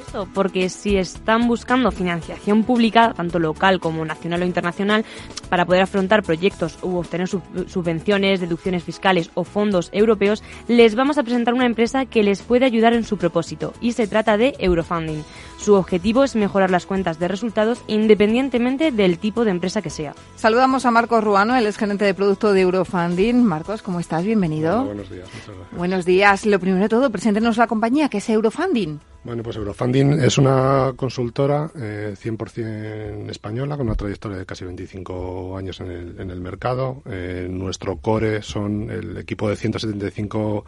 Esto 0.05 0.29
porque 0.33 0.69
si 0.69 0.95
están 0.95 1.49
buscando 1.49 1.91
financiación 1.91 2.63
pública, 2.63 3.13
tanto 3.13 3.37
local 3.39 3.81
como 3.81 4.05
nacional 4.05 4.43
o 4.43 4.45
internacional, 4.45 5.03
para 5.49 5.65
poder 5.65 5.81
afrontar 5.83 6.23
proyectos 6.23 6.77
u 6.81 6.97
obtener 6.97 7.27
sub- 7.27 7.43
subvenciones, 7.67 8.39
deducciones 8.39 8.83
fiscales 8.83 9.29
o 9.33 9.43
fondos 9.43 9.89
europeos, 9.91 10.43
les 10.67 10.95
vamos 10.95 11.17
a 11.17 11.23
presentar 11.23 11.53
una 11.53 11.65
empresa 11.65 12.05
que 12.05 12.23
les 12.23 12.41
puede 12.41 12.65
ayudar 12.65 12.93
en 12.93 13.03
su 13.03 13.17
propósito 13.17 13.73
y 13.81 13.93
se 13.93 14.07
trata 14.07 14.37
de 14.37 14.55
Eurofunding. 14.59 15.23
Su 15.57 15.73
objetivo 15.75 16.23
es 16.23 16.35
mejorar 16.35 16.69
las 16.69 16.85
cuentas 16.85 17.17
de 17.17 17.27
resultados 17.27 17.81
independientemente 17.87 18.91
del 18.91 19.17
tipo 19.17 19.45
de 19.45 19.51
empresa 19.51 19.81
que 19.81 19.89
sea. 19.89 20.13
Saludamos 20.35 20.85
a 20.85 20.91
Marcos 20.91 21.23
Ruano, 21.23 21.55
el 21.55 21.65
ex 21.65 21.77
gerente 21.77 22.05
de 22.05 22.13
producto 22.13 22.53
de 22.53 22.61
Eurofunding. 22.61 23.43
Marcos, 23.43 23.81
¿cómo 23.81 23.99
estás? 23.99 24.23
Bienvenido. 24.23 24.85
Buenos 24.85 25.09
días, 25.09 25.27
muchas 25.33 25.47
gracias. 25.55 25.77
Buenos 25.77 26.05
días. 26.05 26.45
Lo 26.45 26.59
primero 26.59 26.83
de 26.83 26.89
todo, 26.89 27.09
preséntenos 27.09 27.57
la 27.57 27.67
compañía, 27.67 28.09
que 28.09 28.17
es 28.17 28.29
Eurofunding. 28.29 28.99
Bueno, 29.23 29.41
pues 29.41 29.55
Eurofunding 29.55 30.19
es 30.21 30.37
una 30.37 30.93
consultora 30.95 31.71
eh, 31.75 32.13
100% 32.15 33.31
española 33.31 33.75
con 33.75 33.87
una 33.87 33.95
trayectoria 33.95 34.37
de 34.37 34.45
casi 34.45 34.65
25 34.65 35.34
años 35.57 35.79
en 35.79 35.91
el, 35.91 36.19
en 36.19 36.31
el 36.31 36.41
mercado. 36.41 37.01
Eh, 37.05 37.47
nuestro 37.49 37.97
core 37.97 38.41
son 38.41 38.89
el 38.89 39.17
equipo 39.17 39.49
de 39.49 39.55
175 39.55 40.65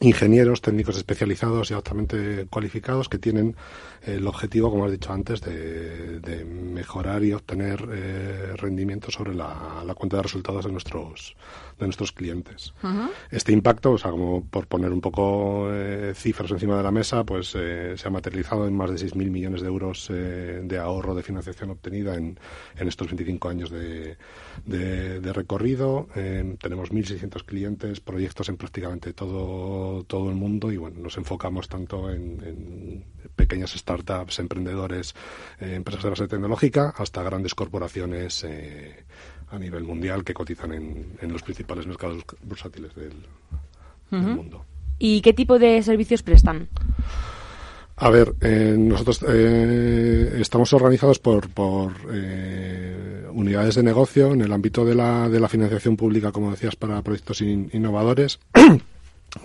ingenieros 0.00 0.60
técnicos 0.60 0.96
especializados 0.96 1.70
y 1.70 1.74
altamente 1.74 2.46
cualificados 2.50 3.08
que 3.08 3.18
tienen 3.18 3.56
el 4.02 4.26
objetivo, 4.26 4.70
como 4.70 4.84
has 4.86 4.92
dicho 4.92 5.12
antes, 5.12 5.40
de, 5.40 6.20
de 6.20 6.44
mejorar 6.44 7.22
y 7.24 7.32
obtener 7.32 7.86
eh, 7.92 8.52
rendimiento 8.56 9.10
sobre 9.10 9.34
la, 9.34 9.82
la 9.84 9.94
cuenta 9.94 10.16
de 10.18 10.22
resultados 10.22 10.64
de 10.64 10.72
nuestros 10.72 11.36
de 11.78 11.86
nuestros 11.86 12.10
clientes. 12.10 12.74
Este 13.30 13.52
impacto, 13.52 13.92
o 13.92 13.98
sea, 13.98 14.10
como 14.10 14.44
por 14.44 14.66
poner 14.66 14.90
un 14.92 15.00
poco 15.00 15.68
eh, 15.72 16.12
cifras 16.16 16.50
encima 16.50 16.76
de 16.76 16.82
la 16.82 16.90
mesa, 16.90 17.22
pues 17.22 17.52
eh, 17.56 17.94
se 17.96 18.08
ha 18.08 18.10
materializado 18.10 18.66
en 18.66 18.76
más 18.76 18.90
de 18.90 18.96
6.000 18.96 19.30
millones 19.30 19.60
de 19.60 19.68
euros 19.68 20.08
eh, 20.10 20.60
de 20.64 20.76
ahorro 20.78 21.14
de 21.14 21.22
financiación 21.22 21.70
obtenida 21.70 22.16
en, 22.16 22.36
en 22.76 22.88
estos 22.88 23.06
25 23.06 23.48
años 23.48 23.70
de, 23.70 24.16
de- 24.66 25.20
de 25.20 25.32
recorrido. 25.32 26.08
Eh, 26.16 26.56
tenemos 26.60 26.90
1.600 26.90 27.44
clientes, 27.44 28.00
proyectos 28.00 28.48
en 28.48 28.56
prácticamente 28.56 29.12
todo 29.12 30.02
todo, 30.04 30.30
el 30.30 30.36
mundo 30.36 30.72
y 30.72 30.78
bueno, 30.78 30.98
nos 30.98 31.16
enfocamos 31.16 31.68
tanto 31.68 32.10
en, 32.10 33.04
pequeñas 33.36 33.74
startups, 33.88 34.38
emprendedores, 34.38 35.14
eh, 35.60 35.74
empresas 35.74 36.02
de 36.02 36.10
base 36.10 36.28
tecnológica, 36.28 36.94
hasta 36.96 37.22
grandes 37.22 37.54
corporaciones 37.54 38.44
eh, 38.44 39.04
a 39.50 39.58
nivel 39.58 39.84
mundial 39.84 40.24
que 40.24 40.34
cotizan 40.34 40.72
en, 40.72 41.32
los 41.32 41.42
principales 41.42 41.86
mercados 41.86 42.22
bursátiles 42.42 42.94
del, 42.94 43.14
mundo. 44.10 44.64
¿Y 44.98 45.20
qué 45.20 45.32
tipo 45.32 45.58
de 45.58 45.82
servicios 45.82 46.22
prestan? 46.22 46.68
A 47.96 48.10
ver, 48.10 48.34
eh, 48.40 48.76
nosotros 48.78 49.24
eh, 49.28 50.38
estamos 50.40 50.72
organizados 50.72 51.18
por, 51.18 51.48
por 51.50 51.92
eh, 52.12 53.24
unidades 53.32 53.74
de 53.74 53.82
negocio 53.82 54.32
en 54.32 54.42
el 54.42 54.52
ámbito 54.52 54.84
de 54.84 54.94
la, 54.94 55.28
de 55.28 55.40
la 55.40 55.48
financiación 55.48 55.96
pública, 55.96 56.30
como 56.30 56.50
decías, 56.50 56.76
para 56.76 57.02
proyectos 57.02 57.40
innovadores. 57.40 58.38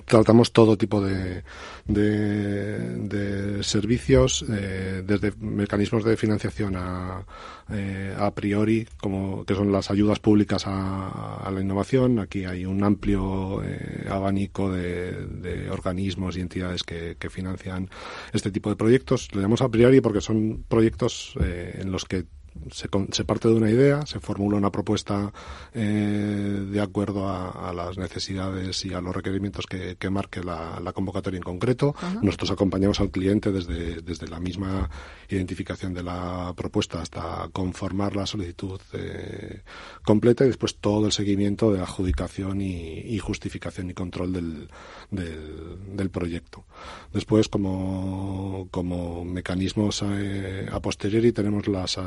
tratamos 0.06 0.52
todo 0.52 0.78
tipo 0.78 1.02
de, 1.02 1.44
de, 1.86 3.64
servicios, 3.64 4.46
eh, 4.50 5.04
desde 5.06 5.34
mecanismos 5.40 6.04
de 6.04 6.18
financiación 6.18 6.76
a, 6.76 7.26
eh, 7.70 8.16
a 8.18 8.32
priori, 8.32 8.88
como 9.00 9.46
que 9.46 9.56
son 9.56 9.72
las 9.72 9.92
ayudas 9.92 10.20
públicas 10.20 10.64
a, 10.66 11.50
la 11.54 11.62
innovación. 11.62 12.20
Aquí 12.20 12.46
hay 12.46 12.66
un 12.66 12.84
amplio 12.84 13.64
eh, 13.64 14.08
abanico 14.10 14.72
de, 14.72 15.70
organismos 15.72 16.38
y 16.38 16.42
entidades 16.42 16.84
que, 16.84 17.16
financian 17.30 17.90
este 18.34 18.52
tipo 18.52 18.70
de 18.70 18.76
proyectos. 18.76 19.30
Lo 19.34 19.42
llamamos 19.42 19.62
a 19.62 19.70
priori 19.70 20.02
porque 20.02 20.22
son 20.22 20.66
proyectos 20.68 21.34
en 21.40 21.92
los 21.92 22.06
que 22.06 22.26
se, 22.72 22.90
se, 23.12 23.26
parte 23.26 23.48
de 23.48 23.56
una 23.56 23.70
idea, 23.70 24.06
se 24.06 24.20
formula 24.20 24.58
una 24.58 24.72
propuesta 24.72 25.32
eh, 25.74 26.66
de 26.70 26.82
acuerdo 26.82 27.30
a, 27.30 27.74
las 27.74 27.98
necesidades 27.98 28.86
y 28.86 28.94
a 28.94 29.02
los 29.02 29.16
requerimientos 29.16 29.66
que, 29.66 30.10
marque 30.10 30.44
la, 30.44 30.92
convocatoria 30.94 31.38
en 31.38 31.44
concreto. 31.44 31.96
Nosotros 32.22 32.52
acompañamos 32.52 33.00
al 33.00 33.10
cliente 33.10 33.52
desde, 33.52 34.02
desde 34.02 34.28
la 34.28 34.40
misma 34.40 34.90
identificación 35.30 35.94
de 35.94 36.04
la 36.04 36.54
propuesta 36.56 37.02
hasta 37.02 37.50
conformar 37.52 38.16
la 38.16 38.26
solicitud 38.26 38.80
eh, 38.94 39.62
completa 40.04 40.44
y 40.44 40.48
después 40.48 40.78
todo 40.78 41.06
el 41.06 41.12
seguimiento 41.12 41.72
de 41.74 41.82
adjudicación 41.82 42.62
y, 42.62 43.18
justificación 43.20 43.90
y 43.90 43.94
control 43.94 44.34
del, 44.34 44.70
del, 45.12 46.10
proyecto. 46.10 46.66
Después, 47.12 47.48
como, 47.50 48.68
como 48.72 49.24
mecanismos 49.26 50.04
eh, 50.06 50.68
a 50.72 50.80
posteriori, 50.80 51.32
tenemos 51.32 51.68
las 51.68 51.98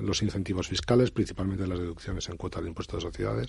los 0.00 0.22
incentivos 0.22 0.68
fiscales, 0.68 1.10
principalmente 1.10 1.66
las 1.66 1.78
deducciones 1.78 2.28
en 2.28 2.36
cuota 2.36 2.60
de 2.60 2.68
impuestos 2.68 3.02
de 3.02 3.08
sociedades, 3.08 3.48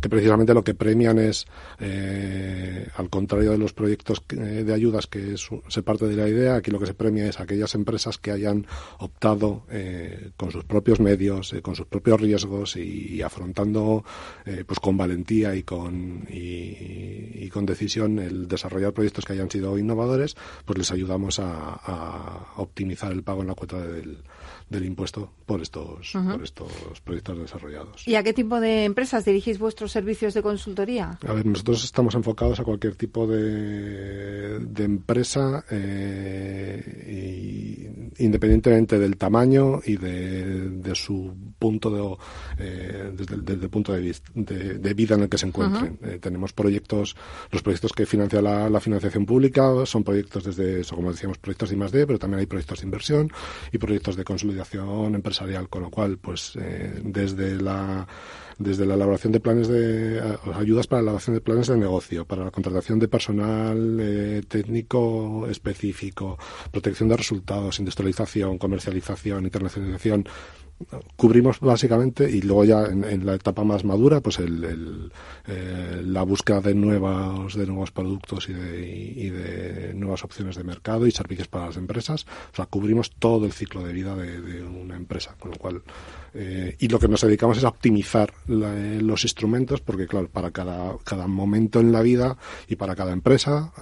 que 0.00 0.08
precisamente 0.08 0.54
lo 0.54 0.64
que 0.64 0.74
premian 0.74 1.18
es, 1.18 1.46
eh, 1.80 2.88
al 2.96 3.10
contrario 3.10 3.52
de 3.52 3.58
los 3.58 3.72
proyectos 3.72 4.22
de 4.28 4.72
ayudas 4.72 5.06
que 5.06 5.36
se 5.36 5.82
parte 5.82 6.06
de 6.06 6.16
la 6.16 6.28
idea, 6.28 6.56
aquí 6.56 6.70
lo 6.70 6.78
que 6.78 6.86
se 6.86 6.94
premia 6.94 7.26
es 7.28 7.40
aquellas 7.40 7.74
empresas 7.74 8.18
que 8.18 8.30
hayan 8.30 8.66
optado 8.98 9.64
eh, 9.70 10.30
con 10.36 10.50
sus 10.50 10.64
propios 10.64 11.00
medios, 11.00 11.52
eh, 11.52 11.62
con 11.62 11.74
sus 11.74 11.86
propios 11.86 12.20
riesgos 12.20 12.76
y, 12.76 13.22
afrontando 13.22 14.04
pues 14.66 14.78
con 14.78 14.96
valentía 14.96 15.54
y 15.56 15.62
con, 15.62 16.26
y, 16.30 17.48
con 17.48 17.66
decisión 17.66 18.18
el 18.18 18.46
desarrollar 18.46 18.92
proyectos 18.92 19.24
que 19.24 19.32
hayan 19.32 19.50
sido 19.50 19.78
innovadores, 19.78 20.25
pues 20.64 20.78
les 20.78 20.90
ayudamos 20.90 21.38
a, 21.38 21.74
a 21.74 22.52
optimizar 22.56 23.12
el 23.12 23.22
pago 23.22 23.42
en 23.42 23.48
la 23.48 23.54
cuota 23.54 23.78
del, 23.78 24.18
del 24.68 24.84
impuesto 24.84 25.30
por 25.46 25.62
estos, 25.62 26.12
por 26.12 26.42
estos 26.42 27.00
proyectos 27.04 27.38
desarrollados. 27.38 28.06
¿Y 28.08 28.16
a 28.16 28.24
qué 28.24 28.32
tipo 28.32 28.58
de 28.58 28.84
empresas 28.84 29.24
dirigís 29.24 29.60
vuestros 29.60 29.92
servicios 29.92 30.34
de 30.34 30.42
consultoría? 30.42 31.20
A 31.24 31.32
ver, 31.32 31.46
nosotros 31.46 31.84
estamos 31.84 32.16
enfocados 32.16 32.58
a 32.58 32.64
cualquier 32.64 32.96
tipo 32.96 33.28
de, 33.28 34.58
de 34.58 34.84
empresa, 34.84 35.64
eh, 35.70 36.82
independientemente 38.18 38.98
del 38.98 39.16
tamaño 39.16 39.80
y 39.84 39.96
de, 39.98 40.68
de 40.70 40.94
su 40.96 41.32
punto 41.60 41.90
de, 41.90 42.16
eh, 42.58 43.12
desde, 43.14 43.52
el 43.52 43.70
punto 43.70 43.92
de, 43.92 44.16
de, 44.34 44.94
vida 44.94 45.14
en 45.14 45.22
el 45.22 45.28
que 45.28 45.38
se 45.38 45.46
encuentren. 45.46 45.96
Eh, 46.02 46.18
tenemos 46.20 46.52
proyectos, 46.52 47.14
los 47.52 47.62
proyectos 47.62 47.92
que 47.92 48.04
financia 48.04 48.42
la, 48.42 48.68
la, 48.68 48.80
financiación 48.80 49.24
pública 49.26 49.86
son 49.86 50.02
proyectos 50.02 50.42
desde, 50.42 50.82
como 50.92 51.12
decíamos, 51.12 51.38
proyectos 51.38 51.70
de 51.70 51.76
I+.D., 51.76 52.06
pero 52.06 52.18
también 52.18 52.40
hay 52.40 52.46
proyectos 52.46 52.80
de 52.80 52.86
inversión 52.86 53.30
y 53.70 53.78
proyectos 53.78 54.16
de 54.16 54.24
consolidación 54.24 54.55
empresarial, 55.14 55.68
con 55.68 55.82
lo 55.82 55.90
cual, 55.90 56.18
pues 56.18 56.56
eh, 56.60 57.00
desde 57.02 57.60
la 57.60 58.06
desde 58.58 58.86
la 58.86 58.94
elaboración 58.94 59.32
de 59.32 59.40
planes 59.40 59.68
de 59.68 60.38
ayudas 60.54 60.86
para 60.86 61.02
la 61.02 61.04
elaboración 61.04 61.34
de 61.34 61.40
planes 61.42 61.66
de 61.66 61.76
negocio, 61.76 62.24
para 62.24 62.44
la 62.44 62.50
contratación 62.50 62.98
de 62.98 63.08
personal 63.08 63.98
eh, 64.00 64.42
técnico 64.48 65.46
específico, 65.48 66.38
protección 66.72 67.08
de 67.08 67.18
resultados, 67.18 67.78
industrialización, 67.78 68.56
comercialización, 68.56 69.44
internacionalización, 69.44 70.26
cubrimos 71.16 71.60
básicamente 71.60 72.30
y 72.30 72.42
luego 72.42 72.64
ya 72.64 72.84
en, 72.84 73.24
la 73.24 73.34
etapa 73.34 73.64
más 73.64 73.84
madura 73.84 74.20
pues 74.20 74.38
el, 74.38 75.10
eh, 75.46 76.02
la 76.04 76.22
búsqueda 76.22 76.60
de 76.60 76.74
nuevos 76.74 77.54
de 77.54 77.66
nuevos 77.66 77.90
productos 77.90 78.48
y 78.50 78.52
de, 78.52 78.86
y 78.86 79.30
de, 79.30 79.94
nuevas 79.94 80.22
opciones 80.22 80.54
de 80.56 80.64
mercado 80.64 81.06
y 81.06 81.10
servicios 81.10 81.48
para 81.48 81.66
las 81.66 81.76
empresas. 81.78 82.26
O 82.52 82.56
sea 82.56 82.66
cubrimos 82.66 83.10
todo 83.12 83.46
el 83.46 83.52
ciclo 83.52 83.82
de 83.84 83.92
vida 83.92 84.14
de, 84.16 84.62
una 84.62 84.96
empresa 84.96 85.34
con 85.38 85.52
lo 85.52 85.56
cual 85.56 85.82
eh, 86.34 86.76
y 86.78 86.88
lo 86.88 86.98
que 86.98 87.08
nos 87.08 87.22
dedicamos 87.22 87.56
es 87.56 87.64
a 87.64 87.68
optimizar 87.68 88.32
eh, 88.48 88.98
los 89.02 89.24
instrumentos 89.24 89.80
porque 89.80 90.06
claro 90.06 90.28
para 90.28 90.50
cada 90.50 90.96
cada 91.04 91.26
momento 91.26 91.80
en 91.80 91.90
la 91.90 92.02
vida 92.02 92.36
y 92.68 92.76
para 92.76 92.94
cada 92.94 93.12
empresa 93.12 93.72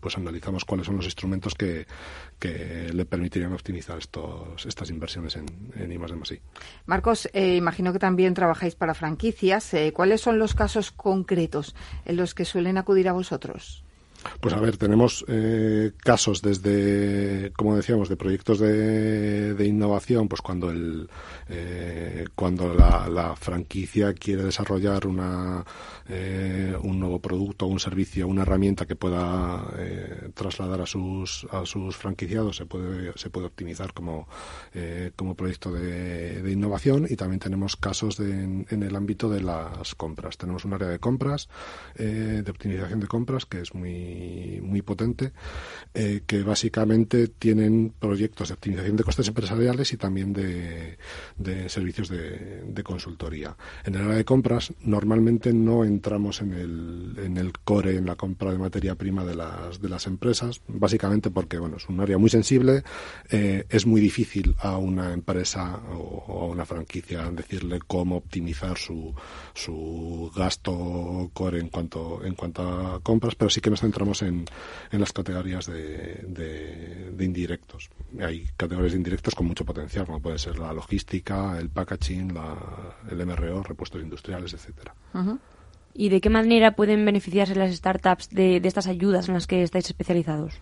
pues 0.00 0.18
analizamos 0.18 0.64
cuáles 0.64 0.86
son 0.86 0.96
los 0.96 1.06
instrumentos 1.06 1.54
que, 1.54 1.86
que 2.38 2.90
le 2.92 3.04
permitirían 3.04 3.52
optimizar 3.52 3.98
estos, 3.98 4.66
estas 4.66 4.90
inversiones 4.90 5.36
en, 5.36 5.46
en 5.76 5.92
I 5.92 5.98
más 5.98 6.32
I. 6.32 6.40
Marcos, 6.86 7.28
eh, 7.32 7.56
imagino 7.56 7.92
que 7.92 7.98
también 7.98 8.34
trabajáis 8.34 8.74
para 8.74 8.94
franquicias. 8.94 9.72
Eh, 9.74 9.92
¿Cuáles 9.92 10.20
son 10.20 10.38
los 10.38 10.54
casos 10.54 10.90
concretos 10.90 11.74
en 12.04 12.16
los 12.16 12.34
que 12.34 12.44
suelen 12.44 12.78
acudir 12.78 13.08
a 13.08 13.12
vosotros? 13.12 13.83
Pues 14.40 14.54
a 14.54 14.60
ver, 14.60 14.76
tenemos 14.76 15.24
eh, 15.28 15.92
casos 15.98 16.42
desde, 16.42 17.52
como 17.56 17.76
decíamos, 17.76 18.08
de 18.08 18.16
proyectos 18.16 18.58
de, 18.58 19.54
de 19.54 19.66
innovación, 19.66 20.28
pues 20.28 20.40
cuando 20.40 20.70
el 20.70 21.08
eh, 21.48 22.26
cuando 22.34 22.74
la, 22.74 23.08
la, 23.08 23.36
franquicia 23.36 24.14
quiere 24.14 24.44
desarrollar 24.44 25.06
una 25.06 25.64
eh, 26.08 26.74
un 26.82 27.00
nuevo 27.00 27.18
producto, 27.20 27.66
un 27.66 27.80
servicio, 27.80 28.28
una 28.28 28.42
herramienta 28.42 28.86
que 28.86 28.96
pueda 28.96 29.66
eh, 29.78 30.30
trasladar 30.34 30.80
a 30.80 30.86
sus 30.86 31.46
a 31.50 31.66
sus 31.66 31.96
franquiciados, 31.96 32.56
se 32.56 32.66
puede 32.66 33.12
se 33.16 33.30
puede 33.30 33.46
optimizar 33.46 33.92
como 33.92 34.28
eh, 34.74 35.12
como 35.16 35.34
proyecto 35.34 35.72
de, 35.72 36.42
de, 36.42 36.52
innovación 36.52 37.06
y 37.08 37.16
también 37.16 37.40
tenemos 37.40 37.76
casos 37.76 38.16
de, 38.16 38.30
en, 38.30 38.66
en, 38.70 38.82
el 38.82 38.96
ámbito 38.96 39.28
de 39.28 39.42
las 39.42 39.94
compras. 39.94 40.36
Tenemos 40.38 40.64
un 40.64 40.74
área 40.74 40.88
de 40.88 40.98
compras, 40.98 41.48
de 41.96 42.44
optimización 42.48 43.00
de 43.00 43.06
compras 43.06 43.46
que 43.46 43.60
es 43.60 43.74
muy 43.74 44.13
muy, 44.62 44.82
potente, 44.82 45.32
eh, 45.94 46.22
que 46.26 46.42
básicamente 46.42 47.28
tienen 47.28 47.92
proyectos 47.98 48.48
de 48.48 48.54
optimización 48.54 48.96
de 48.96 49.04
costes 49.04 49.28
empresariales 49.28 49.92
y 49.92 49.96
también 49.96 50.32
de, 50.32 50.96
servicios 51.68 52.08
de, 52.08 52.82
consultoría. 52.82 53.56
En 53.84 53.94
el 53.94 54.02
área 54.02 54.16
de 54.16 54.24
compras, 54.24 54.72
normalmente 54.82 55.52
no 55.52 55.84
entramos 55.84 56.42
en 56.42 56.52
el, 56.52 57.14
en 57.18 57.38
el 57.38 57.52
core, 57.52 57.96
en 57.96 58.06
la 58.06 58.16
compra 58.16 58.52
de 58.52 58.58
materia 58.58 58.94
prima 58.94 59.24
de 59.24 59.34
las, 59.34 59.80
de 59.80 59.88
las 59.88 60.06
empresas, 60.06 60.60
básicamente 60.68 61.30
porque 61.30 61.58
bueno, 61.58 61.76
es 61.78 61.88
un 61.88 62.00
área 62.00 62.18
muy 62.18 62.28
sensible, 62.28 62.82
eh, 63.30 63.64
es 63.68 63.86
muy 63.86 64.00
difícil 64.00 64.54
a 64.58 64.76
una 64.76 65.12
empresa 65.12 65.80
o, 65.92 66.42
a 66.42 66.46
una 66.46 66.66
franquicia 66.66 67.30
decirle 67.30 67.80
cómo 67.86 68.16
optimizar 68.16 68.76
su, 68.76 69.14
su 69.54 70.30
gasto 70.36 71.30
core 71.32 71.60
en 71.60 71.68
cuanto, 71.68 72.24
en 72.24 72.34
cuanto 72.34 72.62
a 72.62 73.00
compras, 73.00 73.34
pero 73.34 73.50
sí 73.50 73.60
que 73.60 73.70
nos 73.70 73.80
centramos 73.80 74.03
en, 74.22 74.44
las 74.90 75.12
categorías 75.12 75.66
de, 75.66 77.14
indirectos. 77.18 77.90
Hay 78.20 78.46
categorías 78.56 78.92
de 78.92 78.98
indirectos 78.98 79.34
con 79.34 79.46
mucho 79.46 79.64
potencial, 79.64 80.06
como 80.06 80.20
puede 80.20 80.38
ser 80.38 80.58
la 80.58 80.72
logística, 80.72 81.58
el 81.58 81.70
packaging, 81.70 82.34
el 83.10 83.26
MRO, 83.26 83.62
repuestos 83.62 84.02
industriales, 84.02 84.52
etcétera. 84.54 84.94
¿Y 85.94 86.08
de 86.08 86.20
qué 86.20 86.28
manera 86.28 86.74
pueden 86.74 87.04
beneficiarse 87.04 87.54
las 87.54 87.74
startups 87.74 88.30
de, 88.30 88.56
estas 88.64 88.88
ayudas 88.88 89.28
en 89.28 89.34
las 89.34 89.46
que 89.46 89.62
estáis 89.62 89.86
especializados? 89.86 90.54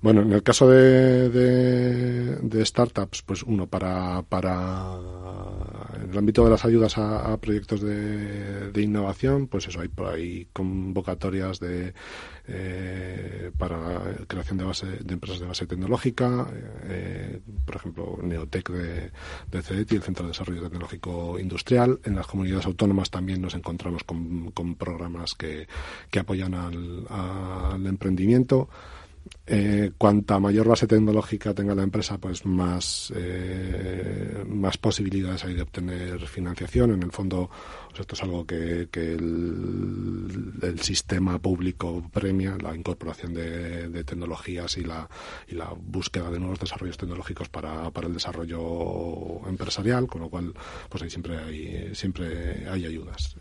Bueno, 0.00 0.22
en 0.22 0.32
el 0.32 0.44
caso 0.44 0.68
de, 0.68 1.28
de, 1.28 2.64
startups, 2.64 3.22
pues 3.22 3.42
uno, 3.42 3.66
para, 3.66 4.22
para 4.22 4.96
en 6.00 6.10
el 6.10 6.18
ámbito 6.18 6.44
de 6.44 6.50
las 6.50 6.64
ayudas 6.64 6.96
a, 6.98 7.36
proyectos 7.38 7.80
de, 7.80 8.70
de, 8.70 8.82
innovación, 8.82 9.48
pues 9.48 9.66
eso, 9.66 9.80
hay 9.80 9.88
por 9.88 10.06
ahí 10.06 10.46
convocatorias 10.52 11.58
de 11.58 11.94
eh, 12.46 13.50
para 13.58 14.16
creación 14.28 14.58
de, 14.58 14.64
base, 14.64 14.86
de 14.86 15.14
empresas 15.14 15.40
de 15.40 15.46
base 15.46 15.66
tecnológica, 15.66 16.46
eh, 16.84 17.40
por 17.66 17.76
ejemplo, 17.76 18.18
Neotec 18.22 18.70
de, 18.70 19.10
de 19.50 19.62
CEDET 19.62 19.92
y 19.92 19.96
el 19.96 20.02
Centro 20.02 20.26
de 20.26 20.30
Desarrollo 20.30 20.62
Tecnológico 20.62 21.40
Industrial. 21.40 21.98
En 22.04 22.14
las 22.14 22.28
comunidades 22.28 22.66
autónomas 22.66 23.10
también 23.10 23.42
nos 23.42 23.54
encontramos 23.54 24.04
con, 24.04 24.52
con 24.52 24.76
programas 24.76 25.34
que, 25.34 25.66
que 26.08 26.20
apoyan 26.20 26.54
al, 26.54 27.04
al 27.08 27.84
emprendimiento. 27.84 28.68
Eh, 29.46 29.92
cuanta 29.96 30.38
mayor 30.38 30.68
base 30.68 30.86
tecnológica 30.86 31.54
tenga 31.54 31.74
la 31.74 31.82
empresa, 31.82 32.18
pues 32.18 32.44
más, 32.44 33.12
eh, 33.16 34.44
más 34.46 34.76
posibilidades 34.76 35.44
hay 35.44 35.54
de 35.54 35.62
obtener 35.62 36.20
financiación. 36.26 36.92
En 36.92 37.02
el 37.02 37.12
fondo, 37.12 37.48
esto 37.98 38.14
es 38.14 38.22
algo 38.22 38.46
que, 38.46 38.88
el, 38.92 40.78
sistema 40.80 41.38
público 41.38 42.08
premia, 42.12 42.56
la 42.60 42.74
incorporación 42.74 43.34
de, 43.34 44.04
tecnologías 44.04 44.76
y 44.76 44.84
la, 44.84 45.08
y 45.48 45.54
la 45.54 45.72
búsqueda 45.74 46.30
de 46.30 46.38
nuevos 46.38 46.60
desarrollos 46.60 46.96
tecnológicos 46.96 47.48
para, 47.48 47.90
para 47.90 48.06
el 48.06 48.14
desarrollo 48.14 49.48
empresarial, 49.48 50.06
con 50.06 50.22
lo 50.22 50.28
cual, 50.28 50.52
pues 50.88 51.02
ahí 51.02 51.10
siempre 51.10 51.38
hay, 51.38 51.94
siempre 51.94 52.68
hay 52.68 52.86
ayudas. 52.86 53.36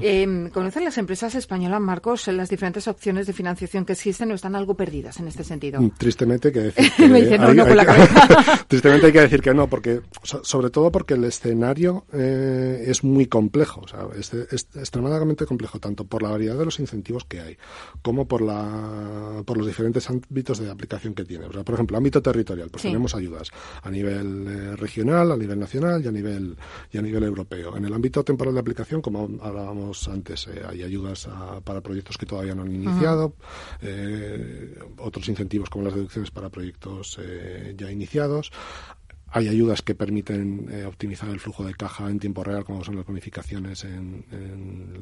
Eh, 0.00 0.50
¿Conocen 0.52 0.84
las 0.84 0.98
empresas 0.98 1.34
españolas, 1.34 1.80
Marcos, 1.80 2.26
las 2.28 2.48
diferentes 2.48 2.88
opciones 2.88 3.26
de 3.26 3.32
financiación 3.32 3.84
que 3.84 3.92
existen 3.92 4.30
o 4.32 4.34
están 4.34 4.54
algo 4.54 4.74
perdidas 4.74 5.18
en 5.20 5.28
este 5.28 5.44
sentido? 5.44 5.80
Mm, 5.80 5.90
tristemente 5.90 6.48
hay 6.48 6.54
que 6.54 6.60
decir 6.60 6.92
que, 6.96 7.08
Me 7.08 7.38
no, 7.38 7.54
no, 7.54 7.66
la 7.66 7.84
tristemente 8.68 9.06
hay 9.06 9.12
que 9.12 9.20
decir 9.20 9.40
que 9.40 9.54
no, 9.54 9.68
porque 9.68 10.00
sobre 10.22 10.70
todo 10.70 10.90
porque 10.90 11.14
el 11.14 11.24
escenario 11.24 12.04
eh, 12.12 12.84
es 12.86 13.04
muy 13.04 13.26
complejo, 13.26 13.82
o 13.82 13.88
sea, 13.88 14.06
es, 14.18 14.32
extremadamente 14.74 15.46
complejo 15.46 15.78
tanto 15.78 16.04
por 16.04 16.22
la 16.22 16.30
variedad 16.30 16.56
de 16.56 16.64
los 16.64 16.78
incentivos 16.80 17.24
que 17.24 17.40
hay 17.40 17.56
como 18.02 18.26
por 18.26 18.42
la 18.42 19.42
por 19.44 19.56
los 19.56 19.66
diferentes 19.66 20.08
ámbitos 20.10 20.58
de 20.58 20.70
aplicación 20.70 21.14
que 21.14 21.24
tiene. 21.24 21.46
O 21.46 21.52
sea, 21.52 21.62
por 21.62 21.74
ejemplo, 21.74 21.96
ámbito 21.96 22.22
territorial, 22.22 22.68
pues 22.70 22.82
tenemos 22.82 23.14
ayudas 23.14 23.50
a 23.82 23.90
nivel 23.90 24.46
eh, 24.48 24.76
regional, 24.76 25.32
a 25.32 25.36
nivel 25.36 25.58
nacional 25.58 26.04
y 26.04 26.08
a 26.08 26.12
nivel 26.12 26.56
y 26.92 26.98
a 26.98 27.02
nivel 27.02 27.24
europeo. 27.24 27.76
En 27.76 27.84
el 27.84 27.92
ámbito 27.92 28.22
temporal 28.24 28.54
de 28.54 28.60
aplicación, 28.60 29.00
como 29.02 29.28
hablábamos 29.60 30.08
antes, 30.08 30.46
eh, 30.48 30.62
hay 30.68 30.82
ayudas 30.82 31.28
para 31.64 31.80
proyectos 31.80 32.16
que 32.16 32.26
todavía 32.26 32.54
no 32.54 32.62
han 32.62 32.74
iniciado, 32.74 33.34
eh, 33.82 34.78
otros 34.98 35.28
incentivos 35.28 35.70
como 35.70 35.84
las 35.84 35.94
deducciones 35.94 36.30
para 36.30 36.48
proyectos 36.48 37.18
eh, 37.20 37.74
ya 37.76 37.90
iniciados. 37.90 38.50
Hay 39.32 39.48
ayudas 39.48 39.82
que 39.82 39.94
permiten 39.94 40.68
eh, 40.70 40.84
optimizar 40.84 41.28
el 41.28 41.38
flujo 41.38 41.64
de 41.64 41.74
caja 41.74 42.10
en 42.10 42.18
tiempo 42.18 42.42
real, 42.42 42.64
como 42.64 42.82
son 42.84 42.96
las 42.96 43.06
bonificaciones 43.06 43.84
en, 43.84 44.24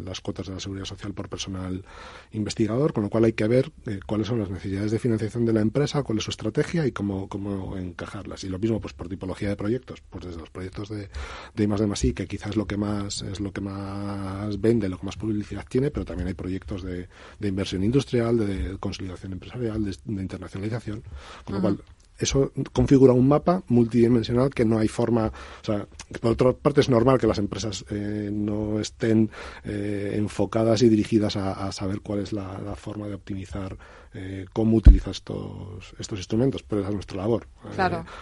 las 0.04 0.20
cuotas 0.20 0.46
de 0.46 0.54
la 0.54 0.60
seguridad 0.60 0.84
social 0.84 1.14
por 1.14 1.28
personal 1.28 1.84
investigador, 2.32 2.92
con 2.92 3.04
lo 3.04 3.10
cual 3.10 3.24
hay 3.24 3.32
que 3.32 3.48
ver 3.48 3.72
eh, 3.86 4.00
cuáles 4.06 4.26
son 4.26 4.38
las 4.38 4.50
necesidades 4.50 4.90
de 4.90 4.98
financiación 4.98 5.46
de 5.46 5.52
la 5.52 5.60
empresa, 5.60 6.02
cuál 6.02 6.18
es 6.18 6.24
su 6.24 6.30
estrategia 6.30 6.86
y 6.86 6.92
cómo, 6.92 7.28
cómo 7.28 7.76
encajarlas. 7.76 8.44
Y 8.44 8.48
lo 8.48 8.58
mismo, 8.58 8.80
pues 8.80 8.92
por 8.92 9.08
tipología 9.08 9.48
de 9.48 9.56
proyectos, 9.56 10.02
pues 10.10 10.26
desde 10.26 10.40
los 10.40 10.50
proyectos 10.50 10.88
de, 10.90 11.08
de 11.54 11.64
I 11.64 11.66
de 11.66 12.08
I, 12.08 12.12
que 12.12 12.26
quizás 12.26 12.56
lo 12.56 12.66
que 12.66 12.76
más 12.76 13.22
es 13.22 13.40
lo 13.40 13.52
que 13.52 13.60
más 13.60 14.60
vende, 14.60 14.88
lo 14.88 14.98
que 14.98 15.06
más 15.06 15.16
publicidad 15.16 15.64
tiene, 15.68 15.90
pero 15.90 16.04
también 16.04 16.28
hay 16.28 16.34
proyectos 16.34 16.82
de, 16.82 17.08
de 17.38 17.48
inversión 17.48 17.82
industrial, 17.82 18.38
de, 18.38 18.76
consolidación 18.78 19.32
empresarial, 19.32 19.84
de, 19.84 19.96
internacionalización, 20.06 21.02
con 21.44 21.56
lo 21.56 21.60
cual 21.60 21.82
eso 22.18 22.52
configura 22.72 23.12
un 23.12 23.28
mapa 23.28 23.62
multidimensional 23.68 24.50
que 24.50 24.64
no 24.64 24.78
hay 24.78 24.88
forma, 24.88 25.26
o 25.26 25.64
sea, 25.64 25.86
por 26.20 26.32
otra 26.32 26.52
parte 26.52 26.80
es 26.80 26.88
normal 26.88 27.18
que 27.18 27.26
las 27.26 27.38
empresas 27.38 27.84
eh, 27.90 28.30
no 28.32 28.80
estén 28.80 29.30
eh, 29.64 30.14
enfocadas 30.16 30.82
y 30.82 30.88
dirigidas 30.88 31.36
a, 31.36 31.70
saber 31.72 32.00
cuál 32.00 32.20
es 32.20 32.32
la, 32.32 32.74
forma 32.76 33.06
de 33.06 33.14
optimizar 33.14 33.76
eh, 34.14 34.46
cómo 34.52 34.76
utilizar 34.76 35.10
estos, 35.10 35.94
estos 35.98 36.18
instrumentos, 36.18 36.62
pero 36.62 36.82
es 36.82 36.90
nuestra 36.90 37.18
labor. 37.18 37.46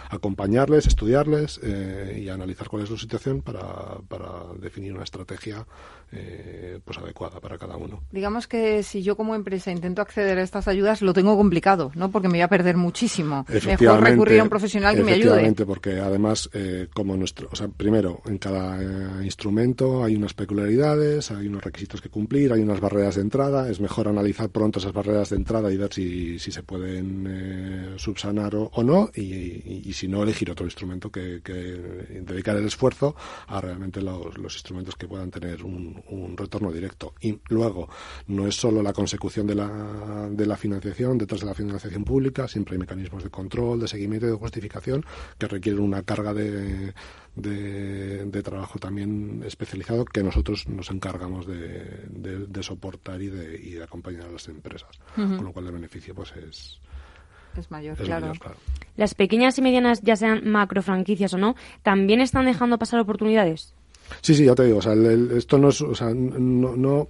acompañarles, 0.09 0.85
estudiarles 0.85 1.59
y 2.15 2.27
analizar 2.29 2.67
cuál 2.67 2.83
es 2.83 2.89
su 2.89 2.97
situación 2.97 3.41
para, 3.41 3.97
para 4.07 4.53
definir 4.59 4.93
una 4.93 5.03
estrategia 5.03 5.65
pues 6.83 6.97
adecuada 6.97 7.39
para 7.39 7.57
cada 7.57 7.77
uno. 7.77 8.01
Digamos 8.11 8.47
que 8.47 8.83
si 8.83 9.01
yo 9.01 9.15
como 9.15 9.35
empresa 9.35 9.71
intento 9.71 10.01
acceder 10.01 10.37
a 10.37 10.43
estas 10.43 10.67
ayudas 10.67 11.01
lo 11.01 11.13
tengo 11.13 11.35
complicado, 11.37 11.91
¿no? 11.95 12.11
Porque 12.11 12.27
me 12.27 12.33
voy 12.33 12.41
a 12.41 12.47
perder 12.49 12.77
muchísimo 12.77 13.45
recurrir 13.95 14.39
a 14.39 14.43
un 14.43 14.49
profesional 14.49 14.95
que 14.95 15.03
me 15.03 15.13
ayude. 15.13 15.53
porque 15.65 15.99
además, 15.99 16.49
eh, 16.53 16.87
como 16.93 17.15
nuestro, 17.15 17.49
o 17.51 17.55
sea, 17.55 17.67
primero, 17.67 18.21
en 18.25 18.37
cada 18.37 18.81
eh, 18.81 19.23
instrumento 19.23 20.03
hay 20.03 20.15
unas 20.15 20.33
peculiaridades, 20.33 21.31
hay 21.31 21.47
unos 21.47 21.63
requisitos 21.63 22.01
que 22.01 22.09
cumplir, 22.09 22.51
hay 22.51 22.61
unas 22.61 22.79
barreras 22.79 23.15
de 23.15 23.21
entrada. 23.21 23.69
Es 23.69 23.79
mejor 23.79 24.07
analizar 24.07 24.49
pronto 24.49 24.79
esas 24.79 24.93
barreras 24.93 25.29
de 25.29 25.37
entrada 25.37 25.71
y 25.71 25.77
ver 25.77 25.93
si, 25.93 26.39
si 26.39 26.51
se 26.51 26.63
pueden 26.63 27.27
eh, 27.27 27.93
subsanar 27.97 28.55
o, 28.55 28.83
no, 28.83 29.09
y, 29.15 29.91
si 29.93 30.07
no, 30.07 30.23
elegir 30.23 30.51
otro 30.51 30.65
instrumento 30.65 31.11
que, 31.11 31.41
dedicar 32.21 32.55
el 32.57 32.65
esfuerzo 32.65 33.15
a 33.47 33.61
realmente 33.61 34.01
los, 34.01 34.37
los 34.37 34.53
instrumentos 34.53 34.95
que 34.95 35.07
puedan 35.07 35.31
tener 35.31 35.63
un, 35.63 36.01
un, 36.09 36.37
retorno 36.37 36.71
directo. 36.71 37.13
Y 37.21 37.39
luego, 37.49 37.89
no 38.27 38.47
es 38.47 38.55
solo 38.55 38.81
la 38.81 38.93
consecución 38.93 39.47
de 39.47 39.55
la, 39.55 40.29
de 40.31 40.45
la 40.45 40.55
financiación, 40.55 41.17
detrás 41.17 41.41
de 41.41 41.47
la 41.47 41.53
financiación 41.53 42.03
pública, 42.03 42.47
siempre 42.47 42.75
hay 42.75 42.79
mecanismos 42.79 43.23
de 43.23 43.29
control, 43.29 43.76
de 43.79 43.87
seguimiento 43.87 44.27
y 44.27 44.31
de 44.31 44.35
justificación 44.35 45.05
que 45.37 45.47
requieren 45.47 45.81
una 45.81 46.03
carga 46.03 46.33
de, 46.33 46.93
de, 47.35 48.43
trabajo 48.43 48.79
también 48.79 49.43
especializado 49.45 50.05
que 50.05 50.23
nosotros 50.23 50.67
nos 50.67 50.89
encargamos 50.91 51.45
de, 51.45 52.05
de, 52.07 52.63
soportar 52.63 53.21
y 53.21 53.27
de, 53.27 53.59
y 53.61 53.71
de 53.71 53.83
acompañar 53.83 54.25
a 54.25 54.31
las 54.31 54.47
empresas. 54.47 54.89
Con 55.15 55.43
lo 55.43 55.51
cual 55.51 55.67
el 55.67 55.73
beneficio 55.73 56.15
pues 56.15 56.33
es, 56.33 56.79
es 57.57 57.71
mayor, 57.71 57.97
claro. 57.97 58.33
Las 58.95 59.15
pequeñas 59.15 59.57
y 59.57 59.61
medianas, 59.61 60.01
ya 60.01 60.15
sean 60.15 60.47
macro 60.49 60.81
franquicias 60.81 61.33
o 61.33 61.37
no, 61.37 61.55
también 61.83 62.21
están 62.21 62.45
dejando 62.45 62.77
pasar 62.77 62.99
oportunidades. 62.99 63.73
Sí, 64.21 64.35
sí, 64.35 64.45
ya 64.45 64.55
te 64.55 64.63
digo, 64.63 64.77
o 64.77 64.81
sea, 64.81 64.93
esto 64.93 65.57
no 65.57 65.69
es, 65.69 65.81
o 65.81 65.93
sea, 65.93 66.13
no, 66.13 66.75
no 66.75 67.09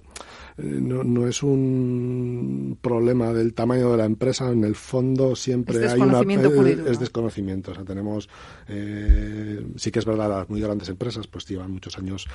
no, 0.58 1.04
no, 1.04 1.28
es 1.28 1.42
un 1.42 2.78
problema 2.80 3.32
del 3.32 3.54
tamaño 3.54 3.92
de 3.92 3.96
la 3.96 4.04
empresa, 4.04 4.50
en 4.50 4.64
el 4.64 4.74
fondo 4.74 5.36
siempre 5.36 5.88
hay 5.88 6.00
una 6.00 6.20
eh, 6.20 6.84
es 6.88 6.98
desconocimiento, 6.98 7.70
o 7.70 7.74
sea, 7.74 7.84
tenemos 7.84 8.28
eh, 8.66 9.64
sí 9.76 9.92
que 9.92 10.00
es 10.00 10.04
verdad 10.04 10.28
las 10.28 10.50
muy 10.50 10.60
grandes 10.60 10.88
empresas 10.88 11.28
pues 11.28 11.46
llevan 11.46 11.70
muchos 11.70 11.96
años 11.98 12.26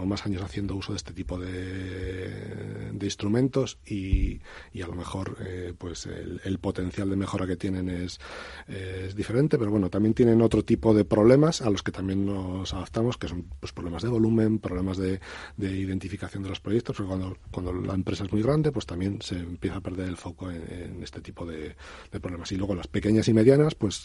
o 0.00 0.06
más 0.06 0.24
años 0.26 0.42
haciendo 0.42 0.76
uso 0.76 0.92
de 0.92 0.96
este 0.96 1.12
tipo 1.12 1.38
de, 1.38 2.92
de 2.92 3.06
instrumentos 3.06 3.78
y, 3.84 4.40
y, 4.72 4.82
a 4.82 4.86
lo 4.86 4.94
mejor 4.94 5.36
pues 5.78 6.06
el, 6.06 6.58
potencial 6.58 7.10
de 7.10 7.16
mejora 7.16 7.46
que 7.46 7.56
tienen 7.56 7.88
es, 7.88 8.20
es 8.68 9.14
diferente, 9.14 9.58
pero 9.58 9.70
bueno, 9.70 9.90
también 9.90 10.14
tienen 10.14 10.40
otro 10.40 10.64
tipo 10.64 10.94
de 10.94 11.04
problemas 11.04 11.62
a 11.62 11.70
los 11.70 11.82
que 11.82 11.92
también 11.92 12.24
nos 12.24 12.72
adaptamos, 12.74 13.18
que 13.18 13.28
son 13.28 13.44
pues 13.60 13.72
problemas 13.72 14.02
de 14.02 14.08
volumen, 14.08 14.58
problemas 14.58 14.96
de, 14.96 15.20
de 15.56 15.76
identificación 15.76 16.42
de 16.42 16.48
los 16.48 16.60
proyectos, 16.60 16.96
porque 16.96 17.08
cuando 17.08 17.36
cuando 17.56 17.72
la 17.72 17.94
empresa 17.94 18.24
es 18.24 18.32
muy 18.32 18.42
grande, 18.42 18.70
pues 18.70 18.84
también 18.84 19.22
se 19.22 19.38
empieza 19.38 19.76
a 19.76 19.80
perder 19.80 20.08
el 20.08 20.18
foco 20.18 20.50
en, 20.50 21.02
este 21.02 21.22
tipo 21.22 21.46
de, 21.46 21.74
problemas. 22.20 22.52
Y 22.52 22.56
luego 22.56 22.74
las 22.74 22.86
pequeñas 22.86 23.28
y 23.28 23.32
medianas, 23.32 23.74
pues 23.74 24.02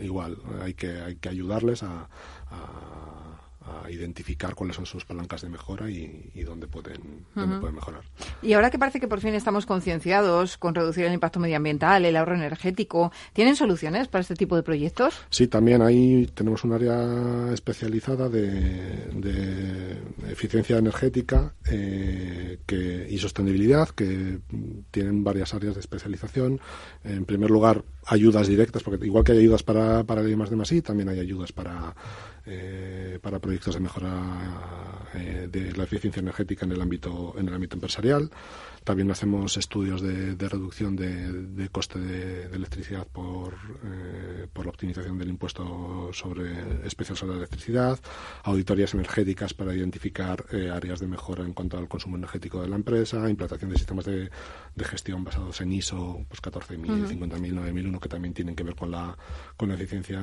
igual, 0.00 0.38
hay 0.62 0.72
que, 0.72 0.98
hay 0.98 1.16
que 1.16 1.28
ayudarles 1.28 1.82
a 1.82 2.08
a 2.50 3.47
identificar 3.90 4.54
cuáles 4.54 4.76
son 4.76 4.86
sus 4.86 5.04
palancas 5.04 5.42
de 5.42 5.48
mejora 5.48 5.90
y, 5.90 6.42
dónde, 6.44 6.66
pueden, 6.66 7.24
pueden 7.34 7.74
mejorar. 7.74 8.02
Y 8.42 8.52
ahora 8.52 8.70
que 8.70 8.78
parece 8.78 9.00
que 9.00 9.08
por 9.08 9.20
fin 9.20 9.34
estamos 9.34 9.66
concienciados 9.66 10.58
con 10.58 10.74
reducir 10.74 11.04
el 11.04 11.12
impacto 11.12 11.40
medioambiental, 11.40 12.04
el 12.04 12.16
ahorro 12.16 12.34
energético, 12.34 13.12
¿tienen 13.32 13.56
soluciones 13.56 14.08
para 14.08 14.22
este 14.22 14.34
tipo 14.34 14.56
de 14.56 14.62
proyectos? 14.62 15.14
Sí, 15.30 15.48
también 15.48 15.82
ahí 15.82 16.30
tenemos 16.34 16.64
un 16.64 16.72
área 16.72 17.52
especializada 17.52 18.28
de, 18.28 19.98
eficiencia 20.28 20.78
energética 20.78 21.54
eh, 21.70 22.58
que, 22.66 23.06
y 23.08 23.18
sostenibilidad 23.18 23.88
que 23.88 24.38
tienen 24.90 25.24
varias 25.24 25.54
áreas 25.54 25.74
de 25.74 25.80
especialización. 25.80 26.60
En 27.04 27.24
primer 27.24 27.50
lugar, 27.50 27.84
ayudas 28.06 28.48
directas, 28.48 28.82
porque 28.82 29.04
igual 29.06 29.24
que 29.24 29.32
hay 29.32 29.38
ayudas 29.38 29.62
para, 29.62 30.04
para 30.04 30.20
el 30.20 30.30
I 30.30 30.36
más 30.36 30.50
de 30.50 30.56
más 30.56 30.68
también 30.82 31.08
hay 31.08 31.20
ayudas 31.20 31.52
para 31.52 31.94
eh, 32.48 33.18
para 33.20 33.38
proyectos 33.38 33.74
de 33.74 33.80
mejora 33.80 34.10
eh, 35.14 35.48
de 35.50 35.72
la 35.76 35.84
eficiencia 35.84 36.20
energética 36.20 36.64
en 36.64 36.72
el 36.72 36.80
ámbito 36.80 37.34
en 37.38 37.48
el 37.48 37.54
ámbito 37.54 37.76
empresarial. 37.76 38.30
También 38.88 39.10
hacemos 39.10 39.58
estudios 39.58 40.00
de, 40.00 40.48
reducción 40.48 40.96
de, 40.96 41.68
coste 41.70 41.98
de, 41.98 42.44
electricidad 42.56 43.06
por, 43.06 43.54
eh, 43.84 44.46
por 44.50 44.64
la 44.64 44.70
optimización 44.70 45.18
del 45.18 45.28
impuesto 45.28 46.08
sobre 46.14 46.86
especial 46.86 47.14
sobre 47.14 47.32
la 47.32 47.38
electricidad, 47.40 48.00
auditorías 48.44 48.94
energéticas 48.94 49.52
para 49.52 49.74
identificar 49.74 50.42
eh, 50.52 50.70
áreas 50.70 51.00
de 51.00 51.06
mejora 51.06 51.44
en 51.44 51.52
cuanto 51.52 51.76
al 51.76 51.86
consumo 51.86 52.16
energético 52.16 52.62
de 52.62 52.68
la 52.68 52.76
empresa, 52.76 53.28
implantación 53.28 53.70
de 53.72 53.76
sistemas 53.76 54.06
de, 54.06 54.30
gestión 54.78 55.22
basados 55.22 55.60
en 55.60 55.70
ISO 55.70 56.24
pues 56.26 56.40
14.000, 56.40 57.08
50.000, 57.08 57.28
9.001 57.28 58.00
que 58.00 58.08
también 58.08 58.32
tienen 58.32 58.56
que 58.56 58.64
ver 58.64 58.74
con 58.74 58.90
la, 58.90 59.18
con 59.58 59.68
la 59.68 59.74
eficiencia 59.74 60.18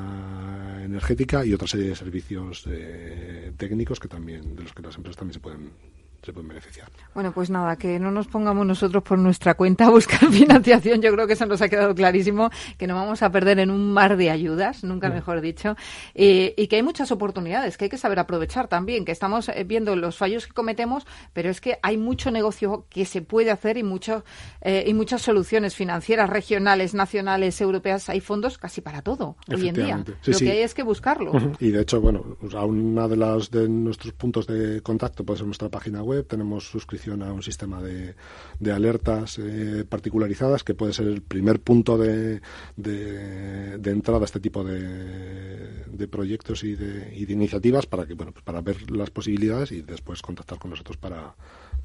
energética 0.82 1.46
y 1.46 1.54
otra 1.54 1.68
serie 1.68 1.90
de 1.90 1.96
servicios 1.96 2.64
eh, 2.66 3.54
técnicos 3.58 4.00
que 4.00 4.08
también 4.08 4.56
de 4.56 4.64
los 4.64 4.74
que 4.74 4.82
las 4.82 4.96
empresas 4.96 5.18
también 5.18 5.34
se 5.36 5.40
pueden 5.40 5.95
se 6.26 6.34
pueden 6.34 6.50
beneficiar. 6.50 6.90
Bueno, 7.14 7.32
pues 7.32 7.50
nada, 7.50 7.76
que 7.76 8.00
no 8.00 8.12
nos 8.12 8.28
pongamos 8.28 8.66
nosotros 8.66 9.04
por 9.04 9.18
nuestra 9.18 9.54
cuenta 9.54 9.86
a 9.86 9.90
buscar 9.90 10.20
financiación. 10.32 11.02
Yo 11.02 11.12
creo 11.14 11.28
que 11.28 11.34
eso 11.34 11.46
nos 11.46 11.62
ha 11.62 11.70
quedado 11.70 11.94
clarísimo, 11.94 12.50
que 12.78 12.88
no 12.88 12.96
vamos 12.96 13.22
a 13.22 13.32
perder 13.32 13.60
en 13.60 13.72
un 13.72 13.94
mar 13.94 14.18
de 14.18 14.30
ayudas, 14.30 14.84
nunca 14.84 15.10
mejor 15.10 15.42
dicho, 15.42 15.76
y 16.14 16.68
que 16.68 16.76
hay 16.78 16.84
muchas 16.84 17.12
oportunidades 17.12 17.78
que 17.78 17.86
hay 17.86 17.90
que 17.90 17.98
saber 17.98 18.20
aprovechar 18.20 18.68
también, 18.68 19.06
que 19.06 19.12
estamos 19.12 19.50
eh, 19.50 19.64
viendo 19.66 19.96
los 19.96 20.18
fallos 20.18 20.48
que 20.48 20.54
cometemos, 20.54 21.06
pero 21.34 21.50
es 21.50 21.62
que 21.62 21.78
hay 21.82 21.98
mucho 21.98 22.32
negocio 22.32 22.86
que 22.90 23.06
se 23.06 23.22
puede 23.22 23.52
hacer 23.52 23.78
y, 23.78 23.84
mucho, 23.84 24.24
eh, 24.62 24.84
y 24.88 24.94
muchas 24.94 25.22
soluciones 25.22 25.76
financieras, 25.76 26.30
regionales, 26.30 26.94
nacionales, 26.94 27.60
europeas. 27.62 28.10
Hay 28.10 28.22
fondos 28.22 28.58
casi 28.58 28.82
para 28.82 29.02
todo 29.02 29.36
hoy 29.54 29.68
en 29.68 29.76
día. 29.76 30.04
Lo 30.26 30.38
que 30.38 30.52
hay 30.52 30.60
es 30.60 30.74
que 30.74 30.84
buscarlo. 30.84 31.32
Y 31.60 31.70
de 31.70 31.82
hecho, 31.82 32.02
bueno, 32.02 32.38
una 32.42 33.08
de, 33.08 33.18
las, 33.18 33.52
de 33.52 33.68
nuestros 33.68 34.14
puntos 34.14 34.48
de 34.48 34.82
contacto 34.82 35.24
puede 35.24 35.40
ser 35.40 35.48
nuestra 35.48 35.70
página 35.70 36.04
web 36.04 36.15
tenemos 36.24 36.68
suscripción 36.68 37.24
a 37.24 37.32
un 37.32 37.44
sistema 37.44 37.82
de, 37.82 38.16
de 38.60 38.72
alertas 38.72 39.40
eh, 39.40 39.86
particularizadas 39.88 40.64
que 40.64 40.74
puede 40.74 40.94
ser 40.94 41.08
el 41.08 41.22
primer 41.22 41.60
punto 41.60 41.98
de, 41.98 42.42
de, 42.76 43.92
entrada 43.92 44.22
a 44.22 44.26
este 44.26 44.40
tipo 44.40 44.64
de, 44.64 45.86
de 45.86 46.08
proyectos 46.08 46.64
y 46.64 46.76
de, 46.76 47.16
y 47.16 47.26
de 47.26 47.34
iniciativas 47.34 47.86
para 47.86 48.06
que 48.06 48.14
bueno 48.14 48.32
pues 48.32 48.44
para 48.44 48.62
ver 48.62 48.90
las 48.92 49.10
posibilidades 49.10 49.72
y 49.72 49.82
después 49.82 50.22
contactar 50.22 50.60
con 50.60 50.72
nosotros 50.72 50.98
para 50.98 51.36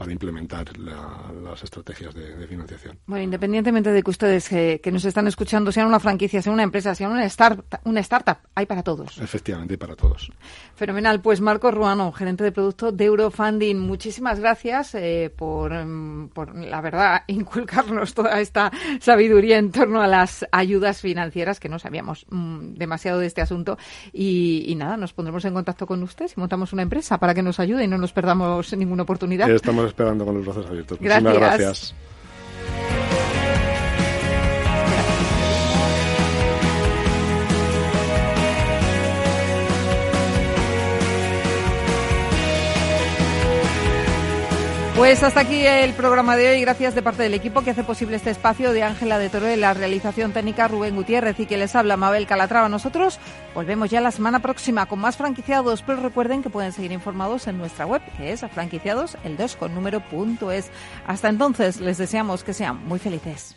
para 0.00 0.12
implementar 0.12 0.78
las 0.78 1.62
estrategias 1.62 2.14
de, 2.14 2.46
financiación. 2.46 2.98
Bueno, 3.04 3.22
independientemente 3.22 3.92
de 3.92 4.02
que 4.02 4.10
ustedes 4.10 4.50
eh, 4.50 4.80
que 4.82 4.90
nos 4.90 5.04
están 5.04 5.26
escuchando 5.26 5.70
sean 5.72 5.86
una 5.86 6.00
franquicia, 6.00 6.40
sean 6.40 6.54
una 6.54 6.62
empresa, 6.62 6.94
sean 6.94 7.12
una, 7.12 7.28
start, 7.28 7.66
una 7.84 8.00
startup, 8.00 8.38
hay 8.54 8.64
para 8.64 8.82
todos. 8.82 9.18
Efectivamente, 9.18 9.74
hay 9.74 9.76
para 9.76 9.96
todos. 9.96 10.32
Fenomenal. 10.74 11.20
Pues 11.20 11.42
Marco 11.42 11.70
Ruano, 11.70 12.12
gerente 12.12 12.42
de 12.44 12.50
producto 12.50 12.92
de 12.92 13.04
Eurofunding, 13.04 13.78
muchísimas 13.78 14.19
gracias 14.20 14.94
eh, 14.94 15.32
por, 15.34 15.72
mm, 15.72 16.28
por, 16.28 16.54
la 16.56 16.80
verdad, 16.80 17.22
inculcarnos 17.26 18.14
toda 18.14 18.40
esta 18.40 18.70
sabiduría 19.00 19.58
en 19.58 19.72
torno 19.72 20.00
a 20.00 20.06
las 20.06 20.46
ayudas 20.52 21.00
financieras, 21.00 21.60
que 21.60 21.68
no 21.68 21.78
sabíamos 21.78 22.26
mm, 22.30 22.74
demasiado 22.74 23.18
de 23.18 23.26
este 23.26 23.40
asunto. 23.40 23.78
Y, 24.12 24.64
y, 24.66 24.74
nada, 24.74 24.96
nos 24.96 25.12
pondremos 25.12 25.44
en 25.44 25.54
contacto 25.54 25.86
con 25.86 26.02
usted 26.02 26.28
si 26.28 26.38
montamos 26.38 26.72
una 26.72 26.82
empresa 26.82 27.18
para 27.18 27.34
que 27.34 27.42
nos 27.42 27.60
ayude 27.60 27.84
y 27.84 27.88
no 27.88 27.98
nos 27.98 28.12
perdamos 28.12 28.72
ninguna 28.76 29.02
oportunidad. 29.02 29.50
Estamos 29.50 29.86
esperando 29.86 30.24
con 30.24 30.36
los 30.36 30.44
brazos 30.44 30.66
abiertos. 30.66 31.00
Muchísimas 31.00 31.34
gracias. 31.34 31.94
Pues 45.00 45.22
hasta 45.22 45.40
aquí 45.40 45.66
el 45.66 45.94
programa 45.94 46.36
de 46.36 46.50
hoy. 46.50 46.60
Gracias 46.60 46.94
de 46.94 47.00
parte 47.00 47.22
del 47.22 47.32
equipo 47.32 47.62
que 47.62 47.70
hace 47.70 47.82
posible 47.82 48.16
este 48.16 48.28
espacio 48.28 48.74
de 48.74 48.82
Ángela 48.82 49.18
de 49.18 49.30
Toro, 49.30 49.46
la 49.56 49.72
realización 49.72 50.34
técnica 50.34 50.68
Rubén 50.68 50.94
Gutiérrez 50.94 51.40
y 51.40 51.46
que 51.46 51.56
les 51.56 51.74
habla 51.74 51.96
Mabel 51.96 52.26
Calatrava. 52.26 52.68
Nosotros 52.68 53.18
volvemos 53.54 53.88
ya 53.88 54.02
la 54.02 54.10
semana 54.10 54.40
próxima 54.40 54.84
con 54.84 54.98
más 54.98 55.16
franquiciados, 55.16 55.80
pero 55.80 56.02
recuerden 56.02 56.42
que 56.42 56.50
pueden 56.50 56.72
seguir 56.72 56.92
informados 56.92 57.46
en 57.46 57.56
nuestra 57.56 57.86
web, 57.86 58.02
que 58.18 58.30
es 58.30 58.42
franquiciados 58.52 59.16
el 59.24 59.38
2 59.38 59.56
con 59.56 59.74
número 59.74 60.00
punto 60.00 60.52
es. 60.52 60.70
Hasta 61.06 61.30
entonces 61.30 61.80
les 61.80 61.96
deseamos 61.96 62.44
que 62.44 62.52
sean 62.52 62.86
muy 62.86 62.98
felices. 62.98 63.56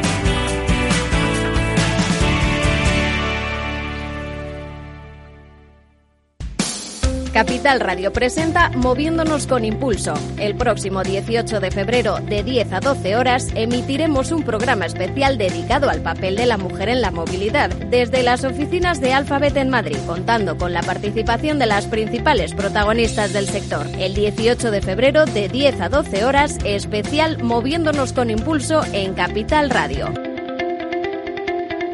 Capital 7.41 7.79
Radio 7.79 8.13
presenta 8.13 8.69
Moviéndonos 8.69 9.47
con 9.47 9.65
Impulso. 9.65 10.13
El 10.37 10.55
próximo 10.55 11.01
18 11.01 11.59
de 11.59 11.71
febrero, 11.71 12.19
de 12.19 12.43
10 12.43 12.71
a 12.71 12.79
12 12.81 13.15
horas, 13.15 13.47
emitiremos 13.55 14.31
un 14.31 14.43
programa 14.43 14.85
especial 14.85 15.39
dedicado 15.39 15.89
al 15.89 16.03
papel 16.03 16.35
de 16.35 16.45
la 16.45 16.59
mujer 16.59 16.89
en 16.89 17.01
la 17.01 17.09
movilidad, 17.09 17.71
desde 17.71 18.21
las 18.21 18.43
oficinas 18.43 19.01
de 19.01 19.13
Alphabet 19.13 19.57
en 19.57 19.69
Madrid, 19.69 19.97
contando 20.05 20.55
con 20.55 20.71
la 20.71 20.83
participación 20.83 21.57
de 21.57 21.65
las 21.65 21.87
principales 21.87 22.53
protagonistas 22.53 23.33
del 23.33 23.47
sector. 23.47 23.87
El 23.97 24.13
18 24.13 24.69
de 24.69 24.81
febrero, 24.83 25.25
de 25.25 25.49
10 25.49 25.81
a 25.81 25.89
12 25.89 26.23
horas, 26.25 26.59
especial 26.63 27.41
Moviéndonos 27.41 28.13
con 28.13 28.29
Impulso 28.29 28.83
en 28.93 29.15
Capital 29.15 29.71
Radio. 29.71 30.13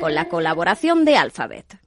Con 0.01 0.13
la 0.13 0.27
colaboración 0.27 1.05
de 1.05 1.15
Alphabet. 1.15 1.86